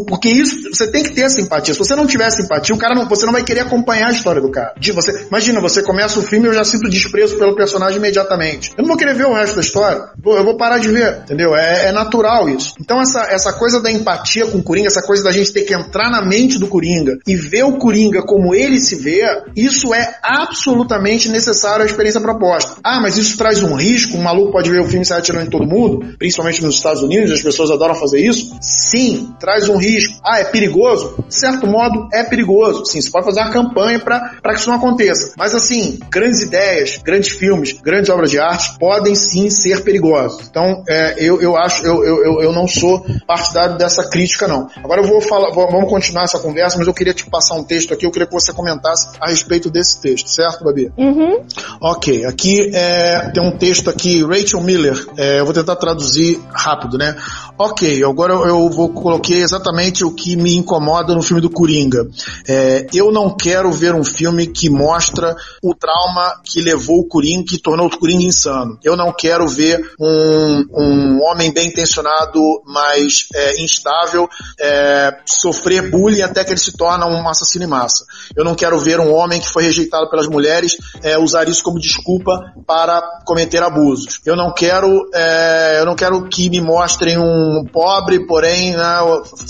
porque 0.08 0.30
isso, 0.30 0.70
você 0.74 0.92
tem 0.92 1.04
que 1.04 1.12
ter 1.12 1.30
simpatia. 1.30 1.74
Se 1.74 1.80
você 1.80 1.96
não 1.96 2.08
tiver 2.08 2.30
simpatia, 2.32 2.76
o 2.76 2.78
cara 2.78 2.96
não, 2.96 3.08
você 3.08 3.26
não 3.26 3.34
vai 3.34 3.44
querer 3.44 3.62
acompanhar 3.62 4.10
a 4.10 4.12
história 4.12 4.42
do 4.42 4.50
cara. 4.50 4.74
De 4.78 4.92
você, 4.92 5.26
imagina, 5.28 5.62
você 5.62 5.84
começa 5.84 6.20
o 6.20 6.22
filme 6.22 6.48
e 6.48 6.50
eu 6.50 6.54
já 6.54 6.64
sinto 6.64 6.90
desprezo 6.90 7.38
pelo 7.38 7.56
personagem 7.56 7.98
imediatamente. 7.98 8.72
Eu 8.78 8.84
não 8.84 8.90
vou 8.90 8.98
querer 8.98 9.16
ver 9.16 9.26
o 9.26 9.34
resto 9.34 9.56
da 9.56 9.62
história. 9.62 10.10
Eu 10.24 10.44
vou 10.44 10.58
parar 10.58 10.78
de 10.80 10.90
ver, 10.90 11.22
entendeu? 11.24 11.56
É, 11.56 11.88
é 11.88 11.92
natural 11.92 12.50
isso. 12.50 12.74
Então 12.80 13.00
essa, 13.02 13.24
essa 13.24 13.54
coisa 13.54 13.82
da 13.82 13.92
empatia 13.92 14.46
com 14.48 14.60
o 14.60 14.64
Coringa, 14.72 14.88
essa 14.88 15.02
coisa 15.02 15.22
da 15.22 15.34
gente 15.34 15.52
ter 15.52 15.64
que 15.64 15.74
entrar 15.74 16.10
na 16.10 16.22
mente 16.22 16.58
do 16.58 16.66
Coringa 16.66 17.18
e 17.28 17.36
ver 17.36 17.66
o 17.66 17.78
Coringa 17.78 18.22
como 18.22 18.56
ele 18.56 18.80
se 18.80 18.96
vê, 18.96 19.22
isso 19.54 19.94
é 19.94 20.16
absolutamente 20.24 21.28
necessário 21.28 21.84
à 21.84 21.86
experiência 21.86 22.22
proposta. 22.22 22.78
Ah, 22.82 23.02
mas 23.02 23.18
isso 23.18 23.38
traz 23.38 23.62
um 23.62 23.76
risco, 23.76 24.16
um 24.16 24.22
maluco 24.22 24.54
pode 24.54 24.70
ver 24.70 24.80
o 24.80 24.86
filme 24.86 25.02
e 25.02 25.06
sair 25.06 25.20
atirando 25.20 25.48
em 25.48 25.50
todo 25.50 25.68
mundo, 25.68 26.16
principalmente 26.18 26.64
nos 26.64 26.76
Estados 26.76 27.04
Unidos, 27.04 27.32
as 27.32 27.42
pessoas 27.42 27.70
adoram 27.70 27.96
fazer 27.96 28.22
isso. 28.22 28.56
Sim, 28.62 29.34
traz 29.42 29.68
um 29.68 29.76
risco. 29.76 30.22
Ah, 30.24 30.40
é 30.40 30.46
perigoso? 30.46 31.22
De 31.28 31.36
certo 31.36 31.68
modo, 31.68 32.08
é 32.14 32.24
perigoso. 32.24 32.86
Sim, 32.86 33.02
você 33.02 33.12
pode 33.12 33.26
fazer 33.26 33.42
uma 33.42 33.52
campanha 33.52 34.00
para 34.00 34.40
que 34.54 34.60
isso 34.60 34.70
não 34.70 34.78
aconteça. 34.78 35.34
Mas 35.38 35.54
assim, 35.54 36.00
grandes 36.10 36.44
ideias, 36.44 36.98
grandes 37.04 37.32
filmes, 37.32 37.74
grandes 37.74 38.10
obras 38.10 38.32
de 38.32 38.40
arte 38.40 38.80
podem 38.80 39.16
sim 39.16 39.50
ser 39.50 39.84
perigosos. 39.84 40.48
Então, 40.50 40.82
é, 40.88 41.16
eu, 41.18 41.42
eu 41.42 41.58
acho, 41.58 41.86
eu, 41.86 42.02
eu, 42.06 42.42
eu 42.42 42.54
não 42.54 42.70
sou 42.70 43.06
partidário 43.28 43.78
dessa 43.78 44.10
crítica, 44.10 44.48
não. 44.48 44.61
Agora 44.84 45.02
eu 45.02 45.08
vou 45.08 45.22
falar, 45.22 45.52
vamos 45.52 45.90
continuar 45.90 46.24
essa 46.24 46.40
conversa, 46.40 46.78
mas 46.78 46.88
eu 46.88 46.94
queria 46.94 47.14
te 47.14 47.26
passar 47.30 47.56
um 47.56 47.64
texto 47.64 47.94
aqui, 47.94 48.06
eu 48.06 48.12
queria 48.12 48.28
que 48.28 48.34
você 48.34 48.54
comentasse 48.54 49.10
a 49.20 49.30
respeito 49.30 49.70
desse 49.70 50.02
texto, 50.02 50.30
certo, 50.30 50.64
Babi? 50.64 50.92
Uhum. 50.98 51.44
Ok, 51.82 52.26
aqui 52.26 52.72
é, 52.74 53.30
tem 53.32 53.44
um 53.44 53.58
texto 53.58 53.90
aqui, 53.90 54.24
Rachel 54.24 54.62
Miller, 54.62 55.08
é, 55.18 55.40
eu 55.40 55.46
vou 55.46 55.54
tentar 55.54 55.76
traduzir 55.76 56.40
rápido, 56.54 56.98
né? 56.98 57.16
ok, 57.62 58.04
agora 58.04 58.34
eu 58.34 58.70
vou 58.70 58.90
colocar 58.90 59.34
exatamente 59.34 60.04
o 60.04 60.12
que 60.12 60.36
me 60.36 60.56
incomoda 60.56 61.14
no 61.14 61.22
filme 61.22 61.42
do 61.42 61.50
Coringa. 61.50 62.08
É, 62.48 62.88
eu 62.94 63.12
não 63.12 63.36
quero 63.36 63.72
ver 63.72 63.94
um 63.94 64.04
filme 64.04 64.48
que 64.48 64.70
mostra 64.70 65.36
o 65.62 65.76
trauma 65.76 66.42
que 66.44 66.62
levou 66.62 67.00
o 67.00 67.08
Coringa, 67.08 67.46
que 67.48 67.60
tornou 67.60 67.88
o 67.88 67.98
Coringa 67.98 68.24
insano. 68.24 68.80
Eu 68.84 68.98
não 68.98 69.14
quero 69.14 69.48
ver 69.48 69.80
um, 70.00 70.66
um 70.74 71.24
homem 71.24 71.54
bem 71.54 71.68
intencionado, 71.68 72.42
mas 72.66 73.28
é, 73.34 73.62
instável, 73.62 74.28
é, 74.60 75.18
sofrer 75.26 75.90
bullying 75.90 76.22
até 76.22 76.44
que 76.44 76.52
ele 76.52 76.60
se 76.60 76.76
torna 76.76 77.06
um 77.06 77.28
assassino 77.28 77.66
em 77.66 77.68
massa. 77.68 78.06
Eu 78.36 78.44
não 78.44 78.56
quero 78.56 78.78
ver 78.80 79.00
um 79.00 79.14
homem 79.14 79.40
que 79.40 79.50
foi 79.50 79.64
rejeitado 79.64 80.10
pelas 80.10 80.28
mulheres 80.28 80.78
é, 81.02 81.18
usar 81.18 81.48
isso 81.48 81.64
como 81.64 81.80
desculpa 81.80 82.54
para 82.66 83.02
cometer 83.26 83.62
abusos. 83.64 84.20
Eu 84.26 84.36
não 84.36 84.54
quero, 84.54 85.10
é, 85.14 85.80
eu 85.80 85.86
não 85.86 85.96
quero 85.96 86.28
que 86.28 86.50
me 86.50 86.62
mostrem 86.62 87.18
um 87.18 87.66
pobre, 87.72 88.26
porém, 88.26 88.74
né, 88.74 89.00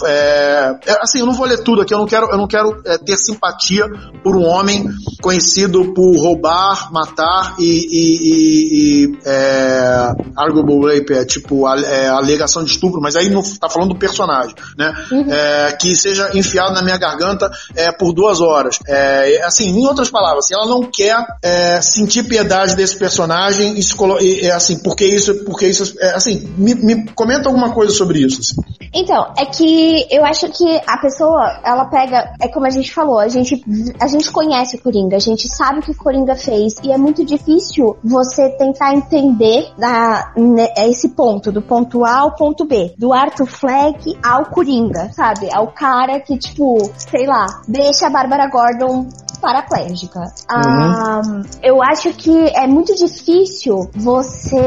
é, 0.05 0.75
é, 0.85 0.97
assim, 1.01 1.19
eu 1.19 1.25
não 1.25 1.33
vou 1.33 1.45
ler 1.45 1.63
tudo 1.63 1.81
aqui. 1.81 1.93
Eu 1.93 1.99
não 1.99 2.07
quero, 2.07 2.29
eu 2.29 2.37
não 2.37 2.47
quero 2.47 2.81
é, 2.85 2.97
ter 2.97 3.17
simpatia 3.17 3.85
por 4.23 4.35
um 4.35 4.45
homem 4.45 4.85
conhecido 5.21 5.93
por 5.93 6.17
roubar, 6.17 6.91
matar 6.91 7.55
e, 7.59 7.63
e, 7.63 8.17
e, 8.21 9.05
e 9.05 9.19
é, 9.25 10.13
arguable 10.35 10.93
rape, 10.93 11.13
é 11.13 11.25
tipo 11.25 11.67
a, 11.67 11.79
é, 11.79 12.07
alegação 12.09 12.63
de 12.63 12.71
estupro, 12.71 12.99
mas 13.01 13.15
aí 13.15 13.29
não 13.29 13.41
tá 13.41 13.69
falando 13.69 13.89
do 13.89 13.99
personagem, 13.99 14.55
né? 14.77 14.93
Uhum. 15.11 15.31
É, 15.31 15.71
que 15.73 15.95
seja 15.95 16.31
enfiado 16.33 16.73
na 16.73 16.81
minha 16.81 16.97
garganta 16.97 17.49
é, 17.75 17.91
por 17.91 18.13
duas 18.13 18.41
horas. 18.41 18.79
É, 18.87 19.41
assim, 19.43 19.69
em 19.69 19.85
outras 19.85 20.09
palavras, 20.09 20.45
assim, 20.45 20.55
ela 20.55 20.67
não 20.67 20.83
quer 20.83 21.15
é, 21.43 21.81
sentir 21.81 22.23
piedade 22.23 22.75
desse 22.75 22.97
personagem 22.97 23.75
e, 23.77 23.81
e, 24.21 24.45
e 24.45 24.51
assim, 24.51 24.79
porque 24.79 25.05
isso, 25.05 25.43
porque 25.45 25.67
isso, 25.67 25.95
é, 25.99 26.11
assim, 26.11 26.51
me, 26.57 26.75
me, 26.75 27.05
comenta 27.13 27.47
alguma 27.47 27.71
coisa 27.71 27.93
sobre 27.93 28.19
isso. 28.19 28.41
Assim. 28.41 28.55
Então, 28.93 29.33
é 29.37 29.45
que 29.45 30.07
eu 30.11 30.25
acho 30.25 30.49
que 30.49 30.81
a 30.87 30.97
pessoa, 30.97 31.61
ela 31.63 31.85
pega, 31.85 32.33
é 32.41 32.47
como 32.47 32.65
a 32.65 32.69
gente 32.69 32.93
falou, 32.93 33.19
a 33.19 33.27
gente, 33.27 33.63
a 33.99 34.07
gente 34.07 34.31
conhece 34.31 34.75
o 34.75 34.81
Coringa, 35.11 35.15
a 35.15 35.19
gente 35.19 35.47
sabe 35.47 35.79
o 35.79 35.81
que 35.81 35.91
o 35.91 35.95
Coringa 35.95 36.35
fez 36.35 36.75
e 36.83 36.91
é 36.91 36.97
muito 36.97 37.25
difícil 37.25 37.97
você 38.03 38.49
tentar 38.49 38.93
entender 38.93 39.71
né, 39.77 40.67
esse 40.77 41.09
ponto, 41.09 41.51
do 41.51 41.61
ponto 41.61 42.05
A 42.05 42.19
ao 42.19 42.35
ponto 42.35 42.65
B, 42.65 42.93
do 42.97 43.11
Arthur 43.13 43.47
Fleck 43.47 44.17
ao 44.23 44.45
Coringa, 44.45 45.11
sabe? 45.13 45.51
Ao 45.53 45.67
cara 45.67 46.19
que, 46.19 46.37
tipo, 46.37 46.77
sei 46.95 47.25
lá, 47.25 47.45
deixa 47.67 48.07
a 48.07 48.09
Bárbara 48.09 48.47
Gordon 48.47 49.07
paraplégica. 49.41 50.21
Uhum. 50.51 51.41
eu 51.63 51.81
acho 51.81 52.13
que 52.13 52.47
é 52.55 52.67
muito 52.67 52.93
difícil 52.95 53.89
você 53.95 54.61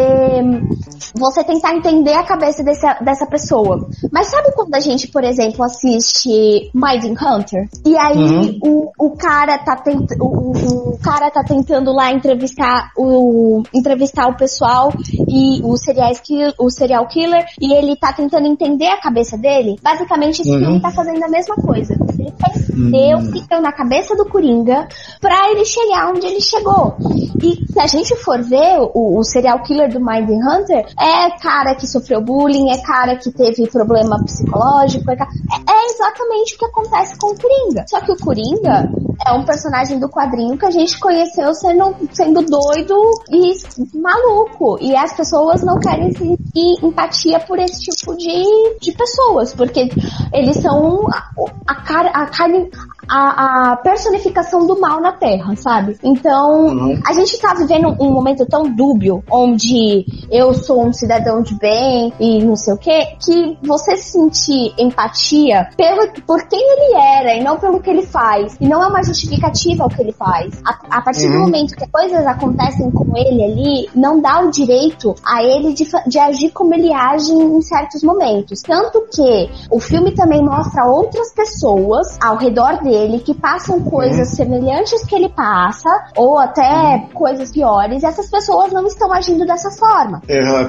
você 1.14 1.44
tentar 1.44 1.74
entender 1.74 2.14
a 2.14 2.24
cabeça 2.24 2.64
dessa, 2.64 2.94
dessa 2.94 3.26
pessoa. 3.26 3.88
Mas 4.10 4.26
sabe 4.26 4.52
quando 4.52 4.74
a 4.74 4.80
gente, 4.80 5.06
por 5.08 5.22
exemplo, 5.22 5.64
assiste 5.64 6.70
Minding 6.74 7.14
Hunter? 7.14 7.68
E 7.86 7.96
aí 7.96 8.18
uhum. 8.18 8.58
o, 8.62 9.06
o 9.06 9.16
cara 9.16 9.58
tá 9.58 9.76
tent, 9.76 10.08
o, 10.34 10.94
o, 10.94 10.98
cara 10.98 11.30
tá 11.30 11.42
tentando 11.44 11.92
lá 11.92 12.12
entrevistar 12.12 12.90
o 12.96 13.62
entrevistar 13.74 14.28
o 14.28 14.36
pessoal 14.36 14.92
e 15.28 15.60
o 15.62 15.76
serial, 15.76 16.12
o 16.58 16.70
serial 16.70 17.06
killer 17.06 17.44
e 17.60 17.72
ele 17.72 17.96
tá 17.96 18.12
tentando 18.12 18.46
entender 18.46 18.88
a 18.88 19.00
cabeça 19.00 19.36
dele. 19.36 19.76
Basicamente 19.82 20.42
esse 20.42 20.50
uhum. 20.50 20.58
filme 20.58 20.80
tá 20.80 20.90
fazendo 20.90 21.22
a 21.22 21.28
mesma 21.28 21.54
coisa. 21.56 21.94
Ele 22.18 22.32
quer 22.32 22.56
entender 22.56 23.14
uhum. 23.14 23.28
o 23.28 23.32
que 23.32 23.48
tá 23.48 23.60
na 23.60 23.72
cabeça 23.72 24.16
do 24.16 24.24
Coringa 24.28 24.88
pra 25.20 25.50
ele 25.50 25.64
chegar 25.64 26.10
onde 26.10 26.26
ele 26.26 26.40
chegou. 26.40 26.96
E 27.42 27.72
se 27.72 27.78
a 27.78 27.86
gente 27.86 28.16
for 28.16 28.42
ver 28.42 28.78
o, 28.94 29.18
o 29.18 29.24
serial 29.24 29.62
killer 29.62 29.92
do 29.92 30.00
Minding 30.00 30.40
Hunter, 30.42 30.86
é 30.98 31.30
cara 31.38 31.74
que 31.74 31.86
sofreu 31.86 32.20
bullying, 32.20 32.70
é 32.70 32.78
cara 32.78 33.16
que 33.16 33.30
teve 33.30 33.68
problema 33.68 34.22
psicológico, 34.24 35.10
é, 35.10 35.14
é 35.14 35.90
exatamente 35.90 36.54
o 36.54 36.58
que 36.58 36.64
acontece 36.64 37.18
com 37.18 37.32
o 37.32 37.38
Coringa. 37.38 37.84
Só 37.88 38.00
que 38.00 38.12
o 38.12 38.16
Coringa 38.16 38.90
é 39.26 39.32
um 39.32 39.44
personagem 39.44 39.98
do 39.98 40.08
quadrinho 40.24 40.56
que 40.56 40.66
a 40.66 40.70
gente 40.70 40.98
conheceu 40.98 41.52
sendo, 41.54 41.94
sendo 42.12 42.40
doido 42.42 42.94
e 43.30 43.98
maluco. 43.98 44.78
E 44.80 44.96
as 44.96 45.14
pessoas 45.14 45.62
não 45.62 45.78
querem 45.78 46.10
sentir 46.12 46.84
empatia 46.84 47.38
por 47.40 47.58
esse 47.58 47.80
tipo 47.80 48.16
de, 48.16 48.44
de 48.80 48.92
pessoas, 48.92 49.54
porque 49.54 49.88
eles 50.32 50.56
são 50.56 51.06
a, 51.08 51.30
a, 51.66 51.74
cara, 51.82 52.10
a 52.10 52.26
carne, 52.26 52.70
a, 53.08 53.72
a, 53.72 53.76
personificação 53.76 54.66
do 54.66 54.80
mal 54.80 55.00
na 55.00 55.12
Terra, 55.12 55.54
sabe? 55.56 55.96
Então, 56.02 56.66
uhum. 56.66 57.00
a 57.06 57.12
gente 57.12 57.38
tá 57.38 57.54
vivendo 57.54 57.94
um 58.00 58.10
momento 58.10 58.46
tão 58.46 58.64
dúbio, 58.64 59.22
onde 59.30 60.06
eu 60.30 60.54
sou 60.54 60.86
um 60.86 60.92
cidadão 60.92 61.42
de 61.42 61.54
bem 61.58 62.12
e 62.18 62.42
não 62.42 62.56
sei 62.56 62.74
o 62.74 62.78
que, 62.78 63.06
que 63.24 63.58
você 63.62 63.96
sentir 63.96 64.74
empatia 64.78 65.68
pelo, 65.76 66.12
por 66.26 66.42
quem 66.48 66.60
ele 66.60 66.96
era 66.96 67.36
e 67.36 67.44
não 67.44 67.58
pelo 67.58 67.80
que 67.80 67.90
ele 67.90 68.06
faz, 68.06 68.56
e 68.60 68.66
não 68.66 68.82
é 68.82 68.86
uma 68.86 69.02
justificativa 69.02 69.84
ao 69.84 69.90
que 69.90 70.00
ele 70.00 70.12
faz. 70.12 70.60
A, 70.66 70.98
a 70.98 71.02
partir 71.02 71.26
uhum. 71.26 71.32
do 71.32 71.38
momento 71.40 71.76
que 71.76 71.86
coisas 71.90 72.26
acontecem 72.26 72.90
com 72.90 73.16
ele 73.16 73.44
ali, 73.44 73.90
não 73.94 74.20
dá 74.20 74.40
o 74.40 74.50
direito 74.50 75.14
a 75.24 75.42
ele 75.42 75.74
de, 75.74 75.86
de 76.06 76.18
agir 76.18 76.50
como 76.50 76.74
ele 76.74 76.92
age 76.92 77.32
em 77.32 77.60
certos 77.62 78.02
momentos. 78.02 78.62
Tanto 78.62 79.06
que 79.12 79.50
o 79.70 79.78
filme 79.78 80.12
também 80.14 80.42
mostra 80.42 80.86
outras 80.86 81.32
pessoas 81.32 82.18
ao 82.20 82.36
redor 82.36 82.82
dele 82.82 82.93
que 83.24 83.34
passam 83.34 83.80
coisas 83.80 84.28
uhum. 84.30 84.34
semelhantes 84.36 85.04
que 85.04 85.14
ele 85.14 85.28
passa, 85.28 85.88
ou 86.16 86.38
até 86.38 86.62
uhum. 86.62 87.08
coisas 87.14 87.50
piores, 87.50 88.02
e 88.02 88.06
essas 88.06 88.30
pessoas 88.30 88.72
não 88.72 88.86
estão 88.86 89.12
agindo 89.12 89.46
dessa 89.46 89.70
forma. 89.70 90.20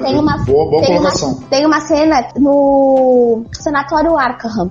Tem 0.02 0.18
uma, 0.18 0.36
boa, 0.44 0.70
boa 0.70 0.82
tem 0.82 0.98
uma, 0.98 1.10
tem 1.50 1.66
uma 1.66 1.80
cena 1.80 2.28
no 2.36 3.44
Sanatório 3.52 4.16
Arkham 4.16 4.70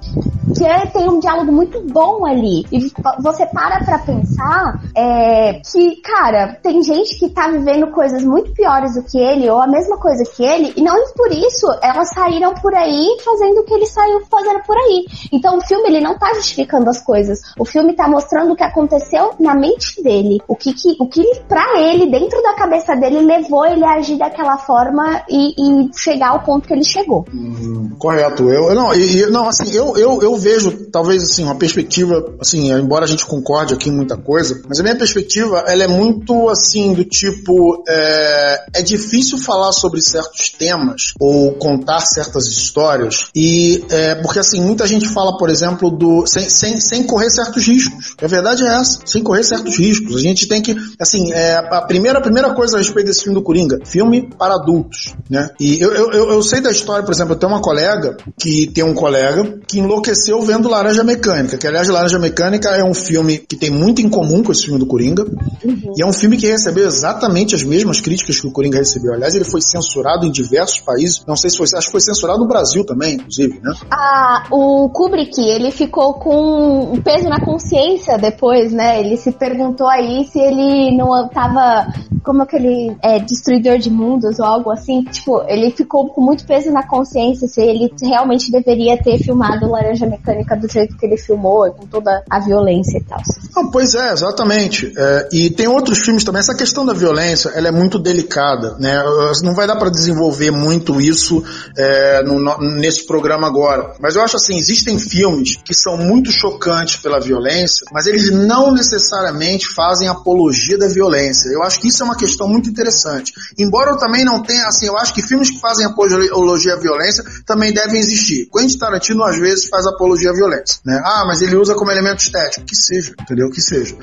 que 0.54 0.92
tem 0.92 1.10
um 1.10 1.20
diálogo 1.20 1.52
muito 1.52 1.82
bom 1.82 2.26
ali. 2.26 2.66
E 2.72 2.92
você 3.22 3.46
para 3.46 3.84
pra 3.84 4.00
pensar 4.00 4.80
é, 4.96 5.60
que, 5.60 5.98
cara, 6.02 6.58
tem 6.62 6.82
gente 6.82 7.18
que 7.20 7.30
tá 7.30 7.50
vivendo 7.50 7.88
coisas 7.88 8.24
muito 8.24 8.54
piores 8.54 8.96
do 8.96 9.04
que 9.04 9.18
ele, 9.18 9.50
ou 9.50 9.62
a 9.62 9.68
mesma 9.68 9.98
coisa 9.98 10.24
que 10.24 10.44
ele, 10.44 10.74
e 10.76 10.82
não 10.82 10.96
por 11.14 11.32
isso 11.32 11.68
elas 11.82 12.10
saíram 12.10 12.54
por 12.56 12.74
aí 12.74 13.18
fazendo 13.24 13.60
o 13.60 13.64
que 13.64 13.74
ele 13.74 13.86
saiu 13.86 14.22
fazendo 14.30 14.62
por 14.64 14.78
aí. 14.78 15.06
Então 15.32 15.58
o 15.58 15.62
filme 15.62 15.90
ele 15.90 16.02
não 16.02 16.18
tá 16.18 16.34
justificando 16.36 16.90
as 16.90 17.02
coisas. 17.02 17.40
O 17.58 17.66
filme 17.66 17.94
tá 17.94 18.08
mostrando 18.08 18.54
o 18.54 18.56
que 18.56 18.64
aconteceu 18.64 19.34
na 19.40 19.56
mente 19.56 20.02
dele. 20.02 20.40
O 20.48 20.56
que, 20.56 20.74
que, 20.74 20.96
o 21.00 21.08
que 21.08 21.24
pra 21.48 21.80
ele, 21.80 22.10
dentro 22.10 22.42
da 22.42 22.54
cabeça 22.54 22.96
dele, 22.96 23.22
levou 23.22 23.66
ele 23.66 23.84
a 23.84 23.96
agir 23.96 24.18
daquela 24.18 24.58
forma 24.58 25.24
e, 25.30 25.54
e 25.58 25.90
chegar 25.96 26.30
ao 26.30 26.44
ponto 26.44 26.68
que 26.68 26.74
ele 26.74 26.84
chegou. 26.84 27.26
Hum, 27.34 27.92
correto. 27.98 28.50
Eu, 28.50 28.74
não, 28.76 28.94
e, 28.94 29.26
não, 29.28 29.48
assim, 29.48 29.72
eu, 29.72 29.96
eu, 29.98 30.22
eu 30.22 30.36
vejo, 30.36 30.90
talvez, 30.92 31.24
assim, 31.24 31.44
uma 31.44 31.56
perspectiva, 31.56 32.34
assim, 32.40 32.72
embora 32.72 33.06
a 33.06 33.08
gente 33.08 33.26
concorde 33.26 33.74
aqui 33.74 33.90
em 33.90 33.96
muita 33.96 34.18
coisa, 34.18 34.62
mas 34.68 34.80
a 34.80 34.84
minha 34.84 34.96
perspectiva, 34.96 35.64
ela 35.68 35.84
é 35.84 35.88
muito, 35.88 36.50
assim, 36.50 36.94
do 36.94 37.04
tipo, 37.06 37.84
é, 37.88 38.66
é 38.76 38.82
difícil 38.82 39.38
falar 39.38 39.72
sobre 39.72 40.02
certos 40.02 40.50
temas 40.50 41.14
ou 41.20 41.54
contar 41.54 42.02
certas 42.02 42.48
histórias 42.48 43.28
e, 43.36 43.84
é, 43.90 44.16
porque, 44.16 44.40
assim, 44.40 44.62
muita 44.62 44.88
gente 44.88 45.08
fala, 45.08 45.38
por 45.38 45.50
exemplo, 45.50 45.90
do, 45.90 46.26
sem, 46.26 46.50
sem, 46.50 46.80
sem 46.80 47.04
correr 47.04 47.30
certos 47.36 47.68
riscos. 47.68 48.16
A 48.22 48.28
verdade 48.28 48.64
é 48.64 48.76
essa, 48.76 49.00
sem 49.06 49.22
correr 49.22 49.44
certos 49.44 49.78
riscos. 49.78 50.16
A 50.16 50.20
gente 50.20 50.48
tem 50.48 50.62
que, 50.62 50.76
assim, 51.00 51.32
é, 51.34 51.58
a 51.58 51.82
primeira, 51.82 52.20
a 52.20 52.22
primeira 52.22 52.54
coisa 52.54 52.78
a 52.78 52.80
respeito 52.80 53.08
desse 53.08 53.24
filme 53.24 53.38
do 53.38 53.44
Coringa, 53.44 53.80
filme 53.86 54.30
para 54.38 54.56
adultos, 54.56 55.16
né? 55.30 55.50
E 55.60 55.80
eu, 55.82 55.92
eu, 55.92 56.12
eu, 56.12 56.30
eu 56.32 56.44
sei 56.44 56.62
da 56.62 56.72
história, 56.72 57.04
por 57.04 57.14
exemplo, 57.14 57.34
eu 57.34 57.40
tenho 57.40 57.52
uma 57.52 57.62
colega 57.62 58.18
que 58.38 58.68
tem 58.74 58.84
um 58.84 58.94
colega 58.94 59.60
que 59.68 59.80
enlouqueceu 59.80 60.42
vendo 60.42 60.70
Laranja 60.70 61.04
Mecânica, 61.04 61.58
que 61.58 61.68
aliás 61.68 61.88
Laranja 61.88 62.20
Mecânica 62.20 62.70
é 62.70 62.84
um 62.84 62.94
filme 62.94 63.38
que 63.38 63.56
tem 63.56 63.70
muito 63.70 64.02
em 64.02 64.10
comum 64.10 64.44
com 64.44 64.52
esse 64.52 64.64
filme 64.64 64.80
do 64.80 64.86
Coringa, 64.86 65.24
uhum. 65.24 65.94
e 65.98 66.02
é 66.02 66.06
um 66.06 66.14
filme 66.14 66.38
que 66.38 66.48
recebeu 66.48 66.86
exatamente 66.86 67.56
as 67.56 67.64
mesmas 67.64 68.02
críticas 68.02 68.40
que 68.40 68.48
o 68.48 68.52
Coringa 68.52 68.78
recebeu. 68.78 69.14
Aliás, 69.14 69.36
ele 69.36 69.46
foi 69.46 69.62
censurado 69.62 70.26
em 70.26 70.32
diversos 70.32 70.80
países, 70.80 71.24
não 71.28 71.36
sei 71.36 71.50
se 71.50 71.58
foi, 71.58 71.66
acho 71.66 71.88
que 71.88 71.92
foi 71.92 72.02
censurado 72.02 72.40
no 72.40 72.48
Brasil 72.48 72.86
também, 72.86 73.16
inclusive, 73.16 73.60
né? 73.62 73.74
Ah, 73.92 74.44
o 74.52 74.90
Kubrick, 74.90 75.40
ele 75.40 75.72
ficou 75.72 76.14
com 76.16 76.94
um 76.94 77.02
peso 77.02 77.25
na 77.30 77.40
consciência 77.40 78.18
depois, 78.18 78.72
né? 78.72 79.00
Ele 79.00 79.18
se 79.18 79.32
perguntou 79.32 79.88
aí 79.88 80.26
se 80.26 80.40
ele 80.40 80.96
não 80.96 81.28
tava 81.30 81.88
como 82.24 82.42
aquele 82.42 82.98
é, 83.04 83.20
destruidor 83.20 83.78
de 83.78 83.90
mundos 83.90 84.40
ou 84.40 84.46
algo 84.46 84.72
assim. 84.72 85.04
Tipo, 85.04 85.44
ele 85.48 85.72
ficou 85.72 86.10
com 86.10 86.22
muito 86.22 86.46
peso 86.46 86.72
na 86.72 86.86
consciência 86.86 87.48
se 87.48 87.62
ele 87.62 87.94
realmente 88.02 88.52
deveria 88.52 89.02
ter 89.02 89.20
filmado 89.20 89.70
Laranja 89.70 90.08
Mecânica 90.08 90.58
do 90.58 90.70
jeito 90.70 90.98
que 90.98 91.06
ele 91.06 91.18
filmou, 91.18 91.72
com 91.72 91.86
toda 91.86 92.24
a 92.30 92.40
violência 92.40 92.98
e 92.98 93.04
tal. 93.04 93.20
Ah, 93.56 93.70
pois 93.72 93.94
é, 93.94 94.12
exatamente. 94.12 94.92
É, 94.98 95.30
e 95.32 95.50
tem 95.52 95.68
outros 95.68 96.00
filmes 96.00 96.24
também. 96.24 96.40
Essa 96.40 96.56
questão 96.56 96.86
da 96.86 96.94
violência, 96.94 97.50
ela 97.50 97.68
é 97.68 97.72
muito 97.72 98.00
delicada, 98.00 98.76
né? 98.80 99.04
Não 99.44 99.54
vai 99.54 99.68
dar 99.68 99.76
para 99.76 99.90
desenvolver 99.90 100.52
muito 100.52 101.00
isso 101.00 101.44
é, 101.78 102.24
no, 102.24 102.40
nesse 102.80 103.06
programa 103.06 103.48
agora. 103.48 103.94
Mas 104.00 104.16
eu 104.16 104.24
acho 104.24 104.36
assim, 104.36 104.58
existem 104.58 104.98
filmes 104.98 105.58
que 105.64 105.74
são 105.74 105.98
muito 105.98 106.32
chocantes 106.32 106.98
pela 106.98 107.15
violência, 107.20 107.86
mas 107.92 108.08
eles 108.08 108.32
não 108.32 108.74
necessariamente 108.74 109.68
fazem 109.74 110.08
apologia 110.08 110.78
da 110.78 110.88
violência. 110.88 111.50
Eu 111.50 111.62
acho 111.64 111.80
que 111.80 111.88
isso 111.88 112.02
é 112.02 112.06
uma 112.06 112.16
uma 112.16 112.18
questão 112.18 112.48
muito 112.48 112.70
interessante. 112.70 113.34
Embora 113.58 113.92
eu 113.92 113.98
também 113.98 114.24
não 114.24 114.42
tenha, 114.42 114.66
assim, 114.66 114.88
eu 114.88 114.98
acho 114.98 115.14
que 115.14 115.22
filmes 115.22 115.52
que 115.52 115.60
fazem 115.60 115.86
apologia 115.86 116.74
à 116.74 116.80
violência 116.80 117.24
também 117.46 117.74
devem 117.74 118.00
existir. 118.00 118.48
Quentin 118.52 118.78
Tarantino 118.78 119.24
às 119.24 119.38
vezes 119.38 119.68
faz 119.68 119.86
apologia 119.86 120.32
à 120.32 120.34
violência, 120.34 120.80
né? 120.86 121.02
Ah, 121.04 121.26
mas 121.28 121.42
ele 121.42 121.56
usa 121.56 121.76
como 121.76 121.92
elemento 121.92 122.20
estético. 122.20 122.66
Que 122.66 122.76
seja, 122.76 123.14
entendeu? 123.20 123.50
Que 123.50 123.62
seja. 123.62 123.96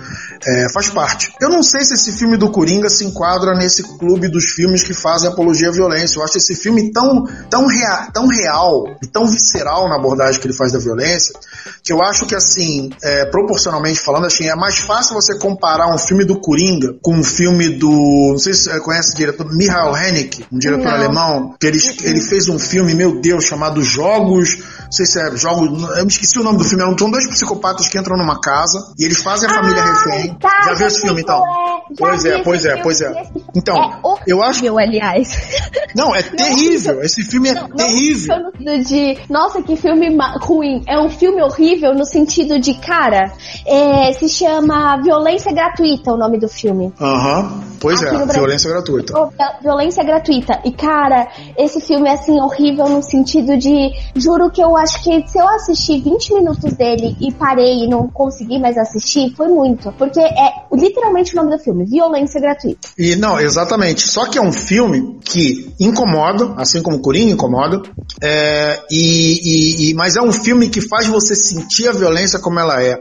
É, 0.46 0.68
faz 0.72 0.90
parte. 0.90 1.32
Eu 1.40 1.48
não 1.48 1.62
sei 1.62 1.84
se 1.84 1.94
esse 1.94 2.12
filme 2.12 2.36
do 2.36 2.50
Coringa 2.50 2.88
se 2.88 3.04
enquadra 3.04 3.54
nesse 3.54 3.82
clube 3.82 4.28
dos 4.28 4.50
filmes 4.50 4.82
que 4.82 4.94
fazem 4.94 5.30
apologia 5.30 5.68
à 5.68 5.72
violência. 5.72 6.18
Eu 6.18 6.24
acho 6.24 6.38
esse 6.38 6.54
filme 6.54 6.92
tão, 6.92 7.24
tão, 7.48 7.66
rea, 7.66 8.10
tão 8.12 8.26
real 8.26 8.84
e 9.02 9.06
tão 9.06 9.26
visceral 9.26 9.88
na 9.88 9.96
abordagem 9.96 10.40
que 10.40 10.46
ele 10.46 10.54
faz 10.54 10.72
da 10.72 10.78
violência 10.78 11.32
que 11.82 11.92
eu 11.92 12.00
acho 12.00 12.26
que, 12.26 12.34
assim, 12.34 12.90
é, 13.03 13.24
proporcionalmente 13.24 13.98
falando, 13.98 14.26
assim, 14.26 14.48
é 14.48 14.55
mais 14.55 14.78
fácil 14.78 15.14
você 15.14 15.36
comparar 15.36 15.92
um 15.92 15.98
filme 15.98 16.24
do 16.24 16.38
Coringa 16.38 16.94
com 17.03 17.16
um 17.16 17.24
filme 17.24 17.68
do. 17.68 18.30
Não 18.30 18.38
sei 18.38 18.55
se 18.55 18.70
você 18.70 18.80
conhece 18.80 19.12
o 19.12 19.16
diretor 19.16 19.53
Michael 19.53 19.94
Haneke, 19.94 20.46
um 20.53 20.59
diretor 20.59 20.84
não. 20.84 20.94
alemão, 20.94 21.55
que 21.61 21.66
ele, 21.66 21.78
ele 22.05 22.20
fez 22.20 22.48
um 22.48 22.59
filme, 22.59 22.94
meu 22.94 23.20
Deus, 23.20 23.44
chamado 23.44 23.82
Jogos. 23.82 24.59
Não 24.93 24.97
sei 24.97 25.07
se 25.07 25.18
é 25.18 25.36
Jogos. 25.38 25.68
Eu 25.97 26.05
me 26.05 26.11
esqueci 26.11 26.38
o 26.38 26.43
nome 26.43 26.59
do 26.59 26.64
filme. 26.64 26.84
São 26.99 27.11
dois 27.11 27.26
psicopatas 27.26 27.88
que 27.88 27.99
entram 27.99 28.14
numa 28.14 28.38
casa 28.38 28.93
e 28.99 29.07
eles 29.07 29.22
fazem 29.22 29.49
a 29.49 29.55
família 29.55 29.82
ah, 29.82 29.86
refém. 29.86 30.34
Tá, 30.34 30.51
já 30.66 30.74
viu 30.74 30.86
esse 30.86 31.01
filme, 31.01 31.22
então? 31.22 31.43
É, 31.43 31.95
pois 31.97 32.24
é, 32.26 32.43
pois 32.43 32.64
é, 32.66 32.76
pois 32.76 33.01
é. 33.01 33.30
Então, 33.57 33.74
é 33.74 34.22
eu 34.26 34.43
acho. 34.43 34.78
aliás. 34.78 35.30
Não, 35.97 36.14
é 36.14 36.22
terrível. 36.22 37.03
Esse 37.03 37.22
filme 37.22 37.51
é 37.51 37.55
não, 37.55 37.68
terrível. 37.68 38.36
Não, 38.59 38.78
de, 38.80 39.18
nossa, 39.28 39.62
que 39.62 39.76
filme 39.76 40.09
ruim. 40.40 40.82
É 40.86 40.99
um 40.99 41.11
filme 41.11 41.43
horrível 41.43 41.95
no 41.95 42.07
sentido 42.07 42.59
de, 42.59 42.74
cara, 42.74 43.30
é, 43.66 44.12
se 44.14 44.28
chama 44.28 44.97
Violência 45.03 45.53
Gratuita 45.53 46.12
o 46.12 46.16
nome 46.16 46.38
do 46.38 46.49
filme. 46.49 46.93
Aham, 46.99 47.40
uhum. 47.40 47.61
pois 47.78 48.03
Aqui 48.03 48.16
é, 48.16 48.26
Violência 48.26 48.70
Gratuita. 48.70 49.12
Oh, 49.18 49.30
violência 49.62 50.03
Gratuita. 50.03 50.61
E, 50.64 50.72
cara, 50.72 51.28
esse 51.59 51.80
filme 51.80 52.09
é, 52.09 52.14
assim, 52.14 52.40
horrível 52.40 52.88
no 52.88 53.03
sentido 53.03 53.59
de, 53.59 53.93
juro 54.16 54.51
que 54.51 54.62
eu 54.62 54.74
acho 54.83 55.03
que 55.03 55.28
se 55.28 55.39
eu 55.39 55.49
assistir 55.49 56.03
20 56.03 56.35
minutos 56.35 56.72
dele 56.74 57.16
e 57.20 57.33
parei 57.33 57.85
e 57.85 57.89
não 57.89 58.09
consegui 58.09 58.59
mais 58.59 58.76
assistir, 58.76 59.33
foi 59.37 59.49
muito. 59.49 59.93
Porque 59.93 60.20
é 60.20 60.53
literalmente 60.72 61.33
o 61.33 61.37
nome 61.37 61.57
do 61.57 61.62
filme, 61.62 61.85
Violência 61.85 62.41
Gratuita. 62.41 62.89
E, 62.99 63.16
não, 63.16 63.39
exatamente. 63.39 64.03
Só 64.03 64.26
que 64.26 64.39
é 64.39 64.43
um 64.43 64.53
filme 64.53 65.18
que 65.24 65.72
incomoda, 65.78 66.55
assim 66.57 66.83
como 66.83 67.01
Coringa 67.01 67.33
incomoda, 67.33 67.83
é, 68.22 68.80
e, 68.91 69.87
e, 69.89 69.91
e, 69.91 69.95
mas 69.95 70.16
é 70.16 70.22
um 70.22 70.33
filme 70.33 70.68
que 70.68 70.80
faz 70.80 71.07
você 71.07 71.35
sentir 71.35 71.89
a 71.89 71.93
violência 71.93 72.39
como 72.39 72.59
ela 72.59 72.83
é. 72.83 72.99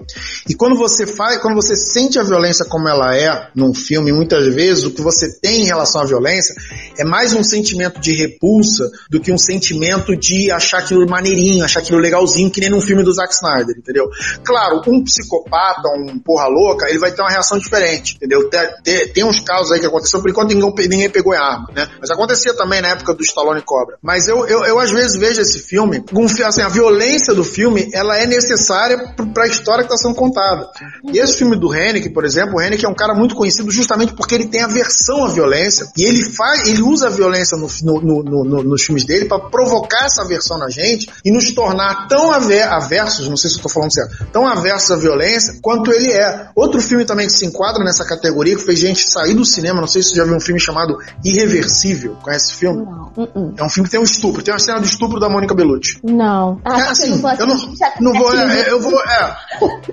E 0.48 0.54
quando 0.54 0.78
você 0.78 1.08
faz, 1.08 1.38
quando 1.40 1.56
você 1.56 1.76
sente 1.76 2.20
a 2.20 2.24
violência 2.24 2.66
como 2.66 2.88
ela 2.88 3.16
é 3.16 3.48
num 3.56 3.74
filme, 3.74 4.12
muitas 4.12 4.54
vezes 4.54 4.84
o 4.84 4.92
que 4.92 5.02
você 5.02 5.40
tem 5.40 5.64
em 5.64 5.66
relação 5.66 6.02
à 6.02 6.06
violência 6.06 6.54
é 6.98 7.04
mais 7.04 7.34
um 7.34 7.44
sentimento 7.44 8.00
de 8.00 8.14
repulsa 8.14 8.90
do 9.10 9.20
que 9.20 9.32
um 9.32 9.38
sentimento 9.38 10.16
de 10.16 10.52
achar 10.52 10.80
aquilo 10.80 11.08
maneirinho, 11.10 11.64
achar 11.72 11.80
aquilo 11.80 12.00
legalzinho, 12.00 12.52
que 12.52 12.60
nem 12.60 12.70
num 12.70 12.82
filme 12.82 13.04
do 13.04 13.14
Zack 13.14 13.34
Snyder, 13.34 13.76
entendeu? 13.78 14.10
Claro, 14.44 14.82
um 14.88 15.04
psicopata, 15.04 15.90
um 15.98 16.20
porra 16.20 16.48
louca, 16.48 16.90
ele 16.90 17.00
vai 17.00 17.12
ter 17.12 17.22
uma 17.22 17.30
reação 17.30 17.58
diferente, 17.58 18.16
entendeu? 18.16 18.50
Tem, 18.50 18.60
tem, 18.84 19.14
tem 19.14 19.24
uns 19.24 19.40
casos 19.40 19.72
aí 19.72 19.80
que 19.80 19.86
aconteceu, 19.86 20.22
por 20.22 20.30
enquanto 20.30 20.50
ninguém, 20.50 20.88
ninguém 20.88 21.10
pegou 21.10 21.34
a 21.34 21.40
arma, 21.40 21.70
né? 21.74 21.88
Mas 22.00 22.12
acontecia 22.12 22.54
também 22.54 22.82
na 22.82 22.90
época 22.90 23.14
do 23.14 23.24
Stallone 23.24 23.62
Cobra. 23.62 23.98
Mas 24.02 24.28
eu, 24.28 24.46
eu, 24.48 24.66
eu 24.66 24.80
às 24.80 24.92
vezes 24.92 25.16
vejo 25.18 25.42
esse 25.42 25.60
filme, 25.60 26.02
com, 26.02 26.26
assim, 26.26 26.62
a 26.62 26.70
violência 26.70 27.34
do 27.34 27.44
filme, 27.44 27.90
ela 27.94 28.18
é 28.18 28.26
necessária 28.26 29.16
para 29.34 29.46
a 29.46 29.48
história 29.48 29.84
que 29.86 29.94
está 29.94 29.98
sendo 29.98 30.16
contada. 30.16 30.70
E 31.12 31.18
esse 31.18 31.38
filme 31.38 31.56
do 31.56 31.74
Hennick, 31.74 32.10
por 32.10 32.26
exemplo, 32.26 32.56
o 32.56 32.62
Hennick 32.62 32.86
é 32.86 32.90
um 32.90 32.96
cara 32.96 33.14
muito 33.14 33.36
conhecido 33.36 33.72
justamente 33.72 34.14
porque 34.14 34.36
ele 34.36 34.48
tem 34.48 34.62
aversão 34.62 35.26
à 35.26 35.30
violência 35.30 35.88
e 35.98 36.04
ele 36.04 36.24
faz, 36.24 36.68
ele 36.68 36.82
usa 36.82 37.08
a 37.08 37.10
violência 37.10 37.58
no, 37.58 37.68
no, 38.02 38.24
no, 38.24 38.64
nos 38.64 38.84
filmes 38.84 39.06
dele 39.06 39.26
para 39.26 39.40
provocar 39.40 40.06
essa 40.06 40.22
aversão 40.22 40.58
na 40.58 40.70
gente 40.70 41.10
e 41.24 41.32
nos 41.32 41.46
tornar 41.62 42.08
tão 42.08 42.32
aversos, 42.32 43.30
não 43.30 43.38
sei 43.38 43.50
se 43.50 43.56
eu 43.56 43.60
estou 43.60 43.72
falando 43.72 43.94
certo, 43.94 44.26
tão 44.32 44.48
aversos 44.48 44.90
à 44.90 44.96
violência 44.98 45.60
quanto 45.62 45.92
ele 45.92 46.12
é. 46.12 46.50
Outro 46.56 46.82
filme 46.82 47.06
também 47.06 47.28
que 47.28 47.34
se 47.34 47.46
enquadra 47.46 47.84
nessa 47.84 48.04
categoria 48.04 48.56
que 48.56 48.64
fez 48.64 48.80
gente 48.80 49.08
sair 49.08 49.36
do 49.36 49.46
cinema, 49.46 49.80
não 49.80 49.88
sei 49.88 50.02
se 50.02 50.10
você 50.10 50.16
já 50.16 50.26
viu 50.26 50.36
um 50.36 50.40
filme 50.40 50.60
chamado 50.60 50.98
Irreversível. 51.24 52.18
Conhece 52.22 52.52
esse 52.52 52.60
filme? 52.60 52.84
Não. 52.84 53.12
Uh 53.16 53.28
-uh. 53.28 53.54
É 53.58 53.64
um 53.64 53.70
filme 53.70 53.88
que 53.88 53.92
tem 53.92 54.00
um 54.00 54.04
estupro, 54.04 54.42
tem 54.42 54.54
uma 54.54 54.60
cena 54.60 54.80
do 54.80 54.86
estupro 54.86 55.20
da 55.20 55.30
Mônica 55.30 55.54
Bellucci. 55.54 56.00
Não. 56.04 56.60
Ah, 56.66 56.80
é, 56.80 56.88
assim, 56.90 57.22
eu 57.40 57.48
não, 57.48 57.56
não 58.00 58.14
vou, 58.14 58.36
é, 58.36 58.72
eu 58.72 58.82
vou, 58.82 59.00
é. 59.00 59.36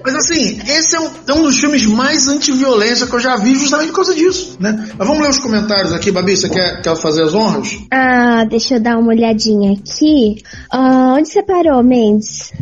Mas 0.03 0.15
assim, 0.15 0.61
esse 0.67 0.97
é 0.97 1.01
um, 1.01 1.11
é 1.27 1.33
um 1.35 1.43
dos 1.43 1.59
filmes 1.59 1.87
mais 1.87 2.29
anti-violência 2.29 3.07
que 3.07 3.15
eu 3.15 3.21
já 3.21 3.37
vi 3.37 3.55
justamente 3.57 3.89
por 3.89 3.97
causa 3.97 4.15
disso, 4.15 4.57
né? 4.59 4.89
Mas 4.97 5.07
vamos 5.07 5.23
ler 5.23 5.31
os 5.31 5.39
comentários 5.39 5.93
aqui, 5.93 6.11
Babi, 6.11 6.37
você 6.37 6.49
quer, 6.49 6.81
quer 6.81 6.97
fazer 6.97 7.25
as 7.25 7.35
honras? 7.35 7.77
Ah, 7.93 8.45
deixa 8.49 8.77
eu 8.77 8.81
dar 8.81 8.97
uma 8.99 9.11
olhadinha 9.11 9.73
aqui. 9.73 10.43
Ah, 10.71 11.15
onde 11.19 11.29
você 11.29 11.43
parou, 11.49 11.83
Mendes? 11.83 12.53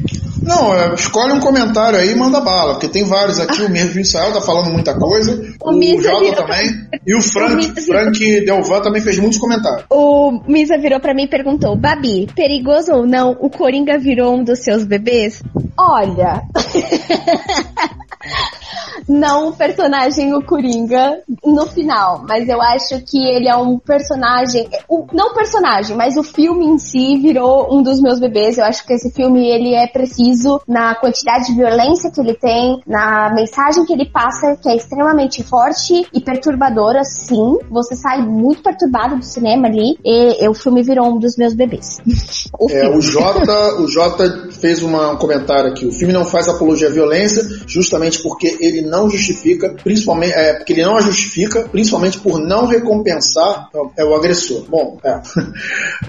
Não, 0.41 0.73
é, 0.73 0.95
escolhe 0.95 1.33
um 1.33 1.41
comentário 1.41 1.99
aí 1.99 2.13
e 2.13 2.15
manda 2.15 2.41
bala, 2.41 2.75
porque 2.75 2.87
tem 2.87 3.03
vários 3.03 3.41
aqui, 3.41 3.63
o 3.63 3.69
mesmo 3.69 4.01
Israel 4.01 4.33
tá 4.33 4.41
falando 4.41 4.71
muita 4.71 4.97
coisa, 4.97 5.43
o, 5.61 5.71
o 5.71 6.01
Jota 6.01 6.37
também, 6.37 6.69
e 7.05 7.17
o 7.17 7.21
Frank, 7.21 7.73
o 7.73 7.83
Frank 7.83 8.45
Delvan 8.45 8.81
também 8.81 9.03
fez 9.03 9.19
muitos 9.19 9.41
comentários. 9.41 9.87
O 9.91 10.41
Misa 10.47 10.79
virou 10.79 11.01
para 11.01 11.15
mim 11.15 11.25
e 11.25 11.29
perguntou, 11.29 11.75
Babi, 11.75 12.29
perigoso 12.37 12.93
ou 12.93 13.05
não, 13.05 13.37
o 13.41 13.51
Coringa 13.51 13.99
virou 13.99 14.37
um 14.37 14.45
dos 14.45 14.61
seus 14.61 14.85
bebês? 14.85 15.43
Olha... 15.77 16.43
não 19.09 19.49
o 19.49 19.53
personagem 19.53 20.35
o 20.35 20.43
Coringa 20.43 21.21
no 21.45 21.67
final, 21.67 22.25
mas 22.27 22.49
eu 22.49 22.61
acho 22.61 23.01
que 23.05 23.19
ele 23.19 23.49
é 23.49 23.57
um 23.57 23.79
personagem, 23.79 24.69
o, 24.89 25.07
não 25.13 25.35
personagem, 25.35 25.97
mas 25.97 26.17
o 26.17 26.23
filme 26.23 26.67
em 26.67 26.79
si 26.79 27.19
virou 27.19 27.75
um 27.75 27.83
dos 27.83 28.01
meus 28.01 28.19
bebês. 28.19 28.59
Eu 28.59 28.65
acho 28.65 28.85
que 28.87 28.93
esse 28.93 29.11
filme 29.11 29.47
ele 29.49 29.75
é 29.75 29.87
preciso 29.87 30.61
na 30.67 30.95
quantidade 30.95 31.47
de 31.47 31.55
violência 31.55 32.11
que 32.11 32.21
ele 32.21 32.35
tem, 32.35 32.81
na 32.87 33.33
mensagem 33.35 33.85
que 33.85 33.93
ele 33.93 34.07
passa, 34.07 34.57
que 34.57 34.69
é 34.69 34.77
extremamente 34.77 35.43
forte 35.43 36.07
e 36.13 36.21
perturbadora, 36.21 37.05
sim. 37.05 37.59
Você 37.71 37.95
sai 37.95 38.23
muito 38.23 38.63
perturbado 38.63 39.17
do 39.17 39.25
cinema 39.25 39.69
ali 39.69 39.99
e, 40.05 40.45
e 40.45 40.49
o 40.49 40.55
filme 40.55 40.83
virou 40.83 41.15
um 41.15 41.19
dos 41.19 41.37
meus 41.37 41.55
bebês. 41.55 41.99
o, 42.59 42.71
é, 42.71 42.89
o 42.89 43.01
Jota, 43.01 43.81
o 43.81 43.89
Jota 43.89 44.49
fez 44.61 44.83
uma, 44.83 45.13
um 45.13 45.17
comentário 45.17 45.71
aqui. 45.71 45.87
O 45.87 45.93
filme 45.93 46.13
não 46.13 46.25
faz 46.25 46.49
apologia 46.49 46.89
à 46.89 46.93
violência, 46.93 47.43
justamente 47.67 48.23
porque 48.23 48.57
ele 48.61 48.76
não 48.83 49.09
justifica, 49.09 49.75
principalmente, 49.83 50.33
é, 50.33 50.55
porque 50.55 50.73
ele 50.73 50.85
não 50.85 50.97
a 50.97 51.01
justifica, 51.01 51.69
principalmente 51.69 52.19
por 52.19 52.39
não 52.39 52.67
recompensar 52.67 53.69
é, 53.97 54.05
o 54.05 54.15
agressor. 54.15 54.65
Bom, 54.69 54.99
é. 55.05 55.21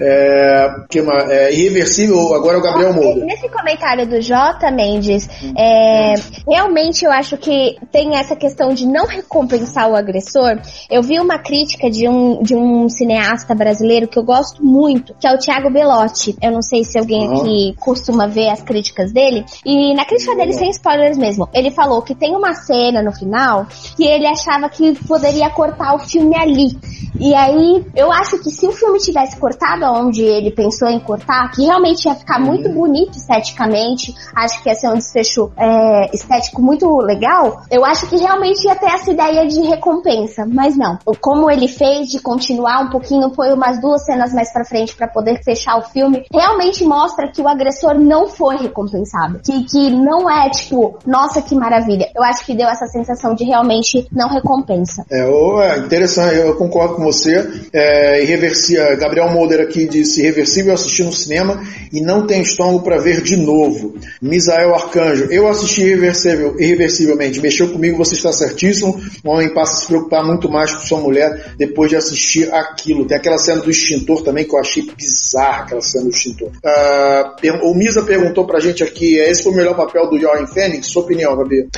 é, 0.00 0.68
que 0.88 0.98
é 0.98 1.54
irreversível, 1.54 2.34
agora 2.34 2.56
é 2.56 2.60
o 2.60 2.62
Gabriel 2.62 2.92
Moura. 2.92 3.24
Nesse 3.24 3.48
comentário 3.48 4.06
do 4.06 4.20
J, 4.20 4.70
Mendes, 4.70 5.28
é, 5.56 6.14
realmente 6.48 7.04
eu 7.04 7.10
acho 7.10 7.36
que 7.36 7.76
tem 7.92 8.16
essa 8.16 8.36
questão 8.36 8.72
de 8.72 8.86
não 8.86 9.06
recompensar 9.06 9.90
o 9.90 9.96
agressor. 9.96 10.58
Eu 10.90 11.02
vi 11.02 11.18
uma 11.20 11.38
crítica 11.38 11.90
de 11.90 12.08
um, 12.08 12.42
de 12.42 12.54
um 12.54 12.88
cineasta 12.88 13.54
brasileiro 13.54 14.08
que 14.08 14.18
eu 14.18 14.24
gosto 14.24 14.64
muito, 14.64 15.14
que 15.20 15.26
é 15.26 15.32
o 15.32 15.38
Thiago 15.38 15.70
Belotti. 15.70 16.36
Eu 16.42 16.52
não 16.52 16.62
sei 16.62 16.84
se 16.84 16.98
alguém 16.98 17.28
aqui 17.28 17.74
costuma 17.78 18.26
ver 18.26 18.48
as 18.50 18.62
críticas 18.62 19.12
dele. 19.12 19.44
E 19.64 19.94
na 19.94 20.04
crítica 20.04 20.34
dele, 20.34 20.52
sem 20.52 20.70
spoilers 20.70 21.16
mesmo, 21.16 21.48
ele 21.52 21.70
falou 21.70 22.02
que 22.02 22.14
tem 22.14 22.34
uma 22.34 22.54
cena 22.58 23.02
no 23.02 23.12
final 23.12 23.66
que 23.96 24.04
ele 24.04 24.26
achava 24.26 24.68
que 24.68 24.94
poderia 25.06 25.50
cortar 25.50 25.94
o 25.94 25.98
filme 25.98 26.36
ali. 26.36 26.76
E 27.20 27.34
aí, 27.34 27.84
eu 27.96 28.12
acho 28.12 28.38
que 28.38 28.50
se 28.50 28.66
o 28.66 28.72
filme 28.72 28.98
tivesse 28.98 29.36
cortado 29.38 29.84
onde 29.86 30.22
ele 30.22 30.52
pensou 30.52 30.88
em 30.88 31.00
cortar, 31.00 31.50
que 31.50 31.64
realmente 31.64 32.06
ia 32.06 32.14
ficar 32.14 32.38
muito 32.38 32.68
bonito 32.68 33.16
esteticamente, 33.16 34.14
acho 34.34 34.62
que 34.62 34.68
ia 34.68 34.74
ser 34.74 34.88
um 34.88 34.94
desfecho 34.94 35.50
é, 35.56 36.14
estético 36.14 36.62
muito 36.62 36.86
legal, 36.98 37.62
eu 37.70 37.84
acho 37.84 38.06
que 38.06 38.16
realmente 38.16 38.64
ia 38.64 38.76
ter 38.76 38.86
essa 38.86 39.10
ideia 39.10 39.46
de 39.46 39.60
recompensa. 39.62 40.46
Mas 40.46 40.76
não. 40.76 40.98
Como 41.20 41.50
ele 41.50 41.66
fez 41.66 42.08
de 42.08 42.20
continuar 42.20 42.84
um 42.84 42.90
pouquinho, 42.90 43.34
foi 43.34 43.52
umas 43.52 43.80
duas 43.80 44.04
cenas 44.04 44.32
mais 44.32 44.52
pra 44.52 44.64
frente 44.64 44.94
para 44.94 45.08
poder 45.08 45.42
fechar 45.42 45.76
o 45.76 45.82
filme, 45.82 46.24
realmente 46.32 46.84
mostra 46.84 47.30
que 47.32 47.42
o 47.42 47.48
agressor 47.48 47.94
não 47.98 48.28
foi 48.28 48.56
recompensado. 48.56 49.40
Que, 49.44 49.64
que 49.64 49.90
não 49.90 50.30
é 50.30 50.48
tipo, 50.50 50.98
nossa, 51.06 51.42
que 51.42 51.54
maravilha. 51.54 52.08
Eu 52.14 52.22
acho 52.22 52.44
que 52.48 52.54
deu 52.54 52.66
essa 52.66 52.86
sensação 52.86 53.34
de 53.34 53.44
realmente 53.44 54.08
não 54.10 54.30
recompensa. 54.30 55.04
É, 55.10 55.20
é 55.20 55.78
interessante, 55.78 56.36
eu 56.36 56.54
concordo 56.56 56.94
com 56.94 57.04
você. 57.04 57.46
É, 57.70 58.22
irreversível, 58.22 58.96
Gabriel 58.96 59.30
Molder 59.30 59.60
aqui 59.60 59.86
disse: 59.86 60.22
Irreversível 60.22 60.72
assistir 60.72 61.04
no 61.04 61.12
cinema 61.12 61.62
e 61.92 62.00
não 62.00 62.26
tem 62.26 62.40
estômago 62.40 62.80
para 62.80 62.96
ver 62.96 63.20
de 63.20 63.36
novo. 63.36 63.96
Misael 64.22 64.74
Arcanjo, 64.74 65.26
eu 65.30 65.46
assisti 65.46 65.82
irreversível, 65.82 66.58
irreversivelmente. 66.58 67.38
Mexeu 67.38 67.68
comigo, 67.68 67.98
você 67.98 68.14
está 68.14 68.32
certíssimo. 68.32 68.98
O 69.22 69.30
homem 69.30 69.52
passa 69.52 69.74
a 69.74 69.76
se 69.76 69.86
preocupar 69.86 70.24
muito 70.24 70.48
mais 70.48 70.72
com 70.72 70.80
sua 70.80 71.00
mulher 71.00 71.52
depois 71.58 71.90
de 71.90 71.96
assistir 71.96 72.50
aquilo. 72.54 73.06
Tem 73.06 73.18
aquela 73.18 73.36
cena 73.36 73.60
do 73.60 73.70
extintor 73.70 74.22
também 74.22 74.46
que 74.46 74.54
eu 74.54 74.58
achei 74.58 74.90
bizarra, 74.96 75.64
aquela 75.64 75.82
cena 75.82 76.04
do 76.04 76.10
extintor. 76.10 76.48
Uh, 76.48 77.70
o 77.70 77.74
Misa 77.74 78.02
perguntou 78.04 78.46
pra 78.46 78.58
gente 78.58 78.82
aqui: 78.82 79.18
esse 79.18 79.42
foi 79.42 79.52
o 79.52 79.56
melhor 79.56 79.76
papel 79.76 80.08
do 80.08 80.18
Joaquin 80.18 80.46
Fênix? 80.46 80.86
Sua 80.86 81.02
opinião, 81.02 81.36
Gabi? 81.36 81.68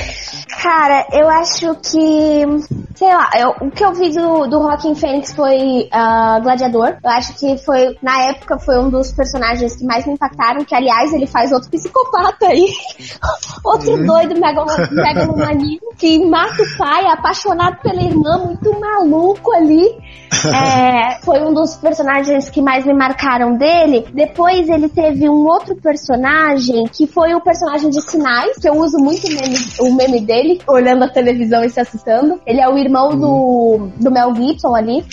Cara, 0.63 1.07
eu 1.13 1.27
acho 1.27 1.75
que. 1.77 2.45
Sei 2.95 3.09
lá, 3.09 3.31
eu, 3.35 3.67
o 3.67 3.71
que 3.71 3.83
eu 3.83 3.95
vi 3.95 4.11
do, 4.11 4.47
do 4.47 4.59
Rockin' 4.59 4.95
Fênix 4.95 5.33
foi 5.33 5.89
uh, 5.89 6.43
Gladiador. 6.43 6.99
Eu 7.03 7.11
acho 7.11 7.35
que 7.39 7.57
foi, 7.65 7.97
na 8.03 8.25
época, 8.25 8.59
foi 8.59 8.79
um 8.79 8.91
dos 8.91 9.11
personagens 9.11 9.75
que 9.75 9.87
mais 9.87 10.05
me 10.05 10.13
impactaram. 10.13 10.63
Que, 10.63 10.75
aliás, 10.75 11.15
ele 11.15 11.27
faz 11.27 11.51
outro 11.51 11.71
psicopata 11.71 12.49
aí. 12.49 12.67
outro 13.65 13.93
uhum. 13.93 14.05
doido 14.05 14.39
megalomaníaco 14.39 15.91
que 16.01 16.19
mata 16.27 16.63
o 16.63 16.79
pai, 16.79 17.07
apaixonado 17.07 17.77
pela 17.83 18.03
irmã, 18.03 18.39
muito 18.39 18.81
maluco 18.81 19.53
ali. 19.53 19.87
É, 20.47 21.21
foi 21.25 21.43
um 21.43 21.53
dos 21.53 21.77
personagens 21.77 22.49
que 22.49 22.63
mais 22.63 22.87
me 22.87 22.95
marcaram 22.95 23.55
dele. 23.57 24.07
Depois 24.15 24.67
ele 24.71 24.89
teve 24.89 25.29
um 25.29 25.47
outro 25.47 25.77
personagem 25.77 26.85
que 26.85 27.07
foi 27.07 27.35
o 27.35 27.41
personagem 27.41 27.91
de 27.91 28.01
Sinais, 28.01 28.57
que 28.57 28.69
eu 28.69 28.75
uso 28.75 28.97
muito 28.99 29.27
o 29.27 29.31
meme, 29.31 29.57
o 29.81 29.95
meme 29.95 30.21
dele, 30.21 30.50
olhando 30.67 31.05
a 31.05 31.09
televisão 31.09 31.63
e 31.65 31.71
se 31.71 31.81
assustando. 31.81 32.41
Ele 32.47 32.61
é 32.61 32.69
o 32.69 32.79
irmão 32.79 33.17
do, 33.17 33.89
do 33.97 34.11
Mel 34.11 34.35
Gibson 34.35 34.75
ali. 34.75 35.05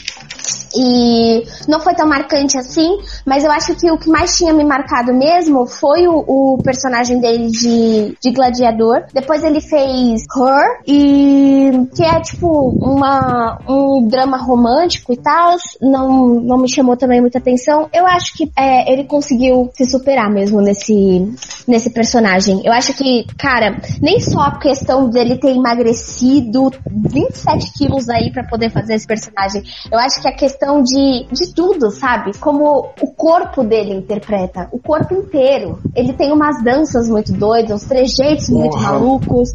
E 0.76 1.44
não 1.68 1.80
foi 1.80 1.94
tão 1.94 2.08
marcante 2.08 2.58
assim, 2.58 2.98
mas 3.26 3.44
eu 3.44 3.52
acho 3.52 3.76
que 3.76 3.90
o 3.92 3.98
que 3.98 4.10
mais 4.10 4.38
tinha 4.38 4.54
me 4.54 4.64
marcado 4.64 5.14
mesmo 5.14 5.66
foi 5.66 6.08
o, 6.08 6.24
o 6.28 6.58
personagem 6.64 7.20
dele 7.20 7.50
de, 7.50 8.18
de 8.22 8.32
gladiador. 8.32 9.04
Depois 9.14 9.44
ele 9.44 9.62
fez 9.62 10.24
Her, 10.36 10.82
e 10.86 11.72
que 11.96 12.04
é 12.04 12.20
tipo 12.22 12.70
uma, 12.82 13.60
um 13.68 14.08
drama 14.08 14.38
romântico 14.38 15.14
e 15.14 15.18
tal. 15.18 15.56
Não, 15.82 16.28
não 16.42 16.58
me 16.58 16.70
chamou 16.70 16.98
também 16.98 17.22
muita 17.22 17.38
atenção. 17.38 17.90
Eu 17.94 18.06
acho 18.06 18.34
que 18.34 18.52
é, 18.56 18.92
ele 18.92 19.06
conseguiu 19.06 19.70
se 19.74 19.86
superar 19.86 20.30
mesmo 20.30 20.62
nesse, 20.62 21.34
nesse 21.68 21.90
personagem. 21.90 22.62
Eu 22.64 22.74
acho 22.74 22.94
que, 22.94 23.26
cara, 23.38 23.80
nem 24.02 24.20
só 24.20 24.42
a 24.42 24.60
questão 24.60 25.10
dele 25.10 25.38
ter 25.38 25.56
emagrecido 25.56 26.72
27 26.90 27.74
quilos 27.74 28.10
aí 28.10 28.32
para 28.32 28.44
poder 28.44 28.72
fazer 28.72 28.96
esse 28.96 29.08
personagem. 29.08 29.64
Eu 29.92 30.00
acho 30.00 30.22
que 30.22 30.28
a 30.28 30.36
questão 30.36 30.57
questão 30.58 30.82
de, 30.82 31.28
de 31.32 31.54
tudo, 31.54 31.92
sabe? 31.92 32.32
Como 32.40 32.90
o 33.00 33.08
corpo 33.14 33.64
dele 33.64 33.94
interpreta. 33.94 34.68
O 34.72 34.80
corpo 34.80 35.14
inteiro. 35.14 35.80
Ele 35.96 36.14
tem 36.14 36.34
umas 36.34 36.64
danças 36.64 37.08
muito 37.08 37.32
doidas, 37.32 37.84
uns 37.84 37.88
trejeitos 37.88 38.48
Porra. 38.48 38.60
muito 38.60 38.78
malucos. 38.78 39.54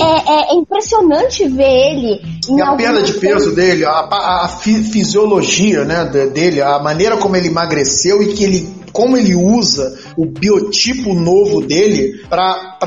É, 0.00 0.04
é, 0.04 0.52
é, 0.52 0.54
impressionante 0.54 1.46
ver 1.48 1.64
ele. 1.64 2.20
e 2.48 2.62
a 2.62 2.76
perda 2.76 3.02
de 3.02 3.14
peso 3.14 3.54
dele, 3.54 3.84
a, 3.84 3.90
a, 3.90 4.44
a 4.44 4.48
fisiologia 4.48 5.84
né, 5.84 6.04
dele, 6.04 6.62
a 6.62 6.78
maneira 6.78 7.16
como 7.16 7.36
ele 7.36 7.48
emagreceu 7.48 8.22
e 8.22 8.32
que 8.32 8.44
ele 8.44 8.76
como 8.92 9.14
ele 9.14 9.34
usa 9.34 9.94
o 10.16 10.26
biotipo 10.26 11.14
novo 11.14 11.60
dele 11.60 12.22
para 12.28 12.78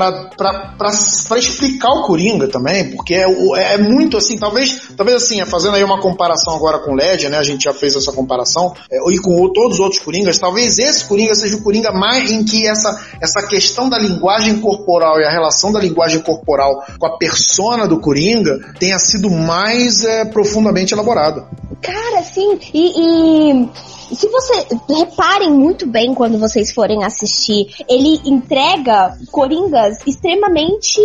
explicar 1.38 1.90
o 1.90 2.02
Coringa 2.02 2.48
também, 2.48 2.90
porque 2.90 3.14
é, 3.14 3.24
é, 3.56 3.78
muito 3.78 4.16
assim, 4.16 4.36
talvez, 4.36 4.88
talvez 4.96 5.22
assim, 5.22 5.44
fazendo 5.44 5.76
aí 5.76 5.84
uma 5.84 6.00
comparação 6.00 6.54
agora 6.54 6.80
com 6.80 6.92
o 6.92 6.94
LED, 6.94 7.28
né? 7.28 7.38
A 7.38 7.42
gente 7.42 7.64
já 7.64 7.72
fez 7.72 7.94
essa 7.94 8.12
comparação, 8.12 8.74
é, 8.90 8.98
e 9.12 9.18
com 9.18 9.48
todos 9.52 9.74
os 9.74 9.80
outros 9.80 10.00
Coringas, 10.02 10.38
talvez 10.38 10.78
esse 10.78 11.04
Coringa 11.04 11.34
seja 11.34 11.56
o 11.56 11.62
Coringa 11.62 11.92
mais 11.92 12.30
em 12.30 12.44
que 12.44 12.66
essa, 12.66 13.00
essa 13.20 13.46
questão 13.46 13.88
da 13.88 13.98
linguagem 13.98 14.58
corporal 14.60 15.20
e 15.20 15.24
a 15.24 15.30
relação 15.30 15.72
da 15.72 15.80
linguagem 15.80 16.20
corporal 16.20 16.84
com 16.98 17.06
a 17.06 17.16
persona 17.16 17.86
do 17.86 18.00
Coringa 18.00 18.58
tenha 18.78 18.98
sido 18.98 19.30
mais 19.30 20.04
é, 20.04 20.24
profundamente 20.24 20.94
elaborada. 20.94 21.46
Cara, 21.82 22.22
sim, 22.22 22.58
e, 22.74 23.52
e 23.52 23.68
se 24.14 24.28
você 24.28 24.66
reparem 24.88 25.50
muito 25.50 25.86
bem 25.86 26.14
quando 26.14 26.38
vocês 26.38 26.72
forem 26.72 27.04
assistir, 27.04 27.66
ele 27.88 28.20
entrega 28.24 29.16
coringas 29.30 29.98
extremamente 30.06 31.00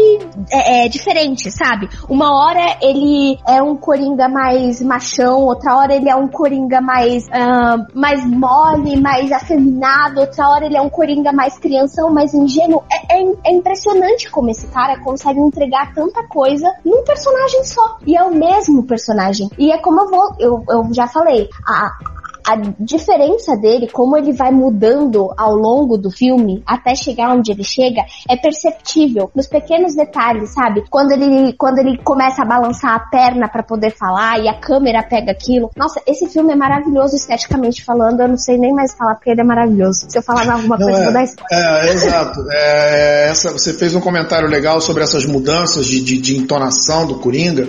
é, 0.51 0.86
é, 0.86 0.89
diferentes, 0.89 1.53
sabe? 1.53 1.89
Uma 2.10 2.36
hora 2.36 2.78
ele 2.82 3.38
é 3.47 3.62
um 3.62 3.76
coringa 3.76 4.28
mais 4.28 4.82
machão, 4.82 5.43
outra 5.43 5.78
hora 5.78 5.93
ele 5.93 6.10
é 6.10 6.16
um 6.16 6.28
coringa 6.28 6.82
mais 6.82 7.26
uh, 7.28 7.86
mais 7.93 8.26
mole, 8.26 8.99
mais 8.99 9.32
afeminado, 9.32 10.20
outra 10.20 10.49
hora 10.49 10.66
ele 10.66 10.78
é 10.78 10.82
um 10.82 10.89
coringa 10.89 11.32
mais 11.32 11.58
crianção, 11.58 12.12
mais 12.12 12.34
ingênuo. 12.34 12.84
É, 12.91 13.20
é, 13.20 13.26
é 13.45 13.51
impressionante 13.51 14.30
como 14.30 14.49
esse 14.49 14.68
cara 14.68 14.99
consegue 14.99 15.39
entregar 15.39 15.93
tanta 15.93 16.24
coisa 16.28 16.72
num 16.84 17.03
personagem 17.03 17.64
só. 17.64 17.97
E 18.06 18.16
é 18.16 18.24
o 18.24 18.34
mesmo 18.34 18.84
personagem. 18.84 19.49
E 19.58 19.72
é 19.72 19.78
como 19.78 20.01
eu 20.01 20.10
vou, 20.10 20.36
eu, 20.39 20.64
eu 20.70 20.93
já 20.93 21.08
falei, 21.08 21.49
a, 21.68 22.14
a 22.46 22.56
diferença 22.80 23.56
dele, 23.58 23.89
como 23.91 24.16
ele 24.16 24.32
vai 24.32 24.52
mudando 24.52 25.34
ao 25.36 25.56
longo 25.56 25.98
do 25.98 26.12
filme, 26.12 26.64
até 26.66 26.93
chegar 26.96 27.34
onde 27.34 27.52
ele 27.52 27.64
chega, 27.64 28.02
é 28.30 28.38
perceptível 28.38 29.32
nos 29.36 29.48
pequenos 29.48 29.96
detalhes, 29.96 30.54
sabe? 30.54 30.84
Quando 30.89 31.12
ele, 31.12 31.54
quando 31.54 31.80
ele 31.80 31.98
começa 32.04 32.43
a 32.43 32.46
balançar 32.46 32.93
a 32.93 33.00
perna 33.00 33.50
para 33.50 33.64
poder 33.64 33.91
falar 33.91 34.39
e 34.39 34.48
a 34.48 34.60
câmera 34.60 35.02
pega 35.02 35.32
aquilo. 35.32 35.72
Nossa, 35.76 36.00
esse 36.06 36.28
filme 36.28 36.54
é 36.54 36.56
maravilhoso 36.56 37.16
esteticamente 37.16 37.84
falando. 37.84 38.22
Eu 38.22 38.28
não 38.28 38.38
sei 38.38 38.58
nem 38.58 38.74
mais 38.74 38.96
falar 38.96 39.16
porque 39.16 39.32
ele 39.32 39.41
é 39.41 39.43
maravilhoso. 39.43 40.06
Se 40.08 40.18
eu 40.18 40.22
falar 40.22 40.48
alguma 40.52 40.78
não, 40.78 40.86
coisa, 40.86 41.02
é, 41.02 41.04
vou 41.04 41.14
dar 41.14 41.24
spoiler. 41.24 41.66
É, 41.66 41.93
exato. 41.93 42.39
É, 42.52 43.30
essa, 43.30 43.52
você 43.52 43.74
fez 43.74 43.96
um 43.96 44.02
comentário 44.02 44.48
legal 44.48 44.80
sobre 44.80 45.04
essas 45.04 45.26
mudanças 45.26 45.88
de, 45.88 46.02
de, 46.02 46.18
de 46.20 46.38
entonação 46.38 47.08
do 47.08 47.16
Coringa. 47.16 47.68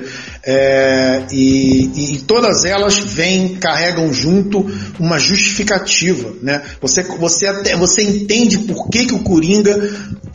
É, 0.48 1.26
e, 1.32 2.14
e, 2.14 2.18
todas 2.18 2.64
elas 2.64 3.00
vêm, 3.00 3.56
carregam 3.56 4.12
junto 4.12 4.64
uma 4.96 5.18
justificativa, 5.18 6.34
né? 6.40 6.62
Você, 6.80 7.02
você, 7.02 7.48
até, 7.48 7.76
você 7.76 8.02
entende 8.04 8.58
por 8.58 8.88
que, 8.88 9.06
que 9.06 9.14
o 9.14 9.24
Coringa 9.24 9.76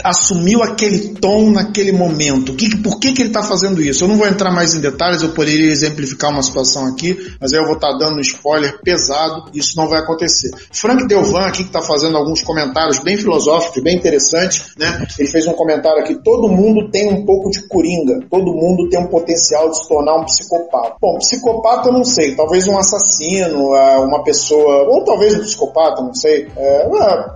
assumiu 0.04 0.64
aquele 0.64 1.16
tom 1.16 1.52
naquele 1.52 1.92
momento, 1.92 2.54
que, 2.56 2.76
por 2.78 3.00
que, 3.00 3.14
que 3.14 3.22
ele 3.22 3.30
está 3.30 3.42
fazendo 3.42 3.82
isso. 3.82 4.04
Eu 4.04 4.10
não 4.10 4.18
vou 4.18 4.28
entrar 4.28 4.52
mais 4.52 4.74
em 4.74 4.82
detalhes, 4.82 5.22
eu 5.22 5.30
poderia 5.30 5.72
exemplificar 5.72 6.32
uma 6.32 6.44
situação 6.44 6.86
aqui, 6.88 7.18
mas 7.40 7.54
aí 7.54 7.60
eu 7.60 7.66
vou 7.66 7.76
estar 7.76 7.92
tá 7.92 7.98
dando 7.98 8.18
um 8.18 8.22
spoiler 8.22 8.82
pesado, 8.84 9.50
isso 9.54 9.78
não 9.78 9.88
vai 9.88 10.02
acontecer. 10.02 10.52
Frank 10.72 11.08
Delvan 11.08 11.46
aqui 11.46 11.62
que 11.64 11.70
está 11.70 11.82
fazendo 11.82 12.18
alguns 12.18 12.42
comentários 12.42 13.00
bem 13.00 13.16
filosóficos, 13.16 13.82
bem 13.82 13.96
interessantes, 13.96 14.74
né? 14.78 15.06
Ele 15.18 15.30
fez 15.30 15.48
um 15.48 15.54
comentário 15.54 16.02
aqui, 16.02 16.16
todo 16.16 16.50
mundo 16.50 16.90
tem 16.90 17.08
um 17.08 17.26
pouco 17.26 17.50
de 17.50 17.62
Coringa, 17.68 18.26
todo 18.30 18.54
mundo 18.54 18.90
tem 18.90 19.00
um 19.00 19.08
potencial 19.08 19.70
de 19.70 19.78
se 19.78 19.88
tornar 19.88 20.01
tornar 20.02 20.16
um 20.16 20.26
psicopata. 20.26 20.96
Bom, 21.00 21.18
psicopata 21.20 21.90
eu 21.90 21.94
não 21.94 22.04
sei, 22.04 22.36
talvez 22.36 22.68
um 22.68 22.78
assassino, 22.78 23.76
é, 23.76 24.00
uma 24.00 24.24
pessoa, 24.24 24.90
ou 24.90 25.04
talvez 25.04 25.36
um 25.36 25.42
psicopata, 25.42 26.02
não 26.02 26.14
sei. 26.14 26.48
É, 26.58 26.88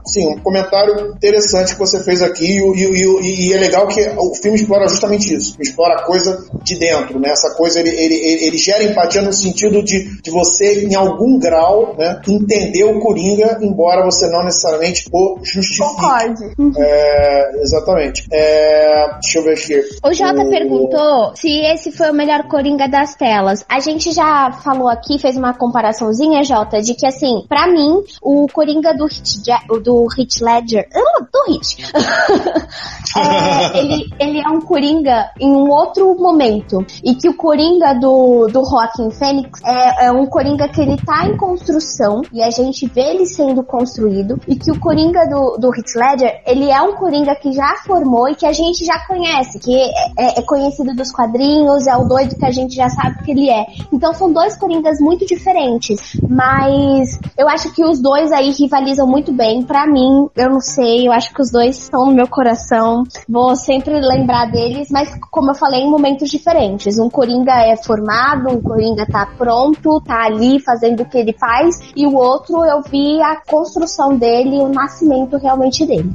sim, 0.05 0.27
um 0.27 0.39
comentário 0.39 1.11
interessante 1.15 1.73
que 1.73 1.79
você 1.79 2.03
fez 2.03 2.21
aqui 2.21 2.45
e, 2.45 2.83
e, 2.83 3.05
e, 3.21 3.49
e, 3.49 3.53
é 3.53 3.57
legal 3.57 3.87
que 3.87 4.01
o 4.17 4.33
filme 4.35 4.57
explora 4.57 4.87
justamente 4.87 5.33
isso, 5.33 5.55
explora 5.59 5.95
a 5.95 6.03
coisa 6.03 6.43
de 6.63 6.77
dentro, 6.77 7.19
né? 7.19 7.29
Essa 7.29 7.53
coisa, 7.55 7.79
ele, 7.79 7.89
ele, 7.89 8.15
ele 8.45 8.57
gera 8.57 8.83
empatia 8.83 9.21
no 9.21 9.31
sentido 9.31 9.83
de, 9.83 10.21
de 10.21 10.31
você, 10.31 10.85
em 10.85 10.95
algum 10.95 11.37
grau, 11.37 11.95
né, 11.97 12.21
entender 12.27 12.83
o 12.83 12.99
Coringa, 12.99 13.59
embora 13.61 14.03
você 14.03 14.27
não 14.27 14.43
necessariamente 14.43 15.07
o 15.11 15.39
justifique. 15.43 15.85
Concorde. 15.85 16.43
É, 16.77 17.61
exatamente. 17.61 18.25
É, 18.31 19.09
deixa 19.21 19.39
eu 19.39 19.43
ver 19.43 19.53
aqui. 19.53 19.81
O 20.03 20.13
Jota 20.13 20.41
o... 20.41 20.49
perguntou 20.49 21.35
se 21.35 21.49
esse 21.65 21.91
foi 21.91 22.09
o 22.09 22.13
melhor 22.13 22.47
Coringa 22.55 22.87
das 22.87 23.15
telas. 23.15 23.65
A 23.67 23.81
gente 23.81 24.13
já 24.13 24.49
falou 24.49 24.87
aqui, 24.87 25.19
fez 25.19 25.35
uma 25.35 25.53
comparaçãozinha, 25.53 26.41
Jota, 26.41 26.81
de 26.81 26.93
que 26.93 27.05
assim, 27.05 27.43
para 27.49 27.67
mim, 27.67 28.01
o 28.21 28.47
Coringa 28.47 28.95
do 28.95 29.03
Hit, 29.07 29.41
do 29.83 30.07
Hit 30.07 30.41
Ledger, 30.41 30.87
do 31.33 31.51
Hit, 31.51 31.83
é, 33.19 33.77
ele, 33.77 34.09
ele 34.17 34.39
é 34.39 34.47
um 34.47 34.61
Coringa 34.61 35.31
em 35.37 35.51
um 35.51 35.69
outro 35.69 36.15
momento. 36.15 36.85
E 37.03 37.15
que 37.15 37.27
o 37.27 37.35
Coringa 37.35 37.93
do, 37.93 38.47
do 38.47 38.63
Joaquin 38.63 39.11
Phoenix 39.11 39.59
é, 39.61 40.05
é 40.05 40.11
um 40.13 40.25
Coringa 40.25 40.69
que 40.69 40.79
ele 40.79 40.95
tá 40.95 41.27
em 41.27 41.35
construção 41.35 42.21
e 42.31 42.41
a 42.41 42.49
gente 42.51 42.87
vê 42.87 43.01
ele 43.01 43.25
sendo 43.25 43.63
construído. 43.63 44.39
E 44.47 44.55
que 44.55 44.71
o 44.71 44.79
Coringa 44.79 45.27
do, 45.27 45.57
do 45.57 45.69
Hit 45.71 45.91
Ledger, 45.97 46.41
ele 46.47 46.71
é 46.71 46.81
um 46.81 46.95
Coringa 46.95 47.35
que 47.35 47.51
já 47.51 47.75
formou 47.85 48.29
e 48.29 48.35
que 48.35 48.45
a 48.45 48.53
gente 48.53 48.85
já 48.85 49.05
conhece, 49.05 49.59
que 49.59 49.75
é, 49.75 49.89
é, 50.17 50.39
é 50.39 50.41
conhecido 50.41 50.95
dos 50.95 51.11
quadrinhos, 51.11 51.85
é 51.85 51.97
o 51.97 52.05
doido 52.05 52.34
que 52.37 52.45
a 52.45 52.51
gente 52.51 52.75
já 52.75 52.89
sabe 52.89 53.23
que 53.23 53.31
ele 53.31 53.49
é. 53.49 53.65
Então 53.91 54.13
são 54.13 54.31
dois 54.31 54.57
Coringas 54.57 54.99
muito 54.99 55.25
diferentes, 55.25 56.17
mas 56.27 57.19
eu 57.37 57.47
acho 57.47 57.73
que 57.73 57.83
os 57.83 58.01
dois 58.01 58.31
aí 58.31 58.51
rivalizam 58.51 59.07
muito 59.07 59.31
bem. 59.31 59.63
Para 59.63 59.87
mim, 59.87 60.29
eu 60.35 60.49
não 60.49 60.59
sei, 60.59 61.07
eu 61.07 61.11
acho 61.11 61.33
que 61.33 61.41
os 61.41 61.51
dois 61.51 61.77
estão 61.77 62.05
no 62.05 62.13
meu 62.13 62.27
coração. 62.27 63.03
Vou 63.27 63.55
sempre 63.55 63.99
lembrar 63.99 64.51
deles, 64.51 64.89
mas 64.91 65.09
como 65.31 65.51
eu 65.51 65.55
falei, 65.55 65.81
em 65.81 65.89
momentos 65.89 66.29
diferentes. 66.29 66.97
Um 66.97 67.09
Coringa 67.09 67.53
é 67.53 67.75
formado, 67.77 68.49
um 68.49 68.61
Coringa 68.61 69.05
tá 69.05 69.25
pronto, 69.37 70.01
tá 70.01 70.25
ali 70.25 70.59
fazendo 70.59 71.01
o 71.01 71.05
que 71.05 71.17
ele 71.17 71.33
faz, 71.33 71.79
e 71.95 72.05
o 72.05 72.15
outro 72.15 72.63
eu 72.65 72.81
vi 72.81 73.21
a 73.21 73.41
construção 73.45 74.17
dele, 74.17 74.57
o 74.57 74.69
nascimento 74.69 75.37
realmente 75.37 75.85
dele. 75.85 76.11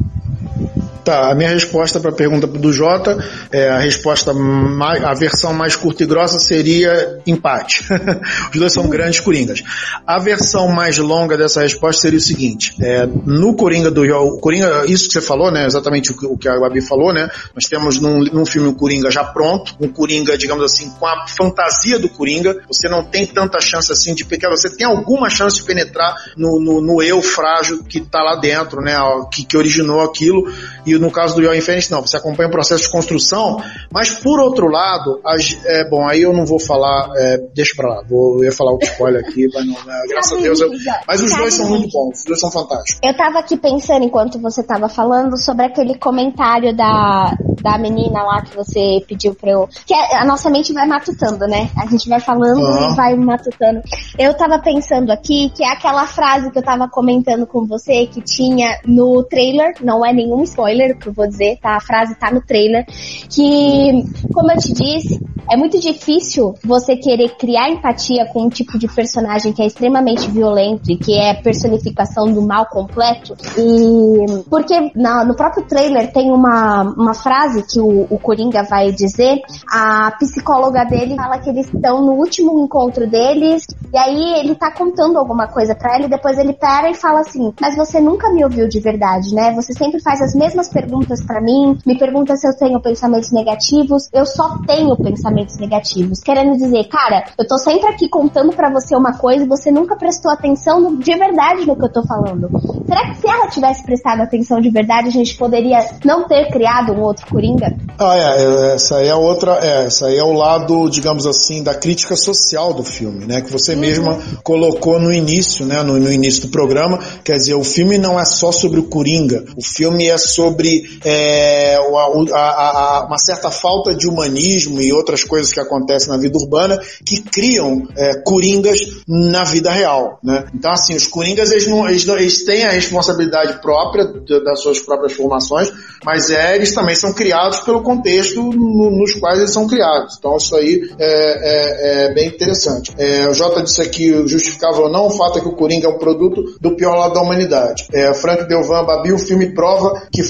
Tá, 1.04 1.30
a 1.30 1.34
minha 1.34 1.50
resposta 1.50 1.98
para 1.98 2.10
a 2.10 2.14
pergunta 2.14 2.46
do 2.46 2.72
Jota, 2.72 3.18
é, 3.50 3.68
a 3.68 3.78
resposta 3.78 4.34
mais, 4.34 5.02
a 5.02 5.14
versão 5.14 5.54
mais 5.54 5.74
curta 5.74 6.02
e 6.02 6.06
grossa 6.06 6.38
seria 6.38 7.20
empate. 7.26 7.84
Os 8.52 8.58
dois 8.58 8.72
são 8.72 8.88
grandes 8.88 9.20
coringas. 9.20 9.62
A 10.06 10.18
versão 10.18 10.68
mais 10.68 10.98
longa 10.98 11.36
dessa 11.36 11.62
resposta 11.62 12.02
seria 12.02 12.18
o 12.18 12.22
seguinte: 12.22 12.74
é, 12.80 13.06
no 13.06 13.54
Coringa 13.54 13.90
do 13.90 14.02
Coringa, 14.40 14.84
isso 14.86 15.06
que 15.06 15.12
você 15.12 15.20
falou, 15.20 15.50
né? 15.50 15.66
Exatamente 15.66 16.10
o 16.10 16.16
que, 16.16 16.26
o 16.26 16.36
que 16.36 16.48
a 16.48 16.58
Gabi 16.58 16.80
falou, 16.80 17.12
né? 17.12 17.30
Nós 17.54 17.64
temos 17.64 17.98
num, 17.98 18.20
num 18.24 18.44
filme 18.44 18.68
o 18.68 18.74
Coringa 18.74 19.10
já 19.10 19.24
pronto, 19.24 19.74
um 19.80 19.88
Coringa, 19.88 20.36
digamos 20.36 20.64
assim, 20.64 20.90
com 20.90 21.06
a 21.06 21.26
fantasia 21.26 21.98
do 21.98 22.08
Coringa. 22.08 22.60
Você 22.68 22.88
não 22.88 23.04
tem 23.04 23.26
tanta 23.26 23.60
chance 23.60 23.90
assim 23.90 24.14
de 24.14 24.24
pegar, 24.24 24.50
você 24.50 24.68
tem 24.68 24.86
alguma 24.86 25.30
chance 25.30 25.56
de 25.56 25.62
penetrar 25.62 26.14
no, 26.36 26.60
no, 26.60 26.80
no 26.80 27.02
eu 27.02 27.22
frágil 27.22 27.82
que 27.84 27.98
está 27.98 28.22
lá 28.22 28.36
dentro, 28.36 28.80
né? 28.80 28.96
Que, 29.32 29.44
que 29.44 29.56
originou 29.56 30.00
aquilo. 30.00 30.50
No 30.98 31.10
caso 31.10 31.34
do 31.34 31.42
Yo 31.42 31.54
Infinite, 31.54 31.90
não, 31.90 32.02
você 32.02 32.16
acompanha 32.16 32.48
o 32.48 32.52
processo 32.52 32.84
de 32.84 32.90
construção, 32.90 33.62
mas 33.92 34.10
por 34.10 34.40
outro 34.40 34.66
lado, 34.68 35.20
as, 35.24 35.58
é, 35.64 35.88
bom, 35.88 36.06
aí 36.06 36.22
eu 36.22 36.32
não 36.32 36.44
vou 36.44 36.60
falar, 36.60 37.10
é, 37.16 37.38
deixa 37.54 37.74
pra 37.76 37.88
lá, 37.88 38.02
vou, 38.08 38.38
eu 38.38 38.44
ia 38.44 38.52
falar 38.52 38.72
o 38.72 38.78
spoiler 38.82 39.24
aqui, 39.26 39.48
mas 39.52 39.66
não, 39.66 39.74
né, 39.84 40.02
graças 40.08 40.38
a 40.38 40.40
Deus. 40.40 40.60
Eu, 40.60 40.70
mas 41.06 41.22
os 41.22 41.36
dois 41.36 41.54
são 41.54 41.68
muito 41.68 41.88
bons, 41.90 42.18
os 42.18 42.24
dois 42.24 42.40
são 42.40 42.50
fantásticos. 42.50 43.00
Eu 43.02 43.16
tava 43.16 43.38
aqui 43.38 43.56
pensando, 43.56 44.04
enquanto 44.04 44.40
você 44.40 44.62
tava 44.62 44.88
falando, 44.88 45.36
sobre 45.36 45.66
aquele 45.66 45.98
comentário 45.98 46.74
da, 46.76 47.34
da 47.62 47.78
menina 47.78 48.22
lá 48.22 48.42
que 48.42 48.54
você 48.56 49.04
pediu 49.06 49.34
pra 49.34 49.50
eu. 49.50 49.68
Que 49.86 49.94
é, 49.94 50.16
a 50.18 50.24
nossa 50.24 50.50
mente 50.50 50.72
vai 50.72 50.86
matutando, 50.86 51.46
né? 51.46 51.70
A 51.76 51.86
gente 51.86 52.08
vai 52.08 52.20
falando 52.20 52.60
uhum. 52.60 52.92
e 52.92 52.96
vai 52.96 53.14
matutando. 53.14 53.80
Eu 54.18 54.34
tava 54.34 54.58
pensando 54.58 55.10
aqui 55.10 55.50
que 55.54 55.64
é 55.64 55.72
aquela 55.72 56.06
frase 56.06 56.50
que 56.50 56.58
eu 56.58 56.62
tava 56.62 56.88
comentando 56.88 57.46
com 57.46 57.66
você 57.66 58.06
que 58.06 58.20
tinha 58.20 58.78
no 58.84 59.22
trailer, 59.24 59.74
não 59.82 60.04
é 60.04 60.12
nenhum 60.12 60.42
spoiler 60.42 60.79
que 60.98 61.08
eu 61.08 61.12
vou 61.12 61.26
dizer, 61.26 61.58
tá? 61.60 61.76
A 61.76 61.80
frase 61.80 62.14
tá 62.14 62.30
no 62.30 62.40
trailer. 62.40 62.84
Que, 63.28 64.04
como 64.32 64.50
eu 64.50 64.58
te 64.58 64.72
disse, 64.72 65.20
é 65.50 65.56
muito 65.56 65.80
difícil 65.80 66.54
você 66.64 66.96
querer 66.96 67.36
criar 67.36 67.70
empatia 67.70 68.24
com 68.26 68.44
um 68.44 68.48
tipo 68.48 68.78
de 68.78 68.86
personagem 68.86 69.52
que 69.52 69.60
é 69.60 69.66
extremamente 69.66 70.30
violento 70.30 70.90
e 70.90 70.96
que 70.96 71.18
é 71.18 71.34
personificação 71.34 72.32
do 72.32 72.40
mal 72.40 72.66
completo. 72.66 73.34
E 73.58 74.44
porque 74.48 74.92
na, 74.94 75.24
no 75.24 75.34
próprio 75.34 75.66
trailer 75.66 76.12
tem 76.12 76.30
uma, 76.30 76.82
uma 76.82 77.14
frase 77.14 77.64
que 77.66 77.80
o, 77.80 78.06
o 78.08 78.18
Coringa 78.18 78.62
vai 78.62 78.92
dizer, 78.92 79.40
a 79.68 80.12
psicóloga 80.12 80.84
dele 80.84 81.16
fala 81.16 81.38
que 81.38 81.50
eles 81.50 81.66
estão 81.66 82.00
no 82.00 82.12
último 82.12 82.64
encontro 82.64 83.08
deles, 83.08 83.66
e 83.92 83.98
aí 83.98 84.40
ele 84.40 84.54
tá 84.54 84.70
contando 84.70 85.18
alguma 85.18 85.48
coisa 85.48 85.74
para 85.74 85.96
ela, 85.96 86.06
e 86.06 86.10
depois 86.10 86.38
ele 86.38 86.52
pera 86.52 86.90
e 86.90 86.94
fala 86.94 87.20
assim: 87.20 87.52
Mas 87.60 87.76
você 87.76 88.00
nunca 88.00 88.32
me 88.32 88.44
ouviu 88.44 88.68
de 88.68 88.78
verdade, 88.78 89.34
né? 89.34 89.52
Você 89.54 89.72
sempre 89.72 90.00
faz 90.00 90.20
as 90.20 90.34
mesmas 90.34 90.68
perguntas 90.70 91.22
para 91.24 91.40
mim, 91.40 91.78
me 91.86 91.98
pergunta 91.98 92.36
se 92.36 92.46
eu 92.46 92.56
tenho 92.56 92.80
pensamentos 92.80 93.32
negativos, 93.32 94.08
eu 94.12 94.24
só 94.24 94.58
tenho 94.66 94.96
pensamentos 94.96 95.56
negativos. 95.58 96.20
Querendo 96.20 96.56
dizer, 96.56 96.88
cara, 96.88 97.24
eu 97.38 97.46
tô 97.46 97.58
sempre 97.58 97.88
aqui 97.88 98.08
contando 98.08 98.52
para 98.52 98.70
você 98.70 98.96
uma 98.96 99.16
coisa 99.18 99.44
e 99.44 99.48
você 99.48 99.70
nunca 99.70 99.96
prestou 99.96 100.30
atenção 100.30 100.80
no, 100.80 100.96
de 100.96 101.16
verdade 101.16 101.66
no 101.66 101.76
que 101.76 101.84
eu 101.84 101.92
tô 101.92 102.02
falando. 102.06 102.48
Será 102.86 103.10
que 103.10 103.20
se 103.20 103.28
ela 103.28 103.48
tivesse 103.48 103.82
prestado 103.84 104.20
atenção 104.20 104.60
de 104.60 104.70
verdade, 104.70 105.08
a 105.08 105.12
gente 105.12 105.36
poderia 105.36 105.78
não 106.04 106.26
ter 106.26 106.50
criado 106.50 106.92
um 106.92 107.00
outro 107.00 107.26
Coringa? 107.26 107.74
Ah, 107.98 108.16
é, 108.16 108.42
é, 108.42 108.74
essa 108.74 108.96
aí 108.96 109.08
é 109.08 109.14
outra, 109.14 109.58
é, 109.62 109.86
essa 109.86 110.06
aí 110.06 110.16
é 110.16 110.24
o 110.24 110.32
lado, 110.32 110.88
digamos 110.90 111.26
assim, 111.26 111.62
da 111.62 111.74
crítica 111.74 112.16
social 112.16 112.72
do 112.72 112.82
filme, 112.82 113.26
né? 113.26 113.40
Que 113.40 113.52
você 113.52 113.74
uhum. 113.74 113.80
mesma 113.80 114.18
colocou 114.42 114.98
no 114.98 115.12
início, 115.12 115.66
né? 115.66 115.82
No, 115.82 115.98
no, 115.98 116.10
início 116.10 116.42
do 116.42 116.48
programa, 116.48 116.98
quer 117.24 117.36
dizer, 117.36 117.54
o 117.54 117.64
filme 117.64 117.98
não 117.98 118.18
é 118.18 118.24
só 118.24 118.50
sobre 118.52 118.80
o 118.80 118.84
Coringa, 118.84 119.44
o 119.56 119.62
filme 119.62 120.08
é 120.08 120.18
sobre 120.18 120.59
é, 121.04 121.76
a, 121.76 122.36
a, 122.36 122.98
a, 122.98 123.06
uma 123.06 123.18
certa 123.18 123.50
falta 123.50 123.94
de 123.94 124.08
humanismo 124.08 124.80
e 124.80 124.92
outras 124.92 125.24
coisas 125.24 125.52
que 125.52 125.60
acontecem 125.60 126.08
na 126.08 126.18
vida 126.18 126.36
urbana 126.38 126.78
que 127.06 127.20
criam 127.22 127.86
é, 127.96 128.22
Coringas 128.22 128.80
na 129.06 129.44
vida 129.44 129.70
real, 129.70 130.18
né? 130.22 130.46
Então, 130.54 130.70
assim, 130.72 130.94
os 130.94 131.06
Coringas, 131.06 131.50
eles, 131.50 131.66
não, 131.66 131.88
eles, 131.88 132.06
eles 132.06 132.44
têm 132.44 132.64
a 132.64 132.70
responsabilidade 132.70 133.60
própria 133.60 134.04
das 134.04 134.60
suas 134.60 134.80
próprias 134.80 135.12
formações, 135.12 135.72
mas 136.04 136.30
é, 136.30 136.56
eles 136.56 136.74
também 136.74 136.94
são 136.94 137.12
criados 137.12 137.60
pelo 137.60 137.82
contexto 137.82 138.42
no, 138.42 138.90
nos 138.90 139.14
quais 139.14 139.38
eles 139.38 139.52
são 139.52 139.66
criados. 139.66 140.16
Então 140.18 140.36
isso 140.36 140.54
aí 140.56 140.90
é, 140.98 141.04
é, 141.04 142.04
é 142.06 142.14
bem 142.14 142.28
interessante. 142.28 142.92
É, 142.98 143.28
o 143.28 143.34
Jota 143.34 143.62
disse 143.62 143.82
aqui, 143.82 144.10
justificava 144.26 144.80
ou 144.80 144.90
não, 144.90 145.06
o 145.06 145.10
fato 145.10 145.38
é 145.38 145.42
que 145.42 145.48
o 145.48 145.56
Coringa 145.56 145.86
é 145.86 145.90
um 145.90 145.98
produto 145.98 146.58
do 146.60 146.76
pior 146.76 146.96
lado 146.96 147.14
da 147.14 147.20
humanidade. 147.20 147.86
Frank 148.20 148.48
Delvan 148.48 148.84
Babi, 148.84 149.12
o 149.12 149.18
filme 149.18 149.54
prova 149.54 150.08
que 150.12 150.22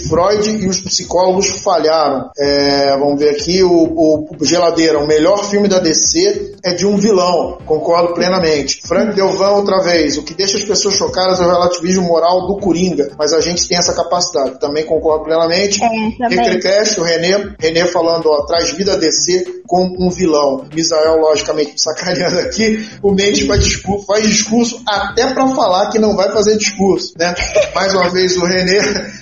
e 0.46 0.68
os 0.68 0.80
psicólogos 0.80 1.62
falharam. 1.62 2.30
É, 2.38 2.96
vamos 2.98 3.18
ver 3.18 3.30
aqui, 3.30 3.62
o, 3.62 3.70
o, 3.70 4.36
o, 4.38 4.44
Geladeira, 4.44 4.98
o 4.98 5.06
melhor 5.06 5.44
filme 5.44 5.68
da 5.68 5.78
DC 5.78 6.54
é 6.64 6.74
de 6.74 6.86
um 6.86 6.96
vilão, 6.96 7.58
concordo 7.64 8.14
plenamente. 8.14 8.80
Frank 8.86 9.14
Delvan, 9.14 9.50
outra 9.50 9.82
vez, 9.82 10.18
o 10.18 10.22
que 10.22 10.34
deixa 10.34 10.56
as 10.56 10.64
pessoas 10.64 10.94
chocadas 10.94 11.40
é 11.40 11.44
o 11.44 11.50
relativismo 11.50 12.02
moral 12.02 12.46
do 12.46 12.58
Coringa, 12.58 13.10
mas 13.18 13.32
a 13.32 13.40
gente 13.40 13.66
tem 13.68 13.78
essa 13.78 13.94
capacidade, 13.94 14.60
também 14.60 14.84
concordo 14.84 15.24
plenamente. 15.24 15.82
É, 15.82 15.88
o 17.00 17.04
René, 17.04 17.54
René 17.58 17.86
falando, 17.86 18.26
ó, 18.26 18.44
traz 18.44 18.70
vida 18.72 18.94
a 18.94 18.96
DC 18.96 19.62
como 19.66 20.04
um 20.04 20.10
vilão. 20.10 20.66
Misael, 20.74 21.20
logicamente, 21.20 21.80
sacaneando 21.80 22.40
aqui, 22.40 22.88
o 23.02 23.12
Mendes 23.12 23.46
faz 23.46 23.62
discurso, 23.62 24.06
faz 24.06 24.26
discurso 24.26 24.82
até 24.86 25.32
para 25.32 25.46
falar 25.54 25.90
que 25.90 25.98
não 25.98 26.16
vai 26.16 26.30
fazer 26.32 26.56
discurso, 26.56 27.14
né? 27.16 27.34
Mais 27.74 27.94
uma 27.94 28.10
vez 28.10 28.36
o 28.36 28.44
René, 28.44 28.80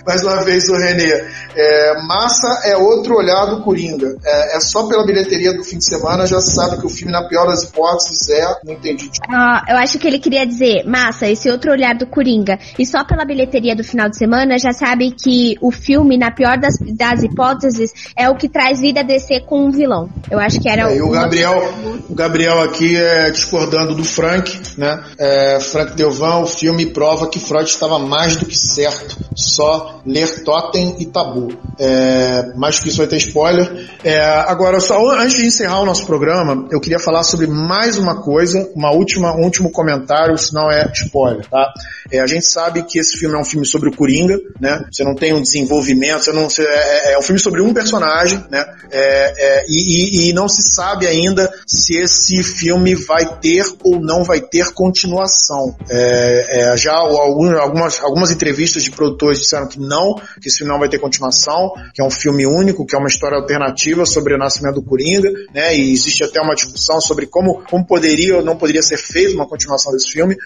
mais 0.09 0.23
uma 0.23 0.43
vez 0.43 0.67
o 0.71 0.73
René. 0.73 1.29
É, 1.55 2.03
massa 2.07 2.63
é 2.65 2.77
outro 2.77 3.15
olhar 3.15 3.45
do 3.45 3.63
Coringa. 3.63 4.17
É, 4.25 4.57
é, 4.57 4.61
só 4.61 4.89
pela 4.89 5.05
bilheteria 5.05 5.53
do 5.53 5.63
fim 5.63 5.77
de 5.77 5.85
semana 5.85 6.27
já 6.27 6.41
sabe 6.41 6.79
que 6.79 6.87
o 6.87 6.89
filme, 6.89 7.13
na 7.13 7.29
pior 7.29 7.47
das 7.47 7.65
hipóteses, 7.65 8.31
é. 8.31 8.57
Não 8.65 8.73
entendi. 8.73 9.11
Ah, 9.29 9.63
eu 9.69 9.77
acho 9.77 9.99
que 9.99 10.07
ele 10.07 10.19
queria 10.19 10.47
dizer, 10.47 10.85
massa, 10.87 11.29
esse 11.29 11.51
outro 11.51 11.71
olhar 11.71 11.95
do 11.95 12.07
Coringa. 12.07 12.59
E 12.79 12.87
só 12.87 13.05
pela 13.05 13.27
bilheteria 13.27 13.77
do 13.77 13.85
final 13.85 14.09
de 14.09 14.17
semana 14.17 14.59
já 14.59 14.73
sabe 14.73 15.11
que 15.11 15.57
o 15.61 15.71
filme, 15.71 16.17
na 16.17 16.31
pior 16.31 16.59
das, 16.59 16.75
das 16.97 17.23
hipóteses, 17.23 17.93
é 18.17 18.31
o 18.31 18.37
que 18.37 18.49
traz 18.49 18.81
vida 18.81 19.01
a 19.01 19.03
descer 19.03 19.45
com 19.45 19.67
um 19.67 19.71
vilão. 19.71 20.09
Eu 20.31 20.39
acho 20.39 20.59
que 20.59 20.71
era 20.71 20.91
é, 20.91 21.03
o. 21.03 21.09
o 21.09 21.11
Gabriel, 21.11 21.75
o 22.09 22.15
Gabriel 22.15 22.63
aqui 22.63 22.97
é 22.97 23.31
discordando 23.31 23.95
do 23.95 24.05
Frank, 24.05 24.59
né? 24.79 25.05
É, 25.19 25.61
Frank 25.61 25.95
Delvan, 25.95 26.39
o 26.39 26.47
filme 26.47 26.87
prova 26.87 27.29
que 27.29 27.39
Freud 27.39 27.69
estava 27.69 27.99
mais 27.99 28.37
do 28.37 28.47
que 28.47 28.57
certo. 28.57 29.19
Só 29.37 29.98
ler 30.05 30.45
Totem 30.45 30.97
e 30.99 31.07
Tabu. 31.07 31.49
É, 31.79 32.53
mais 32.57 32.79
que 32.79 32.89
isso 32.89 32.99
vai 32.99 33.07
ter 33.07 33.17
spoiler. 33.17 33.89
É, 34.03 34.21
agora, 34.21 34.81
só 34.81 34.99
antes 35.11 35.37
de 35.37 35.47
encerrar 35.47 35.81
o 35.81 35.87
nosso 35.87 36.07
programa, 36.07 36.67
eu 36.71 36.81
queria 36.81 36.99
falar 36.99 37.23
sobre 37.23 37.47
mais 37.47 37.97
uma 37.97 38.23
coisa, 38.23 38.71
uma 38.75 38.91
última, 38.91 39.35
um 39.35 39.45
último 39.45 39.71
comentário, 39.71 40.37
senão 40.39 40.71
é 40.71 40.91
spoiler, 40.95 41.47
tá? 41.49 41.73
É, 42.11 42.21
a 42.21 42.27
gente 42.27 42.47
sabe 42.47 42.83
que 42.85 42.99
esse 42.99 43.19
filme 43.19 43.35
é 43.35 43.39
um 43.39 43.45
filme 43.45 43.67
sobre 43.67 43.91
o 43.91 43.97
Coringa, 43.97 44.39
né? 44.61 44.85
Você 44.91 45.05
não 45.05 45.15
tem 45.15 45.35
um 45.35 45.43
desenvolvimento, 45.43 46.25
você 46.25 46.33
não, 46.33 46.49
você, 46.49 46.63
é, 46.63 47.11
é, 47.11 47.13
é 47.15 47.19
um 47.19 47.23
filme 47.23 47.39
sobre 47.39 47.61
um 47.61 47.75
personagem, 47.75 48.43
né? 48.51 48.65
É, 48.91 49.61
é, 49.61 49.65
e, 49.69 50.27
e, 50.27 50.31
e, 50.31 50.33
não 50.33 50.49
se 50.49 50.63
sabe 50.63 51.07
ainda 51.07 51.53
se 51.67 51.97
esse 51.97 52.43
filme 52.43 52.95
vai 52.95 53.39
ter 53.41 53.65
ou 53.83 54.01
não 54.01 54.25
vai 54.25 54.41
ter 54.41 54.73
continuação. 54.73 55.77
É, 55.91 56.75
já 56.77 56.95
algumas, 56.95 58.01
algumas 58.01 58.31
entrevistas 58.31 58.83
de 58.83 58.91
produtores 58.91 59.41
disseram 59.41 59.67
que 59.67 59.79
não, 59.89 60.15
que 60.41 60.49
esse 60.49 60.59
filme 60.59 60.73
não 60.73 60.79
vai 60.79 60.89
ter 60.89 60.99
continuação, 60.99 61.73
que 61.95 62.03
é 62.03 62.05
um 62.05 62.11
filme 62.11 62.47
único, 62.47 62.87
que 62.87 62.95
é 62.95 62.99
uma 62.99 63.09
história 63.09 63.37
alternativa 63.37 64.05
sobre 64.05 64.35
o 64.35 64.39
nascimento 64.39 64.77
do 64.77 64.83
Coringa, 64.83 65.31
né? 65.53 65.77
E 65.77 65.93
existe 65.93 66.23
até 66.23 66.41
uma 66.41 66.55
discussão 66.55 67.01
sobre 67.01 67.27
como, 67.27 67.63
como 67.69 67.87
poderia 67.87 68.37
ou 68.37 68.45
não 68.45 68.57
poderia 68.57 68.83
ser 68.83 68.99
feita 68.99 69.35
uma 69.35 69.49
continuação 69.49 69.93
desse 69.93 70.11
filme. 70.11 70.37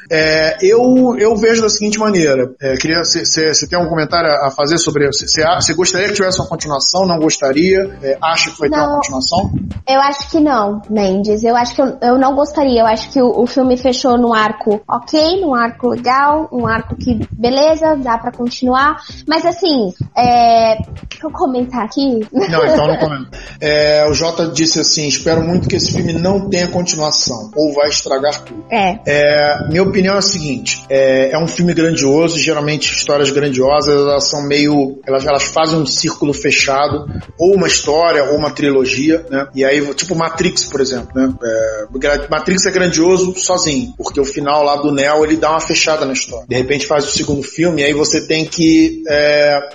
eu, 0.60 1.16
eu 1.18 1.36
vejo 1.36 1.62
da 1.62 1.68
seguinte 1.68 1.98
maneira. 1.98 2.52
É, 2.60 2.76
queria, 2.76 3.04
você 3.04 3.66
tem 3.68 3.78
algum 3.78 3.90
comentário 3.90 4.30
a 4.30 4.50
fazer 4.50 4.78
sobre 4.78 5.06
Você 5.06 5.74
gostaria 5.74 6.08
que 6.08 6.14
tivesse 6.14 6.40
uma 6.40 6.48
continuação? 6.48 7.06
Não 7.06 7.18
gostaria? 7.18 7.98
É, 8.02 8.18
acha 8.22 8.50
que 8.50 8.58
vai 8.58 8.68
não, 8.68 8.78
ter 8.78 8.84
uma 8.84 8.94
continuação? 8.96 9.52
Eu 9.88 10.00
acho 10.00 10.30
que 10.30 10.40
não, 10.40 10.82
Mendes. 10.88 11.42
Eu 11.42 11.56
acho 11.56 11.74
que 11.74 11.82
eu, 11.82 11.98
eu 12.00 12.18
não 12.18 12.34
gostaria. 12.34 12.80
Eu 12.80 12.86
acho 12.86 13.10
que 13.10 13.20
o, 13.20 13.42
o 13.42 13.46
filme 13.46 13.76
fechou 13.76 14.16
num 14.16 14.32
arco 14.32 14.80
ok, 14.88 15.40
num 15.40 15.54
arco 15.54 15.88
legal, 15.88 16.48
um 16.52 16.66
arco 16.66 16.96
que 16.96 17.20
beleza, 17.32 17.96
dá 17.96 18.18
para 18.18 18.32
continuar. 18.32 18.96
Mas 19.32 19.46
assim, 19.46 19.94
É, 20.14 20.76
deixa 21.08 21.24
eu 21.26 21.30
comentar 21.30 21.86
aqui. 21.86 22.20
Não, 22.30 22.66
então 22.66 22.86
não 22.86 22.96
comento. 23.00 23.30
É, 23.58 24.06
o 24.06 24.12
Jota 24.12 24.48
disse 24.48 24.78
assim: 24.78 25.08
espero 25.08 25.40
muito 25.40 25.70
que 25.70 25.76
esse 25.76 25.90
filme 25.90 26.12
não 26.12 26.50
tenha 26.50 26.68
continuação, 26.68 27.50
ou 27.56 27.72
vai 27.72 27.88
estragar 27.88 28.44
tudo. 28.44 28.62
É. 28.70 28.98
É, 29.06 29.68
minha 29.70 29.82
opinião 29.82 30.16
é 30.16 30.18
a 30.18 30.22
seguinte: 30.22 30.84
é, 30.90 31.30
é 31.30 31.38
um 31.38 31.46
filme 31.46 31.72
grandioso, 31.72 32.38
geralmente 32.38 32.92
histórias 32.92 33.30
grandiosas 33.30 33.94
elas 33.94 34.28
são 34.28 34.42
meio. 34.42 35.00
Elas, 35.06 35.24
elas 35.24 35.44
fazem 35.44 35.78
um 35.78 35.86
círculo 35.86 36.34
fechado, 36.34 37.06
ou 37.38 37.54
uma 37.54 37.66
história, 37.66 38.24
ou 38.24 38.36
uma 38.36 38.50
trilogia, 38.50 39.24
né? 39.30 39.46
E 39.54 39.64
aí, 39.64 39.82
tipo 39.94 40.14
Matrix, 40.14 40.66
por 40.66 40.82
exemplo, 40.82 41.08
né? 41.14 41.32
É, 41.42 41.86
Matrix 42.28 42.66
é 42.66 42.70
grandioso 42.70 43.34
sozinho, 43.38 43.94
porque 43.96 44.20
o 44.20 44.26
final 44.26 44.62
lá 44.62 44.76
do 44.76 44.92
Neo 44.92 45.24
ele 45.24 45.38
dá 45.38 45.52
uma 45.52 45.60
fechada 45.60 46.04
na 46.04 46.12
história. 46.12 46.44
De 46.46 46.54
repente 46.54 46.86
faz 46.86 47.06
o 47.06 47.10
segundo 47.10 47.42
filme, 47.42 47.80
e 47.80 47.84
aí 47.86 47.94
você 47.94 48.26
tem 48.26 48.44
que 48.44 49.02
é, 49.08 49.21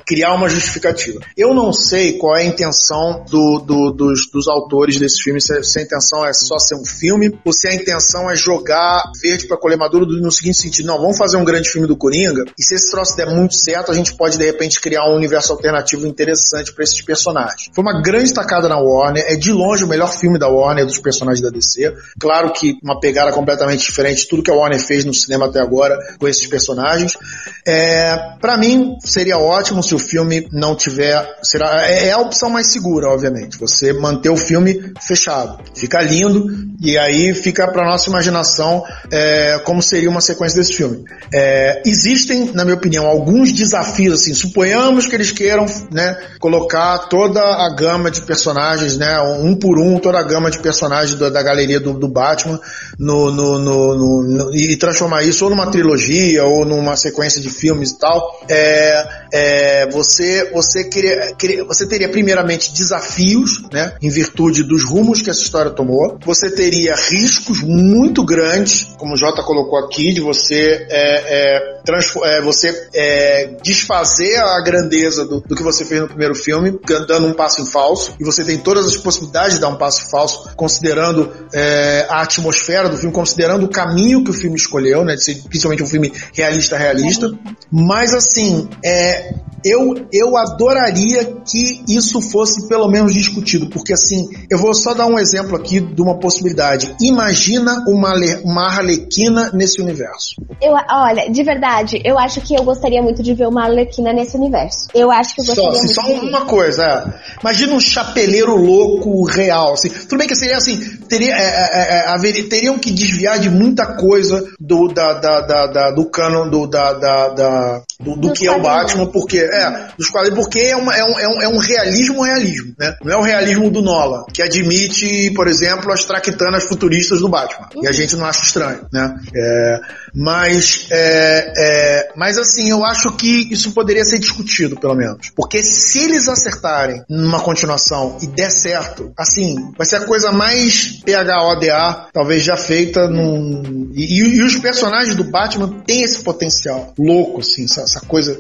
criar 0.06 0.34
uma 0.34 0.50
justificativa. 0.50 1.20
Eu 1.36 1.54
não 1.54 1.72
sei 1.74 2.18
qual 2.18 2.36
é 2.36 2.42
a 2.42 2.46
intenção 2.46 3.26
do, 3.30 3.60
do, 3.60 3.92
dos, 3.92 4.30
dos 4.32 4.48
autores 4.48 5.00
desse 5.00 5.22
filme, 5.22 5.42
se, 5.42 5.64
se, 5.64 5.80
a 5.80 5.82
intenção 5.82 6.26
é 6.26 6.34
só 6.34 6.58
ser 6.60 6.76
um 6.76 6.86
filme, 6.86 7.38
ou 7.44 7.54
se 7.54 7.68
a 7.68 7.74
intenção 7.74 8.30
é 8.30 8.36
jogar 8.36 9.04
verde 9.22 9.48
para 9.48 9.58
colher 9.58 9.78
maduro 9.78 10.06
no 10.06 10.32
seguinte 10.32 10.58
sentido: 10.58 10.88
não, 10.88 11.00
vamos 11.00 11.18
fazer 11.18 11.38
um 11.38 11.46
grande 11.46 11.70
filme 11.70 11.88
do 11.88 11.96
Coringa, 11.96 12.46
e 12.58 12.64
se 12.64 12.76
esse 12.76 12.92
troço 12.92 13.16
der 13.16 13.28
muito 13.28 13.56
certo, 13.56 13.92
a 13.92 13.96
gente 13.96 14.16
pode 14.16 14.38
de 14.38 14.46
repente 14.46 14.80
criar 14.80 15.06
um 15.10 15.16
universo 15.16 15.52
alternativo 15.54 16.06
interessante 16.08 16.74
para 16.74 16.84
esses 16.84 17.02
personagens. 17.02 17.70
Foi 17.74 17.84
uma 17.84 18.02
grande 18.02 18.34
tacada 18.34 18.68
na 18.68 18.78
Warner, 18.78 19.24
é 19.28 19.36
de 19.36 19.52
longe 19.52 19.84
o 19.84 19.88
melhor 19.88 20.12
filme 20.12 20.40
da 20.40 20.48
Warner 20.48 20.86
dos 20.86 21.00
personagens 21.00 21.42
da 21.42 21.50
DC. 21.50 21.96
Claro 22.20 22.52
que 22.52 22.78
uma 22.84 23.00
pegada 23.00 23.32
completamente 23.32 23.84
diferente 23.84 24.22
de 24.22 24.28
tudo 24.28 24.44
que 24.44 24.52
a 24.52 24.54
Warner 24.54 24.80
fez 24.80 25.06
no 25.06 25.14
cinema 25.14 25.46
até 25.46 25.60
agora 25.60 25.98
com 26.20 26.28
esses 26.28 26.46
personagens. 26.48 27.18
É, 27.66 28.36
para 28.40 28.58
mim 28.58 28.98
seria 29.04 29.37
ótimo 29.38 29.82
se 29.84 29.96
o 29.96 30.00
filme 30.00 30.48
não 30.52 30.76
tiver, 30.76 31.38
será 31.44 31.88
é, 31.88 32.08
é 32.08 32.12
a 32.12 32.20
opção 32.20 32.50
mais 32.50 32.68
segura, 32.68 33.10
obviamente. 33.10 33.58
Você 33.60 33.94
manter 33.94 34.30
o 34.30 34.38
filme 34.38 34.92
fechado, 35.02 35.60
fica 35.76 36.02
lindo 36.02 36.48
e 36.82 36.98
aí 36.98 37.34
fica 37.34 37.72
para 37.72 37.86
nossa 37.86 38.10
imaginação 38.10 38.84
é, 39.12 39.60
como 39.64 39.82
seria 39.82 40.10
uma 40.10 40.22
sequência 40.22 40.60
desse 40.60 40.74
filme. 40.74 41.04
É, 41.34 41.82
existem, 41.86 42.52
na 42.54 42.64
minha 42.64 42.76
opinião, 42.76 43.06
alguns 43.06 43.52
desafios 43.52 44.22
assim. 44.22 44.34
Suponhamos 44.34 45.08
que 45.08 45.16
eles 45.16 45.32
queiram, 45.32 45.66
né, 45.92 46.18
colocar 46.40 47.08
toda 47.10 47.42
a 47.42 47.74
gama 47.76 48.12
de 48.12 48.22
personagens, 48.22 48.98
né, 48.98 49.20
um 49.42 49.56
por 49.56 49.80
um, 49.80 50.00
toda 50.00 50.20
a 50.20 50.24
gama 50.24 50.52
de 50.52 50.60
personagens 50.60 51.18
da, 51.18 51.30
da 51.30 51.42
galeria 51.42 51.80
do, 51.80 51.94
do 51.94 52.08
Batman 52.08 52.60
no, 53.00 53.32
no, 53.32 53.60
no, 53.60 53.96
no, 53.96 54.56
e 54.56 54.76
transformar 54.78 55.24
isso 55.24 55.44
ou 55.46 55.50
numa 55.50 55.68
trilogia 55.68 56.46
ou 56.46 56.66
numa 56.66 56.96
sequência 56.96 57.42
de 57.42 57.50
filmes 57.50 57.92
e 57.92 58.00
tal. 58.00 58.40
É, 58.50 59.27
é, 59.32 59.90
você 59.90 60.50
você 60.52 60.84
queria, 60.86 61.34
queria, 61.36 61.64
você 61.64 61.88
teria 61.88 62.10
primeiramente 62.10 62.74
desafios, 62.74 63.64
né, 63.72 63.94
em 64.02 64.10
virtude 64.10 64.64
dos 64.64 64.84
rumos 64.84 65.22
que 65.22 65.30
essa 65.30 65.42
história 65.42 65.72
tomou. 65.72 66.18
Você 66.26 66.50
teria 66.50 66.96
riscos 66.96 67.62
muito 67.62 68.24
grandes, 68.24 68.90
como 68.98 69.14
o 69.14 69.18
Jota 69.18 69.44
colocou 69.44 69.80
aqui, 69.80 70.14
de 70.14 70.22
você 70.22 70.88
é, 70.90 71.58
é, 71.60 71.77
é 72.26 72.42
você 72.42 72.90
é, 72.94 73.56
desfazer 73.64 74.38
a 74.38 74.62
grandeza 74.62 75.26
do, 75.26 75.42
do, 75.42 75.56
que 75.56 75.64
você 75.64 75.86
fez 75.86 76.02
no 76.02 76.08
primeiro 76.08 76.36
filme, 76.36 76.78
dando 77.08 77.28
um 77.28 77.34
passo 77.34 77.62
em 77.62 77.66
falso. 77.66 78.16
E 78.20 78.24
você 78.24 78.44
tem 78.44 78.58
todas 78.58 78.86
as 78.86 78.98
possibilidades 78.98 79.56
de 79.56 79.62
dar 79.62 79.70
um 79.70 79.78
passo 79.78 80.10
falso, 80.10 80.50
considerando 80.56 81.32
é, 81.54 82.06
a 82.10 82.22
atmosfera 82.22 82.90
do 82.90 82.98
filme, 82.98 83.14
considerando 83.14 83.66
o 83.66 83.70
caminho 83.70 84.24
que 84.24 84.32
o 84.32 84.34
filme 84.34 84.56
escolheu, 84.56 85.04
né, 85.06 85.16
de 85.16 85.24
ser 85.24 85.36
principalmente 85.44 85.84
um 85.84 85.88
filme 85.88 86.12
realista 86.34 86.78
realista. 86.78 87.32
Mas 87.72 88.14
assim, 88.14 88.68
é, 88.84 89.34
eu, 89.64 90.08
eu 90.12 90.38
adoraria 90.38 91.26
que 91.46 91.84
isso 91.88 92.22
fosse 92.22 92.68
pelo 92.68 92.88
menos 92.88 93.14
discutido, 93.14 93.68
porque 93.70 93.94
assim, 93.94 94.28
eu 94.50 94.58
vou 94.58 94.74
só 94.74 94.94
dar 94.94 95.08
um 95.08 95.20
exemplo 95.20 95.56
aqui 95.56 95.80
de 95.80 96.02
uma 96.02 96.20
possibilidade. 96.20 96.96
Imagina 97.02 97.84
uma, 97.88 98.14
uma 98.44 98.68
Arlequina 98.68 99.52
nesse 99.54 99.82
universo. 99.82 100.36
Eu, 100.62 100.74
olha, 100.74 101.30
de 101.30 101.44
verdade, 101.44 101.77
eu 102.04 102.18
acho 102.18 102.42
que 102.42 102.56
eu 102.56 102.64
gostaria 102.64 103.02
muito 103.02 103.22
de 103.24 103.34
ver 103.34 103.48
uma 103.48 103.64
Arlequina 103.64 104.14
nesse 104.14 104.38
universo. 104.38 104.88
Eu 104.94 105.12
acho 105.12 105.36
que 105.36 105.42
eu 105.42 105.46
gostaria 105.46 105.72
só, 105.72 106.02
assim, 106.02 106.12
muito. 106.12 106.32
Só 106.32 106.38
uma 106.38 106.46
coisa, 106.46 106.84
é. 106.84 107.40
imagina 107.42 107.74
um 107.74 107.80
chapeleiro 107.80 108.56
louco 108.56 109.24
real, 109.26 109.74
assim. 109.74 109.90
Tudo 109.90 110.18
bem 110.18 110.28
que 110.28 110.36
seria 110.36 110.58
assim, 110.58 110.78
teria, 111.10 111.36
é, 111.36 111.44
é, 111.44 111.98
é, 111.98 112.08
haver, 112.08 112.48
teriam 112.48 112.78
que 112.78 112.92
desviar 112.92 113.40
de 113.40 113.50
muita 113.50 113.86
coisa 113.96 114.46
do, 114.60 114.88
da, 114.88 115.14
da, 115.14 115.42
da, 115.42 115.68
da 115.68 115.92
do 115.92 116.10
canon 116.10 116.50
do, 116.50 116.68
da, 116.68 116.94
da, 116.94 117.30
da 117.30 117.82
do, 118.00 118.16
do 118.16 118.34
que 118.34 118.48
é 118.48 118.52
o 118.52 118.62
Batman, 118.62 119.08
porque 119.08 119.40
é, 119.40 119.90
dos 119.98 120.10
quadrinhos, 120.10 120.40
porque 120.40 120.60
é, 120.60 120.76
uma, 120.76 120.96
é, 120.96 121.04
um, 121.04 121.20
é, 121.20 121.28
um, 121.28 121.42
é 121.42 121.48
um 121.48 121.58
realismo 121.58 122.22
realismo, 122.22 122.74
né? 122.78 122.96
Não 123.04 123.14
é 123.14 123.18
o 123.18 123.22
realismo 123.22 123.72
do 123.72 123.82
Nola, 123.82 124.26
que 124.34 124.42
admite, 124.42 125.32
por 125.36 125.48
exemplo, 125.48 125.92
as 125.92 126.04
traquitanas 126.04 126.66
futuristas 126.66 127.20
do 127.20 127.30
Batman. 127.30 127.68
Uhum. 127.76 127.84
E 127.84 127.88
a 127.88 127.92
gente 127.92 128.16
não 128.16 128.26
acha 128.26 128.44
estranho, 128.44 128.86
né? 128.92 129.16
É, 129.36 129.80
mas, 130.18 130.88
é, 130.90 131.54
é, 131.56 132.12
mas 132.16 132.40
assim, 132.40 132.72
eu 132.72 132.84
acho 132.84 133.12
que 133.12 133.48
isso 133.52 133.72
poderia 133.72 134.04
ser 134.04 134.18
discutido, 134.18 134.76
pelo 134.76 134.96
menos. 134.96 135.32
Porque 135.36 135.62
se 135.62 136.00
eles 136.06 136.28
acertarem 136.28 137.04
numa 137.08 137.40
continuação 137.40 138.18
e 138.22 138.26
der 138.26 138.50
certo, 138.50 139.12
assim, 139.16 139.72
vai 139.78 139.86
ser 139.86 139.98
a 139.98 140.06
coisa 140.06 140.32
mais 140.32 141.02
PHODA, 141.06 142.08
talvez 142.12 142.42
já 142.42 142.58
feita 142.58 143.08
num. 143.08 143.92
E, 143.94 144.22
e, 144.22 144.38
e 144.38 144.44
os 144.44 144.58
personagens 144.58 145.16
do 145.16 145.24
Batman 145.24 145.70
têm 145.86 146.02
esse 146.02 146.24
potencial 146.24 146.94
louco, 146.98 147.42
assim, 147.42 147.66
essa, 147.66 147.82
essa 147.82 148.02
coisa. 148.02 148.38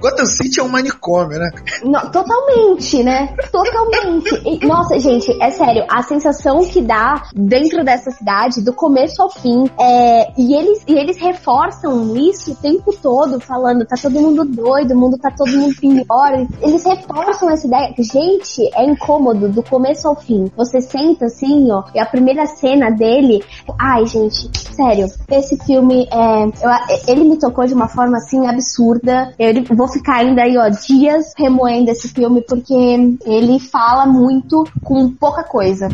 Gotham 0.00 0.26
City 0.26 0.60
é 0.60 0.62
um 0.62 0.68
manicômio, 0.68 1.38
né? 1.38 1.50
Não, 1.82 2.10
totalmente, 2.12 3.02
né? 3.02 3.34
Totalmente. 3.50 4.40
E, 4.44 4.64
nossa, 4.66 4.98
gente, 5.00 5.36
é 5.42 5.50
sério, 5.50 5.84
a 5.90 6.02
sensação 6.02 6.64
que 6.64 6.80
dá 6.80 7.22
dentro 7.34 7.84
dessa 7.84 8.10
cidade, 8.12 8.62
do 8.62 8.72
começo 8.72 9.20
ao 9.20 9.30
fim, 9.30 9.64
é, 9.80 10.32
e 10.38 10.54
eles, 10.54 10.82
e 10.86 10.92
eles 10.92 11.07
reforçam 11.16 12.16
isso 12.16 12.52
o 12.52 12.54
tempo 12.56 12.94
todo, 13.00 13.40
falando, 13.40 13.86
tá 13.86 13.96
todo 14.00 14.20
mundo 14.20 14.44
doido, 14.44 14.92
o 14.92 14.96
mundo 14.96 15.18
tá 15.18 15.30
todo 15.30 15.50
mundo 15.50 15.74
pior. 15.76 16.46
Eles 16.60 16.84
reforçam 16.84 17.50
essa 17.50 17.66
ideia. 17.66 17.94
Gente, 17.98 18.68
é 18.74 18.84
incômodo 18.84 19.48
do 19.48 19.62
começo 19.62 20.08
ao 20.08 20.16
fim. 20.16 20.50
Você 20.56 20.80
senta 20.80 21.26
assim, 21.26 21.70
ó, 21.70 21.84
e 21.94 21.98
a 21.98 22.06
primeira 22.06 22.46
cena 22.46 22.90
dele. 22.90 23.42
Ai, 23.78 24.06
gente, 24.06 24.50
sério, 24.74 25.06
esse 25.30 25.56
filme, 25.64 26.06
é, 26.10 26.44
eu, 26.44 26.70
ele 27.06 27.24
me 27.24 27.38
tocou 27.38 27.66
de 27.66 27.74
uma 27.74 27.88
forma 27.88 28.18
assim 28.18 28.46
absurda. 28.46 29.32
Eu 29.38 29.76
vou 29.76 29.88
ficar 29.88 30.16
ainda 30.16 30.42
aí, 30.42 30.56
ó, 30.56 30.68
dias 30.68 31.32
remoendo 31.36 31.90
esse 31.90 32.08
filme 32.08 32.42
porque 32.42 32.74
ele 33.24 33.58
fala 33.58 34.06
muito 34.06 34.64
com 34.84 35.10
pouca 35.10 35.42
coisa. 35.42 35.88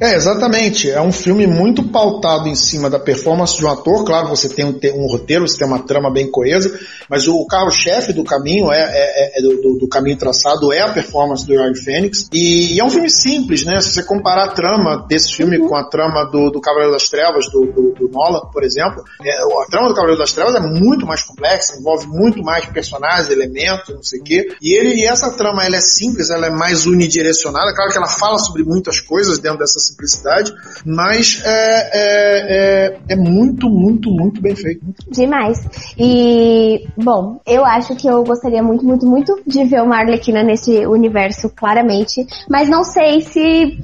É, 0.00 0.14
exatamente. 0.14 0.88
É 0.88 1.00
um 1.00 1.10
filme 1.10 1.44
muito 1.44 1.82
pautado 1.82 2.48
em 2.48 2.54
cima 2.54 2.88
da 2.88 3.00
performance 3.00 3.56
de 3.56 3.64
um 3.64 3.68
ator. 3.68 4.04
Claro, 4.04 4.28
você 4.28 4.48
tem 4.58 4.64
um, 4.64 5.02
um 5.04 5.06
roteiro, 5.06 5.46
você 5.46 5.56
tem 5.56 5.66
uma 5.66 5.78
trama 5.78 6.10
bem 6.10 6.28
coesa, 6.28 6.76
mas 7.08 7.28
o 7.28 7.46
carro-chefe 7.46 8.12
do 8.12 8.24
caminho 8.24 8.72
é, 8.72 8.80
é, 8.80 9.38
é 9.38 9.42
do, 9.42 9.78
do, 9.78 9.88
caminho 9.88 10.16
traçado 10.16 10.72
é 10.72 10.80
a 10.80 10.92
performance 10.92 11.46
do 11.46 11.52
Ryan 11.52 11.74
Phoenix. 11.74 12.28
E, 12.32 12.74
e, 12.74 12.80
é 12.80 12.84
um 12.84 12.90
filme 12.90 13.08
simples, 13.08 13.64
né? 13.64 13.80
Se 13.80 13.90
você 13.90 14.02
comparar 14.02 14.44
a 14.46 14.48
trama 14.48 15.06
desse 15.08 15.32
filme 15.32 15.58
uhum. 15.58 15.68
com 15.68 15.76
a 15.76 15.84
trama 15.88 16.24
do, 16.24 16.50
do 16.50 16.60
Cavaleiro 16.60 16.92
das 16.92 17.08
Trevas, 17.08 17.46
do, 17.46 17.66
do, 17.66 17.94
do 17.94 18.08
Nolan, 18.08 18.50
por 18.52 18.64
exemplo, 18.64 19.04
é, 19.24 19.30
a 19.30 19.66
trama 19.70 19.88
do 19.88 19.94
Cavaleiro 19.94 20.18
das 20.18 20.32
Trevas 20.32 20.56
é 20.56 20.60
muito 20.60 21.06
mais 21.06 21.22
complexa, 21.22 21.78
envolve 21.78 22.06
muito 22.08 22.42
mais 22.42 22.66
personagens, 22.66 23.30
elementos, 23.30 23.94
não 23.94 24.02
sei 24.02 24.20
o 24.20 24.24
quê. 24.24 24.48
E 24.60 24.76
ele 24.76 24.96
e 24.96 25.04
essa 25.04 25.30
trama 25.30 25.64
ela 25.64 25.76
é 25.76 25.80
simples, 25.80 26.30
ela 26.30 26.46
é 26.46 26.50
mais 26.50 26.86
unidirecionada. 26.86 27.72
Claro 27.74 27.92
que 27.92 27.98
ela 27.98 28.08
fala 28.08 28.38
sobre 28.38 28.64
muitas 28.64 28.98
coisas 29.00 29.38
dentro 29.38 29.58
dessa 29.58 29.78
simplicidade, 29.78 30.52
mas 30.84 31.40
é, 31.44 31.90
é, 31.92 32.88
é, 32.88 32.98
é 33.10 33.16
muito, 33.16 33.68
muito, 33.68 34.10
muito 34.10 34.37
bem 34.40 34.54
feito. 34.54 34.84
Demais. 35.10 35.58
E, 35.98 36.86
bom, 36.96 37.40
eu 37.46 37.64
acho 37.64 37.94
que 37.96 38.06
eu 38.06 38.22
gostaria 38.24 38.62
muito, 38.62 38.84
muito, 38.84 39.06
muito 39.06 39.40
de 39.46 39.64
ver 39.64 39.82
uma 39.82 39.96
Arlequina 39.96 40.42
nesse 40.42 40.86
universo, 40.86 41.48
claramente, 41.50 42.26
mas 42.48 42.68
não 42.68 42.84
sei 42.84 43.20
se 43.20 43.78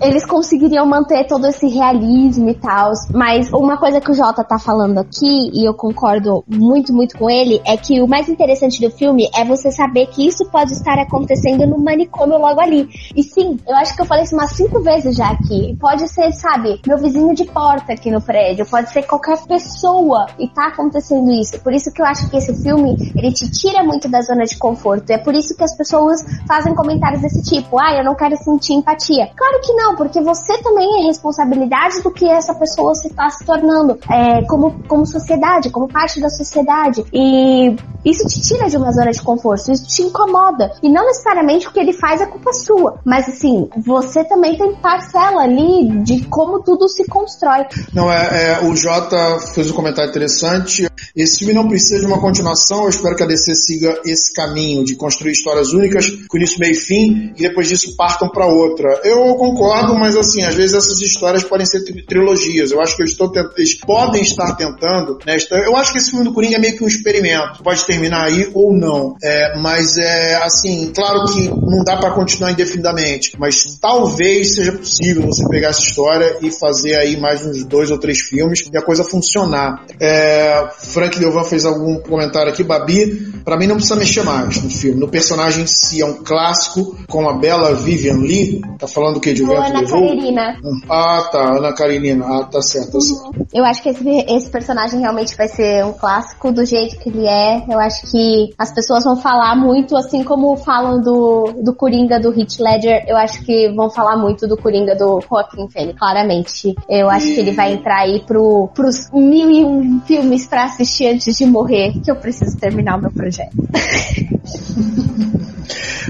eles 0.00 0.24
conseguiriam 0.24 0.86
manter 0.86 1.26
todo 1.26 1.46
esse 1.46 1.66
realismo 1.66 2.48
e 2.48 2.54
tal. 2.54 2.92
Mas 3.14 3.50
uma 3.52 3.76
coisa 3.76 4.00
que 4.00 4.10
o 4.10 4.14
Jota 4.14 4.42
tá 4.42 4.58
falando 4.58 4.98
aqui, 4.98 5.50
e 5.52 5.66
eu 5.66 5.74
concordo 5.74 6.44
muito, 6.48 6.92
muito 6.92 7.18
com 7.18 7.28
ele, 7.28 7.60
é 7.66 7.76
que 7.76 8.00
o 8.00 8.08
mais 8.08 8.28
interessante 8.28 8.80
do 8.80 8.90
filme 8.90 9.28
é 9.34 9.44
você 9.44 9.70
saber 9.70 10.06
que 10.06 10.26
isso 10.26 10.44
pode 10.50 10.72
estar 10.72 10.98
acontecendo 10.98 11.66
no 11.66 11.78
manicômio 11.78 12.38
logo 12.38 12.60
ali. 12.60 12.88
E 13.14 13.22
sim, 13.22 13.58
eu 13.66 13.76
acho 13.76 13.94
que 13.94 14.02
eu 14.02 14.06
falei 14.06 14.24
isso 14.24 14.34
umas 14.34 14.52
cinco 14.52 14.80
vezes 14.82 15.16
já 15.16 15.30
aqui. 15.30 15.76
Pode 15.78 16.08
ser, 16.08 16.32
sabe, 16.32 16.80
meu 16.86 16.98
vizinho 16.98 17.34
de 17.34 17.44
porta 17.44 17.92
aqui 17.92 18.10
no 18.10 18.20
prédio, 18.20 18.66
pode 18.66 18.90
ser 18.90 19.02
qualquer 19.02 19.38
pessoa 19.46 20.26
e 20.38 20.48
tá 20.48 20.68
acontecendo 20.68 21.30
isso. 21.30 21.60
Por 21.60 21.72
isso 21.72 21.92
que 21.92 22.00
eu 22.00 22.06
acho 22.06 22.28
que 22.30 22.36
esse 22.36 22.54
filme, 22.62 22.96
ele 23.16 23.32
te 23.32 23.50
tira 23.50 23.82
muito 23.82 24.08
da 24.08 24.20
zona 24.22 24.44
de 24.44 24.56
conforto. 24.58 25.10
É 25.10 25.18
por 25.18 25.34
isso 25.34 25.56
que 25.56 25.64
as 25.64 25.76
pessoas 25.76 26.24
fazem 26.46 26.74
comentários 26.74 27.20
desse 27.22 27.42
tipo, 27.42 27.78
ah, 27.78 27.94
eu 27.96 28.04
não 28.04 28.14
quero 28.14 28.36
sentir 28.36 28.74
empatia. 28.74 29.28
Claro 29.36 29.60
que 29.62 29.72
não, 29.72 29.89
não, 29.90 29.96
porque 29.96 30.20
você 30.20 30.56
também 30.62 31.02
é 31.02 31.06
responsabilidade 31.06 32.02
do 32.02 32.10
que 32.10 32.28
essa 32.28 32.54
pessoa 32.54 32.94
se 32.94 33.08
está 33.08 33.28
se 33.30 33.44
tornando 33.44 33.98
é, 34.10 34.42
como, 34.46 34.82
como 34.86 35.04
sociedade, 35.04 35.70
como 35.70 35.88
parte 35.88 36.20
da 36.20 36.28
sociedade. 36.28 37.04
E 37.12 37.76
Isso 38.04 38.26
te 38.26 38.40
tira 38.40 38.68
de 38.68 38.76
uma 38.76 38.92
zona 38.92 39.10
de 39.10 39.22
conforto, 39.22 39.70
isso 39.70 39.86
te 39.86 40.02
incomoda. 40.02 40.72
E 40.82 40.88
não 40.88 41.06
necessariamente 41.06 41.68
o 41.68 41.72
que 41.72 41.80
ele 41.80 41.92
faz 41.92 42.20
é 42.20 42.26
culpa 42.26 42.52
sua. 42.52 42.98
Mas 43.04 43.28
assim, 43.28 43.68
você 43.76 44.24
também 44.24 44.56
tem 44.56 44.74
parcela 44.76 45.42
ali 45.42 46.02
de 46.02 46.24
como 46.26 46.62
tudo 46.62 46.88
se 46.88 47.06
constrói. 47.06 47.66
Não, 47.92 48.10
é, 48.10 48.60
é 48.60 48.64
o 48.64 48.74
Jota 48.74 49.38
fez 49.54 49.70
um 49.70 49.74
comentário 49.74 50.10
interessante. 50.10 50.88
Esse 51.14 51.38
filme 51.38 51.54
não 51.54 51.68
precisa 51.68 52.00
de 52.00 52.06
uma 52.06 52.20
continuação. 52.20 52.84
Eu 52.84 52.90
espero 52.90 53.16
que 53.16 53.22
a 53.22 53.26
DC 53.26 53.54
siga 53.54 54.00
esse 54.04 54.32
caminho 54.32 54.84
de 54.84 54.94
construir 54.96 55.32
histórias 55.32 55.72
únicas, 55.72 56.08
com 56.28 56.36
início, 56.36 56.60
meio 56.60 56.72
e 56.72 56.76
fim, 56.76 57.32
e 57.36 57.42
depois 57.42 57.68
disso 57.68 57.96
partam 57.96 58.28
para 58.28 58.46
outra. 58.46 59.00
Eu 59.04 59.34
concordo, 59.34 59.94
mas 59.94 60.16
assim, 60.16 60.42
às 60.44 60.54
vezes 60.54 60.74
essas 60.74 61.00
histórias 61.00 61.44
podem 61.44 61.66
ser 61.66 61.82
trilogias. 62.04 62.70
Eu 62.70 62.80
acho 62.80 62.96
que 62.96 63.02
eles, 63.02 63.16
eles 63.56 63.74
podem 63.74 64.22
estar 64.22 64.54
tentando. 64.56 65.18
Né, 65.26 65.36
eu 65.64 65.76
acho 65.76 65.92
que 65.92 65.98
esse 65.98 66.10
filme 66.10 66.24
do 66.24 66.32
Coringa 66.32 66.56
é 66.56 66.58
meio 66.58 66.76
que 66.76 66.84
um 66.84 66.88
experimento. 66.88 67.62
Pode 67.62 67.84
terminar 67.90 68.26
aí 68.26 68.48
ou 68.54 68.72
não. 68.72 69.16
É, 69.22 69.58
mas 69.58 69.98
é 69.98 70.36
assim, 70.36 70.92
claro 70.94 71.24
que 71.32 71.48
não 71.48 71.82
dá 71.84 71.96
para 71.96 72.12
continuar 72.12 72.52
indefinidamente, 72.52 73.32
mas 73.38 73.78
talvez 73.80 74.54
seja 74.54 74.72
possível 74.72 75.22
você 75.26 75.46
pegar 75.48 75.68
essa 75.68 75.80
história 75.80 76.38
e 76.40 76.50
fazer 76.50 76.94
aí 76.96 77.18
mais 77.18 77.44
uns 77.44 77.64
dois 77.64 77.90
ou 77.90 77.98
três 77.98 78.20
filmes 78.20 78.68
e 78.72 78.76
a 78.76 78.82
coisa 78.82 79.02
funcionar. 79.02 79.84
É, 79.98 80.68
Frank 80.78 81.18
Delvan 81.18 81.44
fez 81.44 81.64
algum 81.64 82.00
comentário 82.00 82.52
aqui, 82.52 82.62
Babi, 82.62 83.32
para 83.44 83.56
mim 83.56 83.66
não 83.66 83.76
precisa 83.76 83.96
mexer 83.96 84.22
mais 84.22 84.62
no 84.62 84.70
filme. 84.70 85.00
No 85.00 85.08
personagem 85.08 85.64
em 85.64 85.66
si 85.66 86.00
é 86.00 86.06
um 86.06 86.22
clássico, 86.22 86.96
com 87.08 87.28
a 87.28 87.32
bela 87.32 87.74
Vivian 87.74 88.18
Lee. 88.18 88.60
Tá 88.78 88.86
falando 88.86 89.16
o 89.16 89.20
que 89.20 89.32
de 89.32 89.42
Vento 89.42 89.54
Ana 89.54 89.84
Karenina. 89.84 90.56
Ah, 90.88 91.28
tá, 91.30 91.56
Ana 91.56 91.72
Karenina. 91.74 92.24
Ah, 92.26 92.44
tá 92.44 92.62
certo. 92.62 92.92
Tá 92.92 92.98
uhum. 92.98 93.46
Eu 93.52 93.64
acho 93.64 93.82
que 93.82 93.88
esse, 93.88 94.08
esse 94.28 94.50
personagem 94.50 95.00
realmente 95.00 95.36
vai 95.36 95.48
ser 95.48 95.84
um 95.84 95.92
clássico 95.92 96.52
do 96.52 96.64
jeito 96.64 96.98
que 96.98 97.08
ele 97.08 97.26
é. 97.26 97.64
Eu 97.68 97.79
acho 97.80 98.10
que 98.10 98.52
as 98.58 98.72
pessoas 98.72 99.04
vão 99.04 99.16
falar 99.16 99.56
muito, 99.56 99.96
assim 99.96 100.22
como 100.22 100.56
falam 100.56 101.00
do, 101.00 101.52
do 101.62 101.74
Coringa 101.74 102.20
do 102.20 102.28
Heath 102.28 102.58
Ledger, 102.58 103.04
eu 103.06 103.16
acho 103.16 103.42
que 103.44 103.68
vão 103.70 103.90
falar 103.90 104.16
muito 104.16 104.46
do 104.46 104.56
Coringa 104.56 104.94
do 104.94 105.20
Joaquin 105.20 105.68
Phoenix, 105.68 105.98
claramente. 105.98 106.74
Eu 106.88 107.08
acho 107.08 107.26
que 107.26 107.40
ele 107.40 107.52
vai 107.52 107.72
entrar 107.72 108.00
aí 108.00 108.20
pro, 108.26 108.68
pros 108.74 109.10
mil 109.12 109.50
e 109.50 109.64
um 109.64 110.00
filmes 110.02 110.46
pra 110.46 110.64
assistir 110.64 111.06
antes 111.06 111.36
de 111.36 111.46
morrer, 111.46 111.92
que 112.02 112.10
eu 112.10 112.16
preciso 112.16 112.58
terminar 112.58 112.98
o 112.98 113.00
meu 113.00 113.10
projeto. 113.10 113.56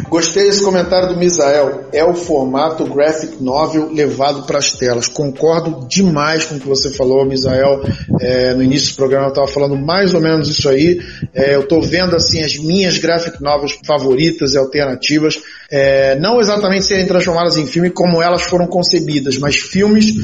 Gostei 0.09 0.45
desse 0.45 0.63
comentário 0.63 1.09
do 1.09 1.17
Misael. 1.17 1.89
É 1.93 2.05
o 2.05 2.15
formato 2.15 2.85
graphic 2.85 3.43
novel 3.43 3.93
levado 3.93 4.47
para 4.47 4.59
as 4.59 4.73
telas. 4.73 5.09
Concordo 5.09 5.87
demais 5.89 6.45
com 6.45 6.57
o 6.57 6.61
que 6.61 6.67
você 6.67 6.91
falou, 6.91 7.25
Misael. 7.25 7.83
É, 8.21 8.55
no 8.55 8.63
início 8.63 8.93
do 8.93 8.97
programa 8.97 9.27
eu 9.27 9.31
estava 9.31 9.49
falando 9.49 9.77
mais 9.77 10.15
ou 10.15 10.21
menos 10.21 10.49
isso 10.49 10.69
aí. 10.69 11.01
É, 11.35 11.55
eu 11.55 11.61
estou 11.61 11.83
vendo 11.83 12.17
assim 12.17 12.43
as 12.43 12.57
minhas 12.57 12.99
graphic 12.99 13.43
novels 13.43 13.79
favoritas 13.87 14.55
e 14.55 14.59
alternativas. 14.59 15.41
É, 15.71 16.19
não 16.19 16.41
exatamente 16.41 16.85
serem 16.85 17.07
transformadas 17.07 17.57
em 17.57 17.67
filme 17.67 17.91
como 17.91 18.21
elas 18.21 18.43
foram 18.43 18.67
concebidas, 18.67 19.39
mas 19.39 19.57
filmes 19.57 20.15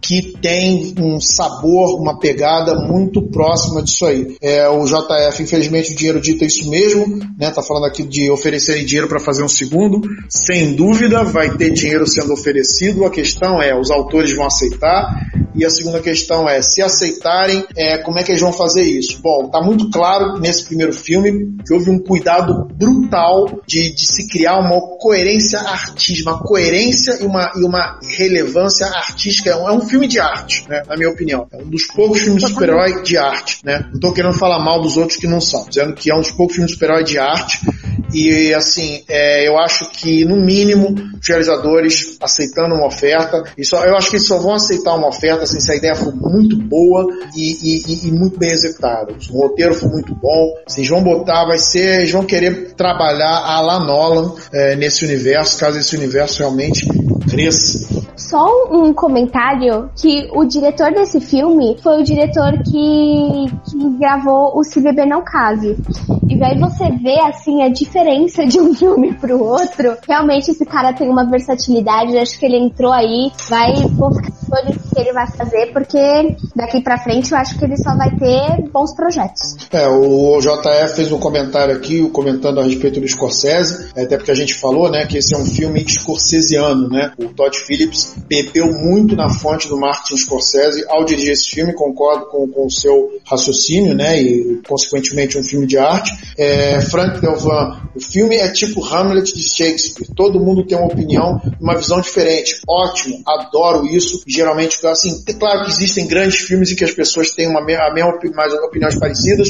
que 0.00 0.36
têm 0.40 0.94
um 0.98 1.20
sabor, 1.20 2.00
uma 2.00 2.18
pegada 2.18 2.74
muito 2.74 3.22
próxima 3.22 3.82
disso 3.82 4.06
aí. 4.06 4.36
É, 4.40 4.68
o 4.68 4.84
JF, 4.84 5.42
infelizmente, 5.42 5.92
o 5.92 5.96
dinheiro 5.96 6.20
dita 6.20 6.44
isso 6.44 6.68
mesmo, 6.68 7.18
né? 7.38 7.50
Tá 7.50 7.62
falando 7.62 7.86
aqui 7.86 8.02
de 8.02 8.30
oferecerem 8.30 8.84
dinheiro 8.86 9.08
para 9.08 9.20
fazer 9.20 9.42
um 9.42 9.48
segundo. 9.48 10.00
Sem 10.28 10.74
dúvida, 10.74 11.24
vai 11.24 11.56
ter 11.56 11.70
dinheiro 11.70 12.06
sendo 12.06 12.32
oferecido. 12.32 13.04
A 13.04 13.10
questão 13.10 13.60
é, 13.60 13.78
os 13.78 13.90
autores 13.90 14.34
vão 14.34 14.46
aceitar. 14.46 15.26
E 15.56 15.64
a 15.64 15.70
segunda 15.70 16.00
questão 16.00 16.46
é, 16.46 16.60
se 16.60 16.82
aceitarem, 16.82 17.64
é, 17.74 17.96
como 17.96 18.18
é 18.18 18.22
que 18.22 18.30
eles 18.30 18.42
vão 18.42 18.52
fazer 18.52 18.82
isso? 18.82 19.22
Bom, 19.22 19.48
tá 19.48 19.62
muito 19.62 19.88
claro 19.90 20.38
nesse 20.38 20.66
primeiro 20.66 20.92
filme 20.92 21.56
que 21.66 21.72
houve 21.72 21.90
um 21.90 21.98
cuidado 21.98 22.68
brutal 22.74 23.62
de, 23.66 23.94
de 23.94 24.06
se 24.06 24.28
criar 24.28 24.58
uma 24.58 24.78
coerência 24.98 25.58
artística, 25.60 26.30
uma 26.30 26.40
coerência 26.40 27.22
e 27.22 27.24
uma, 27.24 27.50
e 27.56 27.64
uma 27.64 27.98
relevância 28.18 28.86
artística. 28.86 29.48
É 29.48 29.56
um, 29.56 29.66
é 29.66 29.72
um 29.72 29.80
filme 29.80 30.06
de 30.06 30.20
arte, 30.20 30.68
né, 30.68 30.82
na 30.86 30.94
minha 30.94 31.08
opinião. 31.08 31.46
É 31.50 31.56
um 31.56 31.70
dos 31.70 31.86
poucos 31.86 32.20
filmes 32.20 32.42
de 32.42 32.50
super-herói 32.50 33.02
de 33.02 33.16
arte. 33.16 33.60
Né? 33.64 33.88
Não 33.94 33.98
tô 33.98 34.12
querendo 34.12 34.34
falar 34.34 34.58
mal 34.58 34.82
dos 34.82 34.98
outros 34.98 35.18
que 35.18 35.26
não 35.26 35.40
são, 35.40 35.66
dizendo 35.66 35.94
que 35.94 36.10
é 36.10 36.14
um 36.14 36.20
dos 36.20 36.32
poucos 36.32 36.56
filmes 36.56 36.72
de 36.72 36.74
super-herói 36.74 37.02
de 37.02 37.18
arte 37.18 37.60
e 38.12 38.52
assim, 38.54 39.02
é, 39.08 39.46
eu 39.46 39.58
acho 39.58 39.90
que 39.90 40.24
no 40.24 40.36
mínimo 40.36 40.94
os 41.20 41.28
realizadores 41.28 42.16
aceitando 42.20 42.74
uma 42.74 42.86
oferta, 42.86 43.44
e 43.56 43.64
só, 43.64 43.84
eu 43.84 43.96
acho 43.96 44.10
que 44.10 44.16
eles 44.16 44.26
só 44.26 44.38
vão 44.38 44.54
aceitar 44.54 44.94
uma 44.94 45.08
oferta 45.08 45.44
assim, 45.44 45.60
se 45.60 45.72
a 45.72 45.76
ideia 45.76 45.94
for 45.94 46.14
muito 46.14 46.56
boa 46.56 47.06
e, 47.34 47.52
e, 47.62 48.08
e 48.08 48.12
muito 48.12 48.38
bem 48.38 48.50
executada. 48.50 49.14
Se 49.20 49.30
o 49.30 49.40
roteiro 49.40 49.74
for 49.74 49.90
muito 49.90 50.14
bom, 50.14 50.54
vocês 50.66 50.88
vão 50.88 51.02
botar, 51.02 51.46
vai 51.46 51.58
ser, 51.58 52.00
eles 52.00 52.10
vão 52.10 52.24
querer 52.24 52.74
trabalhar 52.74 53.42
a 53.44 53.60
la 53.60 53.80
Nolan 53.80 54.34
é, 54.52 54.76
nesse 54.76 55.04
universo, 55.04 55.58
caso 55.58 55.78
esse 55.78 55.96
universo 55.96 56.38
realmente 56.38 56.86
cresça. 57.18 58.04
Só 58.16 58.46
um 58.70 58.92
comentário 58.92 59.90
que 59.94 60.28
o 60.32 60.44
diretor 60.44 60.92
desse 60.92 61.20
filme 61.20 61.76
foi 61.82 62.00
o 62.00 62.04
diretor 62.04 62.52
que, 62.62 63.46
que 63.70 63.98
gravou 63.98 64.58
o 64.58 64.64
Se 64.64 64.80
Beber 64.80 65.06
Não 65.06 65.22
Case. 65.22 65.76
E 66.28 66.36
daí 66.38 66.58
você 66.58 66.90
vê 66.90 67.20
assim 67.20 67.62
a 67.62 67.68
diferença 67.68 68.44
de 68.44 68.60
um 68.60 68.72
filme 68.74 69.14
pro 69.14 69.42
outro. 69.42 69.96
Realmente 70.08 70.50
esse 70.50 70.64
cara 70.64 70.92
tem 70.92 71.08
uma 71.08 71.24
versatilidade. 71.24 72.18
Acho 72.18 72.38
que 72.38 72.46
ele 72.46 72.58
entrou 72.58 72.92
aí, 72.92 73.30
vai 73.48 73.74
vou 73.96 74.12
ficar 74.14 74.32
o 74.70 74.94
que 74.94 75.00
ele 75.00 75.12
vai 75.12 75.26
fazer, 75.30 75.72
porque 75.72 75.98
daqui 76.54 76.80
pra 76.80 76.98
frente 76.98 77.32
eu 77.32 77.38
acho 77.38 77.58
que 77.58 77.64
ele 77.64 77.76
só 77.76 77.96
vai 77.96 78.10
ter 78.16 78.70
bons 78.70 78.94
projetos. 78.94 79.56
É, 79.72 79.86
o 79.88 80.38
JF 80.40 80.94
fez 80.94 81.12
um 81.12 81.18
comentário 81.18 81.74
aqui, 81.74 82.08
comentando 82.10 82.60
a 82.60 82.64
respeito 82.64 83.00
do 83.00 83.08
Scorsese, 83.08 83.90
até 83.96 84.16
porque 84.16 84.30
a 84.30 84.34
gente 84.34 84.54
falou, 84.54 84.90
né, 84.90 85.06
que 85.06 85.18
esse 85.18 85.34
é 85.34 85.38
um 85.38 85.46
filme 85.46 85.84
scorsesiano, 85.88 86.88
né? 86.88 87.12
O 87.18 87.28
Todd 87.28 87.56
Phillips 87.58 88.14
bebeu 88.28 88.72
muito 88.72 89.14
na 89.16 89.28
fonte 89.30 89.68
do 89.68 89.76
Martin 89.76 90.16
Scorsese 90.16 90.84
ao 90.88 91.04
dirigir 91.04 91.32
esse 91.32 91.48
filme, 91.48 91.72
concordo 91.72 92.26
com, 92.26 92.48
com 92.48 92.66
o 92.66 92.70
seu 92.70 93.10
raciocínio, 93.24 93.94
né, 93.94 94.20
e 94.20 94.60
consequentemente 94.66 95.38
um 95.38 95.42
filme 95.42 95.66
de 95.66 95.78
arte. 95.78 96.12
É, 96.38 96.80
Frank 96.80 97.20
Delvan, 97.20 97.80
o 97.94 98.00
filme 98.00 98.36
é 98.36 98.50
tipo 98.50 98.84
Hamlet 98.84 99.34
de 99.34 99.42
Shakespeare, 99.42 100.08
todo 100.14 100.40
mundo 100.40 100.64
tem 100.66 100.76
uma 100.76 100.86
opinião, 100.86 101.40
uma 101.60 101.76
visão 101.76 102.00
diferente. 102.00 102.60
Ótimo, 102.68 103.22
adoro 103.26 103.86
isso. 103.86 104.22
Geralmente, 104.46 104.78
assim, 104.86 105.24
claro 105.40 105.64
que 105.64 105.72
existem 105.72 106.06
grandes 106.06 106.38
filmes 106.38 106.70
em 106.70 106.76
que 106.76 106.84
as 106.84 106.92
pessoas 106.92 107.32
têm 107.32 107.48
uma, 107.48 107.60
a 107.60 107.64
mesma 107.92 108.16
mais 108.32 108.52
opiniões 108.54 108.94
parecidas, 108.94 109.48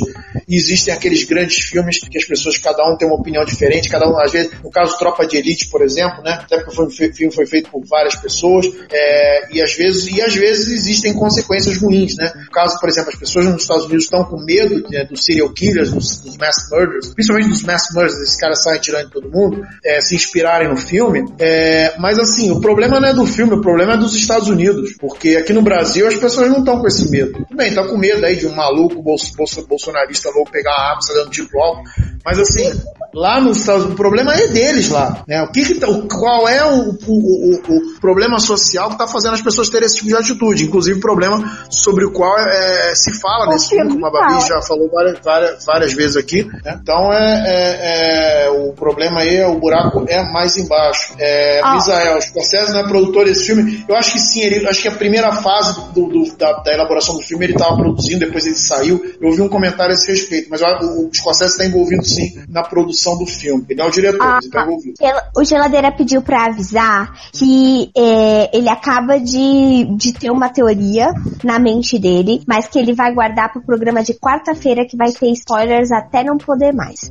e 0.49 0.57
existem 0.57 0.95
aqueles 0.95 1.25
grandes 1.25 1.65
filmes 1.65 1.99
que 1.99 2.17
as 2.17 2.25
pessoas, 2.25 2.57
cada 2.57 2.83
um 2.91 2.97
tem 2.97 3.07
uma 3.07 3.19
opinião 3.19 3.45
diferente, 3.45 3.91
cada 3.91 4.09
um, 4.09 4.19
às 4.19 4.33
vezes, 4.33 4.51
no 4.65 4.71
caso 4.71 4.97
Tropa 4.99 5.27
de 5.27 5.37
Elite, 5.37 5.69
por 5.69 5.83
exemplo, 5.83 6.23
né, 6.23 6.39
até 6.43 6.63
porque 6.63 6.81
o 6.81 6.91
filme 6.91 7.35
foi 7.35 7.47
feito 7.47 7.71
por 7.71 7.85
várias 7.85 8.17
pessoas, 8.17 8.67
é, 8.91 9.55
e 9.55 9.61
às 9.61 9.75
vezes, 9.75 10.09
e 10.09 10.23
às 10.23 10.35
vezes 10.35 10.69
existem 10.69 11.13
consequências 11.13 11.77
ruins, 11.77 12.17
né. 12.17 12.33
No 12.47 12.51
caso, 12.51 12.81
por 12.81 12.89
exemplo, 12.89 13.11
as 13.11 13.19
pessoas 13.19 13.45
nos 13.45 13.63
Estados 13.63 13.85
Unidos 13.85 14.05
estão 14.05 14.25
com 14.25 14.43
medo 14.43 14.83
né, 14.89 15.05
dos 15.05 15.25
serial 15.27 15.53
killers, 15.53 15.93
dos, 15.93 16.21
dos 16.21 16.39
mass 16.39 16.71
murders, 16.73 17.13
principalmente 17.13 17.51
dos 17.51 17.63
mass 17.65 17.89
murders, 17.95 18.19
esses 18.23 18.41
caras 18.41 18.63
saem 18.63 18.81
tirando 18.81 19.11
todo 19.11 19.31
mundo, 19.31 19.63
é, 19.85 20.01
se 20.01 20.15
inspirarem 20.15 20.69
no 20.69 20.77
filme, 20.79 21.23
é, 21.39 21.95
mas 21.99 22.19
assim, 22.19 22.51
o 22.51 22.61
problema 22.61 22.99
não 22.99 23.09
é 23.09 23.13
do 23.13 23.27
filme, 23.27 23.53
o 23.53 23.61
problema 23.61 23.93
é 23.93 23.97
dos 23.99 24.15
Estados 24.15 24.49
Unidos, 24.49 24.86
porque 24.99 25.37
aqui 25.37 25.53
no 25.53 25.63
Brasil 25.63 26.07
as 26.07 26.17
pessoas 26.17 26.49
não 26.49 26.59
estão 26.59 26.81
com 26.81 26.87
esse 26.87 27.11
medo. 27.11 27.33
Tudo 27.33 27.57
bem, 27.57 27.69
estão 27.69 27.87
com 27.87 27.97
medo 27.97 28.25
aí 28.25 28.37
de 28.37 28.47
um 28.47 28.55
maluco 28.55 29.03
bolso, 29.03 29.33
bolso, 29.37 29.67
bolsonarista 29.67 30.31
louco 30.31 30.51
pegar 30.51 30.73
a 30.73 30.91
arma, 30.91 31.01
dando 31.15 31.31
tiro 31.31 31.49
alto, 31.61 31.83
mas 32.25 32.39
assim, 32.39 32.73
lá 33.15 33.41
nos 33.41 33.59
Estados 33.59 33.85
Unidos, 33.85 33.95
o 33.95 34.03
problema 34.03 34.35
é 34.35 34.49
deles 34.49 34.91
lá, 34.91 35.23
né? 35.27 35.43
O 35.43 35.51
que, 35.53 35.65
que 35.65 35.75
tá, 35.75 35.89
o, 35.89 36.07
qual 36.09 36.49
é 36.49 36.65
o, 36.65 36.91
o, 36.91 36.95
o, 37.07 37.77
o 37.77 38.01
problema 38.01 38.39
social 38.39 38.89
que 38.89 38.95
está 38.95 39.07
fazendo 39.07 39.35
as 39.35 39.43
pessoas 39.43 39.71
terem 39.71 39.87
esse 39.87 39.97
tipo 39.97 40.09
de 40.09 40.17
atitude? 40.17 40.65
Inclusive, 40.65 41.01
problema 41.01 41.59
sobre 41.71 42.05
o 42.05 42.13
qual 42.13 42.37
é, 42.39 42.95
se 42.95 43.13
fala 43.21 43.47
nesse 43.47 43.71
filme, 43.71 43.93
como 43.93 44.07
a 44.07 44.11
Babi 44.11 44.47
já 44.47 44.61
falou 44.61 44.91
várias, 44.91 45.19
várias, 45.25 45.65
várias 45.65 45.93
vezes 45.93 46.17
aqui. 46.17 46.45
Né? 46.45 46.79
Então, 46.83 47.13
é, 47.13 47.45
é, 47.47 48.47
é, 48.47 48.51
o 48.51 48.73
problema 48.73 49.21
aí, 49.21 49.37
é 49.37 49.47
o 49.47 49.59
buraco 49.59 50.05
é 50.09 50.23
mais 50.33 50.57
embaixo. 50.57 51.15
É, 51.19 51.61
ah. 51.63 51.75
Misael, 51.75 52.21
Scorsese 52.21 52.73
não 52.73 52.81
é 52.81 52.89
produtor 52.89 53.25
desse 53.25 53.47
filme. 53.47 53.85
Eu 53.89 53.97
acho 53.97 54.13
que 54.13 54.19
sim, 54.19 54.43
ele, 54.43 54.66
acho 54.71 54.83
que 54.83 54.89
a 54.89 54.93
primeira 54.93 55.33
fase 55.33 55.93
do, 55.93 56.09
do, 56.09 56.37
da, 56.37 56.53
da, 56.63 56.73
elaboração 56.73 57.17
do 57.17 57.23
filme 57.23 57.45
ele 57.47 57.53
estava 57.53 57.77
produzindo, 57.77 58.21
depois 58.21 58.47
ele 58.47 58.57
saiu. 58.57 59.05
Eu 59.21 59.29
ouvi 59.29 59.43
um 59.43 59.49
comentário 59.49 59.93
a 59.93 59.95
esse 59.95 60.11
respeito, 60.11 60.49
mas 60.51 60.61
o, 60.63 61.09
o 61.09 61.11
Scorsese 61.13 61.53
está 61.53 61.65
envolvido 61.65 62.05
sim 62.05 62.39
na 62.49 62.63
produção 62.63 63.17
do 63.19 63.27
filme. 63.27 63.65
Ele 63.69 63.81
é 63.81 63.85
o 63.85 63.91
diretor, 63.91 64.23
ah, 64.23 64.39
você 64.41 64.51
tá 64.51 64.63
envolvido. 64.63 64.95
O 65.37 65.45
Geladeira 65.45 65.93
pediu 65.93 66.23
para 66.23 66.47
avisar 66.47 67.13
que 67.33 67.91
é, 67.97 68.57
ele 68.57 68.69
acaba 68.69 69.19
de, 69.19 69.97
de 69.97 70.13
ter 70.13 70.31
uma 70.31 70.49
teoria 70.49 71.13
na 71.45 71.59
mente 71.59 71.99
dele, 71.99 72.43
mas 72.47 72.67
que 72.67 72.79
ele 72.79 72.95
vai 72.95 73.13
guardar 73.13 73.53
pro 73.53 73.63
programa 73.63 74.03
de 74.03 74.15
quarta-feira 74.15 74.87
que 74.87 74.97
vai 74.97 75.13
ter 75.13 75.31
spoilers 75.33 75.93
até 75.93 76.25
não 76.25 76.39
poder 76.39 76.73
mais. 76.73 77.11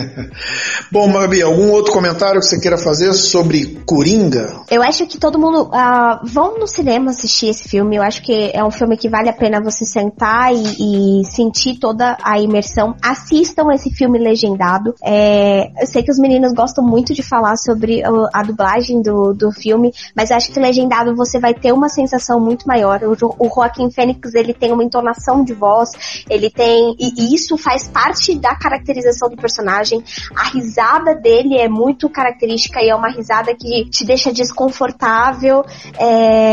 Bom, 0.90 1.08
Mabi, 1.08 1.42
algum 1.42 1.70
outro 1.70 1.92
comentário 1.92 2.40
que 2.40 2.46
você 2.46 2.60
queira 2.60 2.78
fazer 2.78 3.12
sobre 3.12 3.80
Coringa? 3.86 4.62
Eu 4.70 4.82
acho 4.82 5.06
que 5.06 5.18
todo 5.18 5.38
mundo 5.38 5.64
uh, 5.64 6.26
vão 6.26 6.58
no 6.60 6.68
cinema 6.68 7.10
assistir 7.10 7.46
esse 7.46 7.66
filme. 7.66 7.96
Eu 7.96 8.02
acho 8.02 8.22
que 8.22 8.50
é 8.52 8.62
um 8.62 8.70
filme 8.70 8.96
que 8.96 9.08
vale 9.08 9.30
a 9.30 9.32
pena 9.32 9.60
você 9.62 9.84
sentar 9.86 10.52
e, 10.54 11.20
e 11.20 11.24
sentir 11.24 11.78
toda 11.78 12.18
a 12.22 12.38
imersão. 12.38 12.94
Assistam 13.02 13.72
esse 13.72 13.90
filme 13.90 14.18
legendado. 14.18 14.94
É, 15.02 15.70
eu 15.80 15.86
sei 15.86 16.02
que 16.02 16.10
os 16.10 16.18
meninos 16.18 16.52
gostam 16.52 16.84
muito 16.84 17.14
de 17.14 17.22
falar 17.22 17.56
sobre 17.56 18.02
a 18.32 18.42
dublagem 18.42 19.00
do, 19.00 19.32
do 19.32 19.50
filme, 19.50 19.92
mas 20.14 20.30
acho 20.30 20.52
que 20.52 20.60
legendado 20.60 21.16
você 21.16 21.40
vai 21.40 21.54
ter 21.54 21.72
uma 21.72 21.88
sensação 21.88 22.38
muito 22.38 22.68
maior. 22.68 23.00
O, 23.02 23.14
o 23.38 23.48
Joaquim 23.48 23.90
Fênix 23.90 24.34
ele 24.34 24.52
tem 24.52 24.70
uma 24.70 24.84
entonação 24.84 25.42
de 25.42 25.54
voz, 25.54 25.90
ele 26.28 26.50
tem 26.50 26.94
e, 27.00 27.12
e 27.16 27.34
isso 27.34 27.56
faz 27.56 27.88
parte 27.88 28.38
da 28.38 28.54
caracterização 28.54 29.30
do 29.30 29.36
personagem. 29.36 30.04
A 30.36 30.50
risada 30.50 31.14
dele 31.14 31.56
é 31.56 31.68
muito 31.68 32.10
característica 32.10 32.82
e 32.82 32.90
é 32.90 32.94
uma 32.94 33.08
risada 33.08 33.54
que 33.54 33.88
te 33.88 34.04
deixa 34.04 34.30
desconfortável. 34.30 35.64
É, 35.98 36.49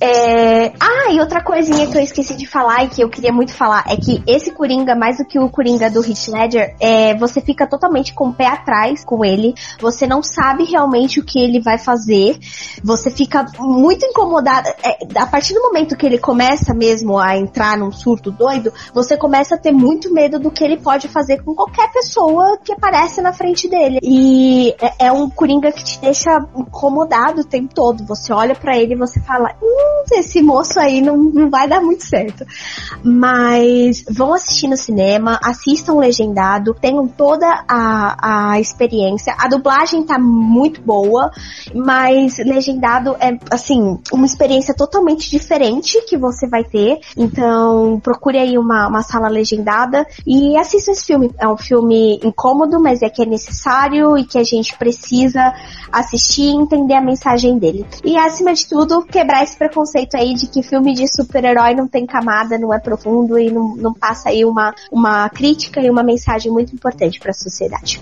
é... 0.00 0.72
Ah, 0.80 1.12
e 1.12 1.20
outra 1.20 1.42
coisinha 1.42 1.86
que 1.86 1.96
eu 1.96 2.02
esqueci 2.02 2.34
de 2.34 2.46
falar 2.46 2.84
e 2.84 2.88
que 2.88 3.02
eu 3.02 3.08
queria 3.08 3.32
muito 3.32 3.52
falar 3.54 3.84
é 3.88 3.96
que 3.96 4.22
esse 4.26 4.52
Coringa, 4.52 4.94
mais 4.94 5.18
do 5.18 5.24
que 5.24 5.38
o 5.38 5.48
Coringa 5.48 5.90
do 5.90 6.04
Heath 6.04 6.28
Ledger, 6.28 6.74
é, 6.80 7.14
você 7.16 7.40
fica 7.40 7.66
totalmente 7.66 8.14
com 8.14 8.28
o 8.28 8.32
pé 8.34 8.46
atrás 8.46 9.04
com 9.04 9.24
ele. 9.24 9.54
Você 9.80 10.06
não 10.06 10.22
sabe 10.22 10.64
realmente 10.64 11.20
o 11.20 11.24
que 11.24 11.38
ele 11.38 11.60
vai 11.60 11.78
fazer. 11.78 12.38
Você 12.82 13.10
fica 13.10 13.44
muito 13.58 14.04
incomodada. 14.06 14.74
É, 14.82 14.98
a 15.16 15.26
partir 15.26 15.54
do 15.54 15.62
momento 15.62 15.96
que 15.96 16.06
ele 16.06 16.18
começa 16.18 16.72
mesmo 16.74 17.18
a 17.18 17.36
entrar 17.36 17.76
num 17.76 17.92
surto 17.92 18.30
doido, 18.30 18.72
você 18.94 19.16
começa 19.16 19.54
a 19.54 19.58
ter 19.58 19.72
muito 19.72 20.12
medo 20.12 20.38
do 20.38 20.50
que 20.50 20.64
ele 20.64 20.78
pode 20.78 21.08
fazer 21.08 21.42
com 21.42 21.54
qualquer 21.54 21.90
pessoa 21.92 22.58
que 22.64 22.72
aparece 22.72 23.20
na 23.20 23.32
frente 23.32 23.68
dele. 23.68 23.98
E 24.02 24.74
é, 24.80 25.06
é 25.06 25.12
um 25.12 25.28
Coringa 25.28 25.72
que 25.72 25.84
te 25.84 26.00
deixa 26.00 26.30
incomodado 26.56 27.42
o 27.42 27.44
tempo 27.44 27.74
todo. 27.74 28.04
Você 28.04 28.32
olha 28.32 28.54
para 28.54 28.76
ele 28.76 28.94
você 29.00 29.20
fala, 29.20 29.50
hum, 29.62 30.04
esse 30.12 30.42
moço 30.42 30.78
aí 30.78 31.00
não, 31.00 31.16
não 31.16 31.50
vai 31.50 31.68
dar 31.68 31.80
muito 31.80 32.04
certo. 32.04 32.44
Mas 33.02 34.04
vão 34.08 34.34
assistir 34.34 34.68
no 34.68 34.76
cinema, 34.76 35.40
assistam 35.42 35.94
legendado, 35.94 36.74
tenham 36.74 37.08
toda 37.08 37.64
a, 37.68 38.50
a 38.52 38.60
experiência. 38.60 39.34
A 39.38 39.48
dublagem 39.48 40.04
tá 40.04 40.18
muito 40.18 40.80
boa, 40.82 41.30
mas 41.74 42.38
legendado 42.38 43.16
é, 43.18 43.38
assim, 43.50 43.98
uma 44.12 44.26
experiência 44.26 44.74
totalmente 44.74 45.30
diferente 45.30 46.00
que 46.06 46.16
você 46.16 46.46
vai 46.46 46.62
ter. 46.62 47.00
Então, 47.16 47.98
procure 48.00 48.38
aí 48.38 48.58
uma, 48.58 48.88
uma 48.88 49.02
sala 49.02 49.28
legendada 49.28 50.06
e 50.26 50.56
assista 50.56 50.92
esse 50.92 51.06
filme. 51.06 51.30
É 51.38 51.48
um 51.48 51.56
filme 51.56 52.20
incômodo, 52.22 52.80
mas 52.80 53.02
é 53.02 53.08
que 53.08 53.22
é 53.22 53.26
necessário 53.26 54.16
e 54.18 54.24
que 54.24 54.38
a 54.38 54.44
gente 54.44 54.76
precisa 54.76 55.52
assistir 55.90 56.42
e 56.42 56.56
entender 56.56 56.94
a 56.94 57.00
mensagem 57.00 57.58
dele. 57.58 57.86
E 58.04 58.16
acima 58.16 58.52
de 58.52 58.66
tudo, 58.66 58.89
quebrar 59.02 59.42
esse 59.42 59.56
preconceito 59.56 60.16
aí 60.16 60.34
de 60.34 60.46
que 60.46 60.62
filme 60.62 60.94
de 60.94 61.06
super-herói 61.06 61.74
não 61.74 61.86
tem 61.86 62.06
camada, 62.06 62.58
não 62.58 62.74
é 62.74 62.78
profundo 62.78 63.38
e 63.38 63.50
não, 63.50 63.76
não 63.76 63.94
passa 63.94 64.30
aí 64.30 64.44
uma, 64.44 64.74
uma 64.90 65.28
crítica 65.28 65.80
e 65.80 65.88
uma 65.88 66.02
mensagem 66.02 66.50
muito 66.50 66.74
importante 66.74 67.20
para 67.20 67.30
a 67.30 67.34
sociedade. 67.34 68.00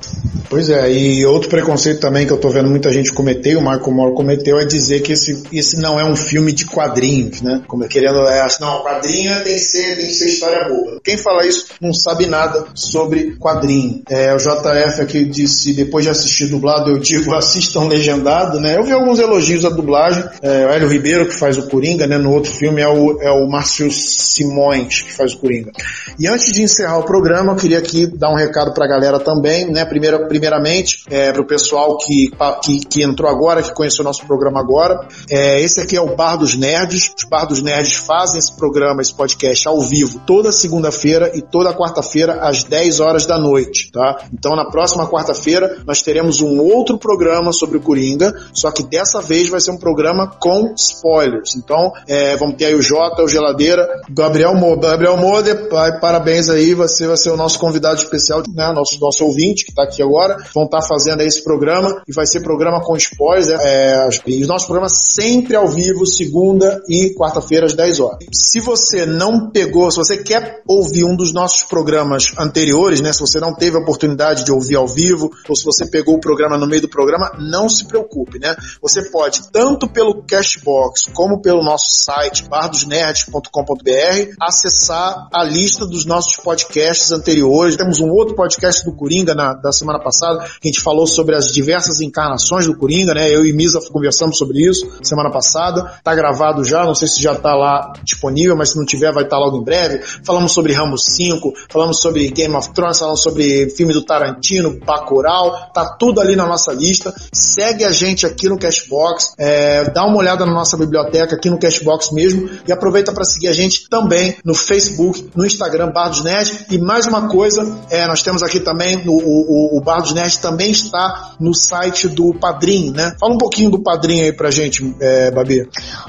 Pois 0.49 0.71
é, 0.71 0.91
e 0.91 1.27
outro 1.27 1.51
preconceito 1.51 2.01
também 2.01 2.27
que 2.27 2.33
eu 2.33 2.39
tô 2.39 2.49
vendo 2.49 2.71
muita 2.71 2.91
gente 2.91 3.13
cometer, 3.13 3.57
o 3.57 3.61
Michael 3.61 3.93
Moore 3.93 4.15
cometeu, 4.15 4.59
é 4.59 4.65
dizer 4.65 5.01
que 5.01 5.13
esse, 5.13 5.43
esse 5.53 5.79
não 5.79 6.01
é 6.01 6.05
um 6.05 6.17
filme 6.17 6.53
de 6.53 6.65
quadrinhos, 6.65 7.43
né? 7.43 7.63
Como 7.67 7.85
é 7.85 7.89
querendo, 7.89 8.19
é, 8.27 8.47
não, 8.61 8.83
quadrinho 8.83 9.35
tem 9.45 9.55
que 9.55 9.59
ser, 9.59 9.97
tem 9.97 10.07
que 10.07 10.15
ser 10.15 10.27
história 10.27 10.69
boa. 10.69 11.01
Quem 11.05 11.19
fala 11.19 11.47
isso 11.47 11.67
não 11.81 11.93
sabe 11.93 12.27
nada 12.27 12.67
sobre 12.75 13.37
quadrinho. 13.37 14.03
É, 14.09 14.35
o 14.35 14.39
JF 14.39 15.03
aqui 15.03 15.25
disse, 15.25 15.75
depois 15.75 16.05
de 16.05 16.11
assistir 16.11 16.47
dublado, 16.47 16.91
eu 16.91 16.99
digo, 16.99 17.33
assistam 17.37 17.87
legendado, 17.87 18.59
né? 18.59 18.77
Eu 18.77 18.85
vi 18.85 18.93
alguns 18.93 19.19
elogios 19.19 19.65
à 19.65 19.71
dublagem. 19.71 20.25
É, 20.41 20.78
Hélio 20.79 20.89
Ribeiro, 20.89 21.27
que 21.27 21.35
faz 21.35 21.59
o 21.59 21.67
Coringa, 21.69 22.07
né? 22.07 22.17
No 22.17 22.33
outro 22.33 22.53
filme 22.53 22.81
é 22.81 22.87
o, 22.87 23.21
é 23.21 23.31
o 23.33 23.49
Márcio 23.49 23.91
Simões, 23.91 25.03
que 25.03 25.13
faz 25.13 25.35
o 25.35 25.39
Coringa. 25.39 25.73
E 26.17 26.29
antes 26.29 26.53
de 26.53 26.63
encerrar 26.63 26.99
o 26.99 27.03
programa, 27.03 27.53
eu 27.53 27.57
queria 27.57 27.79
aqui 27.79 28.07
dar 28.07 28.31
um 28.31 28.37
recado 28.37 28.73
pra 28.73 28.87
galera 28.87 29.19
também, 29.19 29.69
né? 29.71 29.85
Primeiro, 29.85 30.29
primeiramente, 30.29 31.03
é, 31.11 31.33
pro 31.33 31.45
pessoal 31.45 31.99
que, 31.99 32.31
que, 32.63 32.81
que 32.87 33.03
entrou 33.03 33.29
agora, 33.29 33.61
que 33.61 33.75
conheceu 33.75 34.03
o 34.03 34.05
nosso 34.05 34.25
programa 34.25 34.61
agora. 34.61 35.01
É, 35.29 35.61
esse 35.61 35.81
aqui 35.81 35.97
é 35.97 36.01
o 36.01 36.15
Bar 36.15 36.37
dos 36.37 36.55
Nerds. 36.55 37.13
Os 37.17 37.25
Bar 37.29 37.47
dos 37.47 37.61
Nerds 37.61 37.95
fazem 37.95 38.39
esse 38.39 38.57
programa, 38.57 39.03
esse 39.03 39.15
podcast 39.15 39.67
ao 39.67 39.81
vivo, 39.81 40.21
toda 40.25 40.53
segunda-feira 40.53 41.33
e 41.35 41.43
toda 41.43 41.75
quarta-feira 41.75 42.35
às 42.41 42.63
10 42.63 43.01
horas 43.01 43.27
da 43.27 43.37
noite, 43.37 43.91
tá? 43.91 44.21
Então, 44.33 44.55
na 44.55 44.71
próxima 44.71 45.09
quarta-feira, 45.09 45.79
nós 45.85 46.03
teremos 46.03 46.41
um 46.41 46.61
outro 46.61 46.99
programa 46.99 47.53
sobre 47.53 47.79
o 47.79 47.81
Coringa, 47.81 48.33
só 48.53 48.71
que 48.71 48.85
dessa 48.85 49.21
vez 49.21 49.49
vai 49.49 49.61
ser 49.61 49.73
um 49.73 49.79
programa 49.79 50.29
com 50.39 50.68
spoilers. 50.77 51.57
Então, 51.57 51.93
é, 52.07 52.37
vamos 52.37 52.57
ter 52.57 52.67
aí 52.67 52.75
o 52.75 52.83
Jota, 52.83 53.23
o 53.23 53.29
Geladeira, 53.29 53.89
Gabriel 54.11 54.55
Moda. 54.55 54.89
Gabriel 54.89 55.17
Moda, 55.17 55.69
parabéns 56.01 56.49
aí, 56.49 56.75
você 56.75 57.07
vai 57.07 57.17
ser 57.17 57.31
o 57.31 57.37
nosso 57.37 57.59
convidado 57.59 57.97
especial, 57.97 58.43
né? 58.55 58.73
Nosso, 58.73 59.01
nosso 59.01 59.25
ouvinte 59.25 59.65
que 59.65 59.71
está 59.71 59.85
aqui 59.85 60.03
agora. 60.03 60.37
Vão 60.55 60.65
estar 60.65 60.81
tá 60.81 60.87
fazendo 60.87 61.21
aí 61.21 61.27
esse 61.27 61.43
programa 61.43 62.03
e 62.07 62.13
vai 62.13 62.27
ser 62.27 62.41
programa 62.41 62.81
com 62.83 62.97
spoilers. 62.97 63.49
É, 63.49 64.09
e 64.27 64.45
o 64.45 64.47
nosso 64.47 64.67
programa 64.67 64.89
sempre 64.89 65.57
ao 65.57 65.69
vivo, 65.69 66.07
segunda 66.07 66.81
e 66.89 67.15
quarta-feira 67.15 67.67
às 67.67 67.75
10 67.75 68.01
horas. 68.01 68.19
Se 68.33 68.61
você 68.61 69.07
não 69.07 69.51
pegou, 69.51 69.91
se 69.91 69.99
você 69.99 70.17
quer 70.17 70.63
ouvir 70.67 71.05
um 71.05 71.17
dos 71.17 71.33
nossos 71.33 71.63
programas 71.65 72.33
anteriores, 72.39 73.01
né? 73.01 73.13
Se 73.13 73.21
você 73.21 73.41
não 73.41 73.55
teve 73.55 73.77
a 73.77 73.81
oportunidade 73.81 74.45
de 74.45 74.53
ouvir 74.53 74.77
ao 74.77 74.87
vivo, 74.87 75.31
ou 75.49 75.57
se 75.57 75.65
você 75.65 75.87
pegou 75.87 76.15
o 76.17 76.21
programa 76.21 76.57
no 76.57 76.67
meio 76.67 76.83
do 76.83 76.89
programa, 76.89 77.33
não 77.39 77.69
se 77.69 77.87
preocupe, 77.87 78.39
né? 78.39 78.55
Você 78.83 79.11
pode, 79.11 79.51
tanto 79.51 79.89
pelo 79.89 80.23
Cashbox 80.59 81.09
como 81.13 81.41
pelo 81.41 81.63
nosso 81.63 81.87
site, 81.91 82.45
bardosnerds.com.br, 82.49 84.35
acessar 84.41 85.29
a 85.33 85.45
lista 85.45 85.87
dos 85.87 86.05
nossos 86.05 86.37
podcasts 86.37 87.13
anteriores. 87.13 87.77
Temos 87.77 88.01
um 88.01 88.11
outro 88.11 88.35
podcast 88.35 88.85
do 88.85 88.95
Coringa 88.95 89.35
na, 89.35 89.55
da 89.55 89.73
semana 89.73 90.01
passada, 90.01 90.45
que 90.61 90.69
a 90.69 90.73
gente 90.73 90.81
falou 90.81 91.07
sobre 91.07 91.35
as 91.35 91.53
diversas 91.53 92.01
encarnações 92.01 92.67
do 92.67 92.77
Coringa, 92.77 93.15
né? 93.15 93.31
Eu 93.31 93.47
e 93.47 93.53
Misa 93.53 93.79
conversamos 93.91 94.37
sobre 94.37 94.69
isso 94.69 94.89
semana 95.03 95.31
passada. 95.31 95.99
Tá 96.03 96.15
gravado 96.15 96.65
já, 96.65 96.85
não 96.85 96.95
sei 96.95 97.09
se 97.09 97.23
já 97.23 97.35
tá 97.35 97.55
lá 97.55 97.93
disponível, 98.03 98.57
mas 98.57 98.71
se 98.71 98.77
não 98.77 98.85
tiver, 98.85 99.13
vai 99.13 99.25
estar 99.25 99.37
tá 99.37 99.43
logo 99.43 99.59
em 99.59 99.65
breve. 99.65 100.03
Falamos 100.25 100.53
sobre 100.53 100.73
Ramos 100.73 101.05
5, 101.05 101.53
falamos 101.69 102.01
sobre 102.01 102.29
Game 102.31 102.55
of 102.55 102.73
Thrones, 102.73 102.99
falamos 102.99 103.23
sobre 103.23 103.71
filme 103.71 103.93
do 103.93 104.05
Tarantino, 104.05 104.79
Bacurau, 104.85 105.71
tá 105.73 105.97
tudo 105.99 106.21
ali 106.21 106.37
na 106.37 106.47
nossa 106.47 106.73
lista. 106.73 107.15
Segue 107.33 107.85
a 107.85 107.91
gente 107.91 108.27
aqui 108.27 108.49
no 108.49 108.59
Cashbox, 108.59 109.35
é, 109.39 109.91
dá 109.91 110.05
uma 110.05 110.19
olhada 110.19 110.38
na 110.45 110.53
nossa 110.53 110.77
biblioteca 110.77 111.37
aqui 111.37 111.51
no 111.51 111.59
Cashbox 111.59 112.13
mesmo 112.13 112.49
e 112.67 112.73
aproveita 112.73 113.13
para 113.13 113.25
seguir 113.25 113.49
a 113.49 113.53
gente 113.53 113.89
também 113.89 114.37
no 114.45 114.55
Facebook, 114.55 115.31
no 115.35 115.47
Instagram 115.47 115.91
Bar 115.91 116.09
dos 116.09 116.23
Nerds. 116.23 116.67
E 116.71 116.79
mais 116.79 117.07
uma 117.07 117.29
coisa, 117.29 117.79
é, 117.91 118.07
nós 118.07 118.23
temos 118.23 118.43
aqui 118.43 118.61
também 118.61 119.05
no, 119.05 119.13
o, 119.13 119.77
o, 119.77 119.79
o 119.79 119.81
Bar 119.81 120.01
dos 120.01 120.37
também 120.37 120.71
está 120.71 121.35
no 121.41 121.55
site 121.55 122.09
do 122.09 122.35
Padrim, 122.35 122.91
né? 122.91 123.15
Fala 123.19 123.35
um 123.35 123.39
pouquinho 123.39 123.71
do 123.71 123.81
Padrim 123.81 124.21
aí 124.21 124.33
pra 124.33 124.51
gente, 124.51 124.95
é, 125.01 125.31
Babi. 125.31 125.69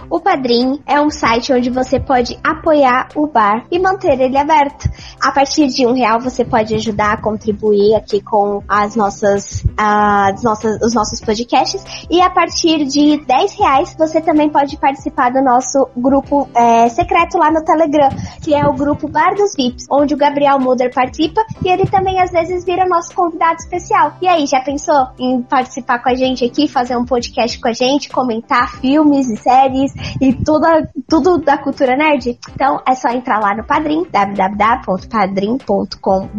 O 0.10 0.20
Padrim 0.20 0.80
é 0.86 1.00
um 1.00 1.10
site 1.10 1.54
onde 1.54 1.70
você 1.70 2.00
pode 2.00 2.38
apoiar 2.44 3.10
o 3.16 3.28
bar 3.28 3.66
e 3.72 3.80
manter 3.80 4.20
ele 4.20 4.38
aberto. 4.38 4.90
A 5.22 5.32
partir 5.32 5.68
de 5.68 5.86
um 5.86 5.94
real 5.94 6.20
você 6.20 6.44
pode 6.44 6.74
ajudar 6.76 7.14
a 7.14 7.22
contribuir 7.22 7.96
aqui 7.96 8.22
com 8.22 8.64
as 8.68 8.96
nossas, 8.96 9.64
as 9.78 10.42
nossas, 10.44 10.82
os 10.82 10.94
nossos 10.94 11.20
podcasts 11.20 11.84
e 12.10 12.22
a 12.22 12.30
partir 12.30 12.86
de 12.86 13.24
10 13.26 13.54
reais 13.60 13.96
você 13.98 14.19
também 14.22 14.50
pode 14.50 14.78
participar 14.78 15.32
do 15.32 15.42
nosso 15.42 15.88
grupo 15.96 16.50
é, 16.56 16.90
secreto 16.90 17.38
lá 17.38 17.52
no 17.52 17.64
Telegram, 17.64 18.10
que 18.44 18.54
é 18.54 18.66
o 18.66 18.74
grupo 18.74 19.08
Bar 19.08 19.36
dos 19.36 19.56
Vips, 19.56 19.86
onde 19.90 20.14
o 20.14 20.18
Gabriel 20.18 20.60
Mulder 20.60 20.94
participa 20.94 21.42
e 21.64 21.70
ele 21.70 21.86
também 21.86 22.20
às 22.20 22.32
vezes 22.32 22.66
vira 22.66 22.86
nosso 22.88 23.14
convidado 23.14 23.60
especial. 23.60 24.14
E 24.22 24.28
aí, 24.28 24.46
já 24.46 24.60
pensou 24.62 25.08
em 25.20 25.42
participar 25.42 26.00
com 26.00 26.10
a 26.10 26.16
gente 26.16 26.46
aqui, 26.46 26.68
fazer 26.68 26.98
um 26.98 27.06
podcast 27.06 27.60
com 27.60 27.68
a 27.68 27.74
gente, 27.74 28.10
comentar 28.10 28.80
filmes 28.80 29.30
e 29.30 29.38
séries 29.38 29.94
e 30.22 30.34
toda, 30.34 30.90
tudo 31.08 31.38
da 31.38 31.58
cultura 31.58 31.96
nerd? 31.96 32.38
Então 32.54 32.82
é 32.88 32.96
só 32.96 33.10
entrar 33.10 33.40
lá 33.40 33.56
no 33.56 33.66
Padrim, 33.66 34.06
www.padrim.com 34.12 36.30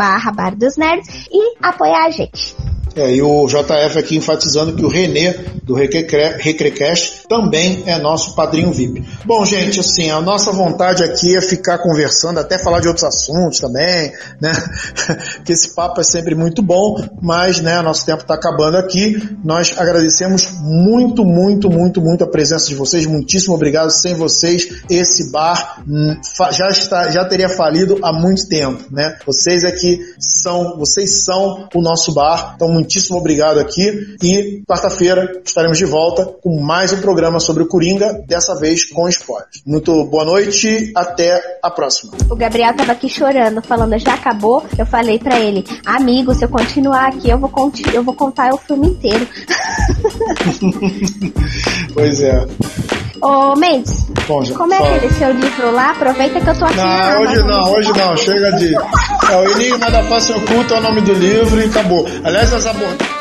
e 1.32 1.56
apoiar 1.62 2.06
a 2.06 2.10
gente. 2.10 2.79
É, 2.96 3.14
e 3.14 3.22
o 3.22 3.46
JF 3.46 3.98
aqui 3.98 4.16
enfatizando 4.16 4.74
que 4.74 4.84
o 4.84 4.88
Renê, 4.88 5.32
do 5.62 5.74
Recrecast, 5.74 7.28
também 7.28 7.84
é 7.86 7.98
nosso 7.98 8.34
padrinho 8.34 8.72
VIP. 8.72 9.04
Bom, 9.24 9.44
gente, 9.44 9.78
assim, 9.78 10.10
a 10.10 10.20
nossa 10.20 10.50
vontade 10.50 11.04
aqui 11.04 11.36
é 11.36 11.40
ficar 11.40 11.78
conversando, 11.78 12.40
até 12.40 12.58
falar 12.58 12.80
de 12.80 12.88
outros 12.88 13.04
assuntos 13.04 13.60
também, 13.60 14.12
né? 14.40 14.52
que 15.44 15.52
esse 15.52 15.74
papo 15.74 16.00
é 16.00 16.04
sempre 16.04 16.34
muito 16.34 16.62
bom, 16.62 16.96
mas, 17.22 17.60
né, 17.60 17.80
nosso 17.80 18.04
tempo 18.04 18.22
está 18.22 18.34
acabando 18.34 18.76
aqui. 18.76 19.16
Nós 19.44 19.72
agradecemos 19.78 20.50
muito, 20.60 21.24
muito, 21.24 21.70
muito, 21.70 22.00
muito 22.00 22.24
a 22.24 22.26
presença 22.26 22.66
de 22.66 22.74
vocês. 22.74 23.06
Muitíssimo 23.06 23.54
obrigado. 23.54 23.90
Sem 23.90 24.14
vocês, 24.14 24.82
esse 24.88 25.30
bar 25.30 25.82
hum, 25.86 26.16
já 26.52 26.68
está, 26.68 27.10
já 27.10 27.24
teria 27.24 27.48
falido 27.48 27.98
há 28.02 28.12
muito 28.12 28.48
tempo, 28.48 28.84
né? 28.90 29.16
Vocês 29.24 29.64
aqui 29.64 30.00
são, 30.18 30.76
vocês 30.76 31.24
são 31.24 31.68
o 31.74 31.80
nosso 31.80 32.12
bar. 32.12 32.54
Então, 32.56 32.79
muitíssimo 32.80 33.18
obrigado 33.18 33.58
aqui 33.58 34.16
e 34.22 34.62
quarta-feira 34.66 35.40
estaremos 35.44 35.78
de 35.78 35.84
volta 35.84 36.24
com 36.42 36.60
mais 36.60 36.92
um 36.92 37.00
programa 37.00 37.38
sobre 37.38 37.62
o 37.62 37.66
Coringa, 37.66 38.24
dessa 38.26 38.58
vez 38.58 38.84
com 38.84 39.08
spoilers. 39.08 39.62
Muito 39.66 40.04
boa 40.06 40.24
noite, 40.24 40.92
até 40.96 41.58
a 41.62 41.70
próxima. 41.70 42.12
O 42.30 42.36
Gabriel 42.36 42.74
tava 42.74 42.92
aqui 42.92 43.08
chorando, 43.08 43.62
falando 43.62 43.98
já 43.98 44.14
acabou. 44.14 44.64
Eu 44.78 44.86
falei 44.86 45.18
para 45.18 45.38
ele, 45.38 45.64
amigo, 45.84 46.34
se 46.34 46.44
eu 46.44 46.48
continuar 46.48 47.08
aqui, 47.08 47.28
eu 47.28 47.38
vou, 47.38 47.50
eu 47.92 48.02
vou 48.02 48.14
contar 48.14 48.54
o 48.54 48.58
filme 48.58 48.88
inteiro. 48.88 49.26
pois 51.94 52.22
é. 52.22 52.46
Ô, 53.22 53.54
Mendes, 53.54 54.06
Bom, 54.26 54.42
já, 54.42 54.54
como 54.54 54.72
é 54.72 54.78
aquele 54.78 55.12
seu 55.14 55.32
livro 55.32 55.70
lá? 55.72 55.90
Aproveita 55.90 56.40
que 56.40 56.48
eu 56.48 56.58
tô 56.58 56.64
aqui. 56.64 56.76
Não, 56.76 57.20
hoje 57.20 57.42
não, 57.42 57.72
hoje 57.72 57.92
não. 57.96 58.16
Chega 58.16 58.52
de. 58.52 58.74
É, 58.74 59.36
o 59.36 59.50
Enigma 59.50 59.90
da 59.90 60.02
Face 60.04 60.32
Oculta 60.32 60.74
é 60.74 60.78
o 60.78 60.82
nome 60.82 61.00
do 61.00 61.12
livro 61.12 61.60
e 61.60 61.64
acabou. 61.64 62.06
Aliás, 62.24 62.52
as 62.52 62.66
abordagens. 62.70 63.19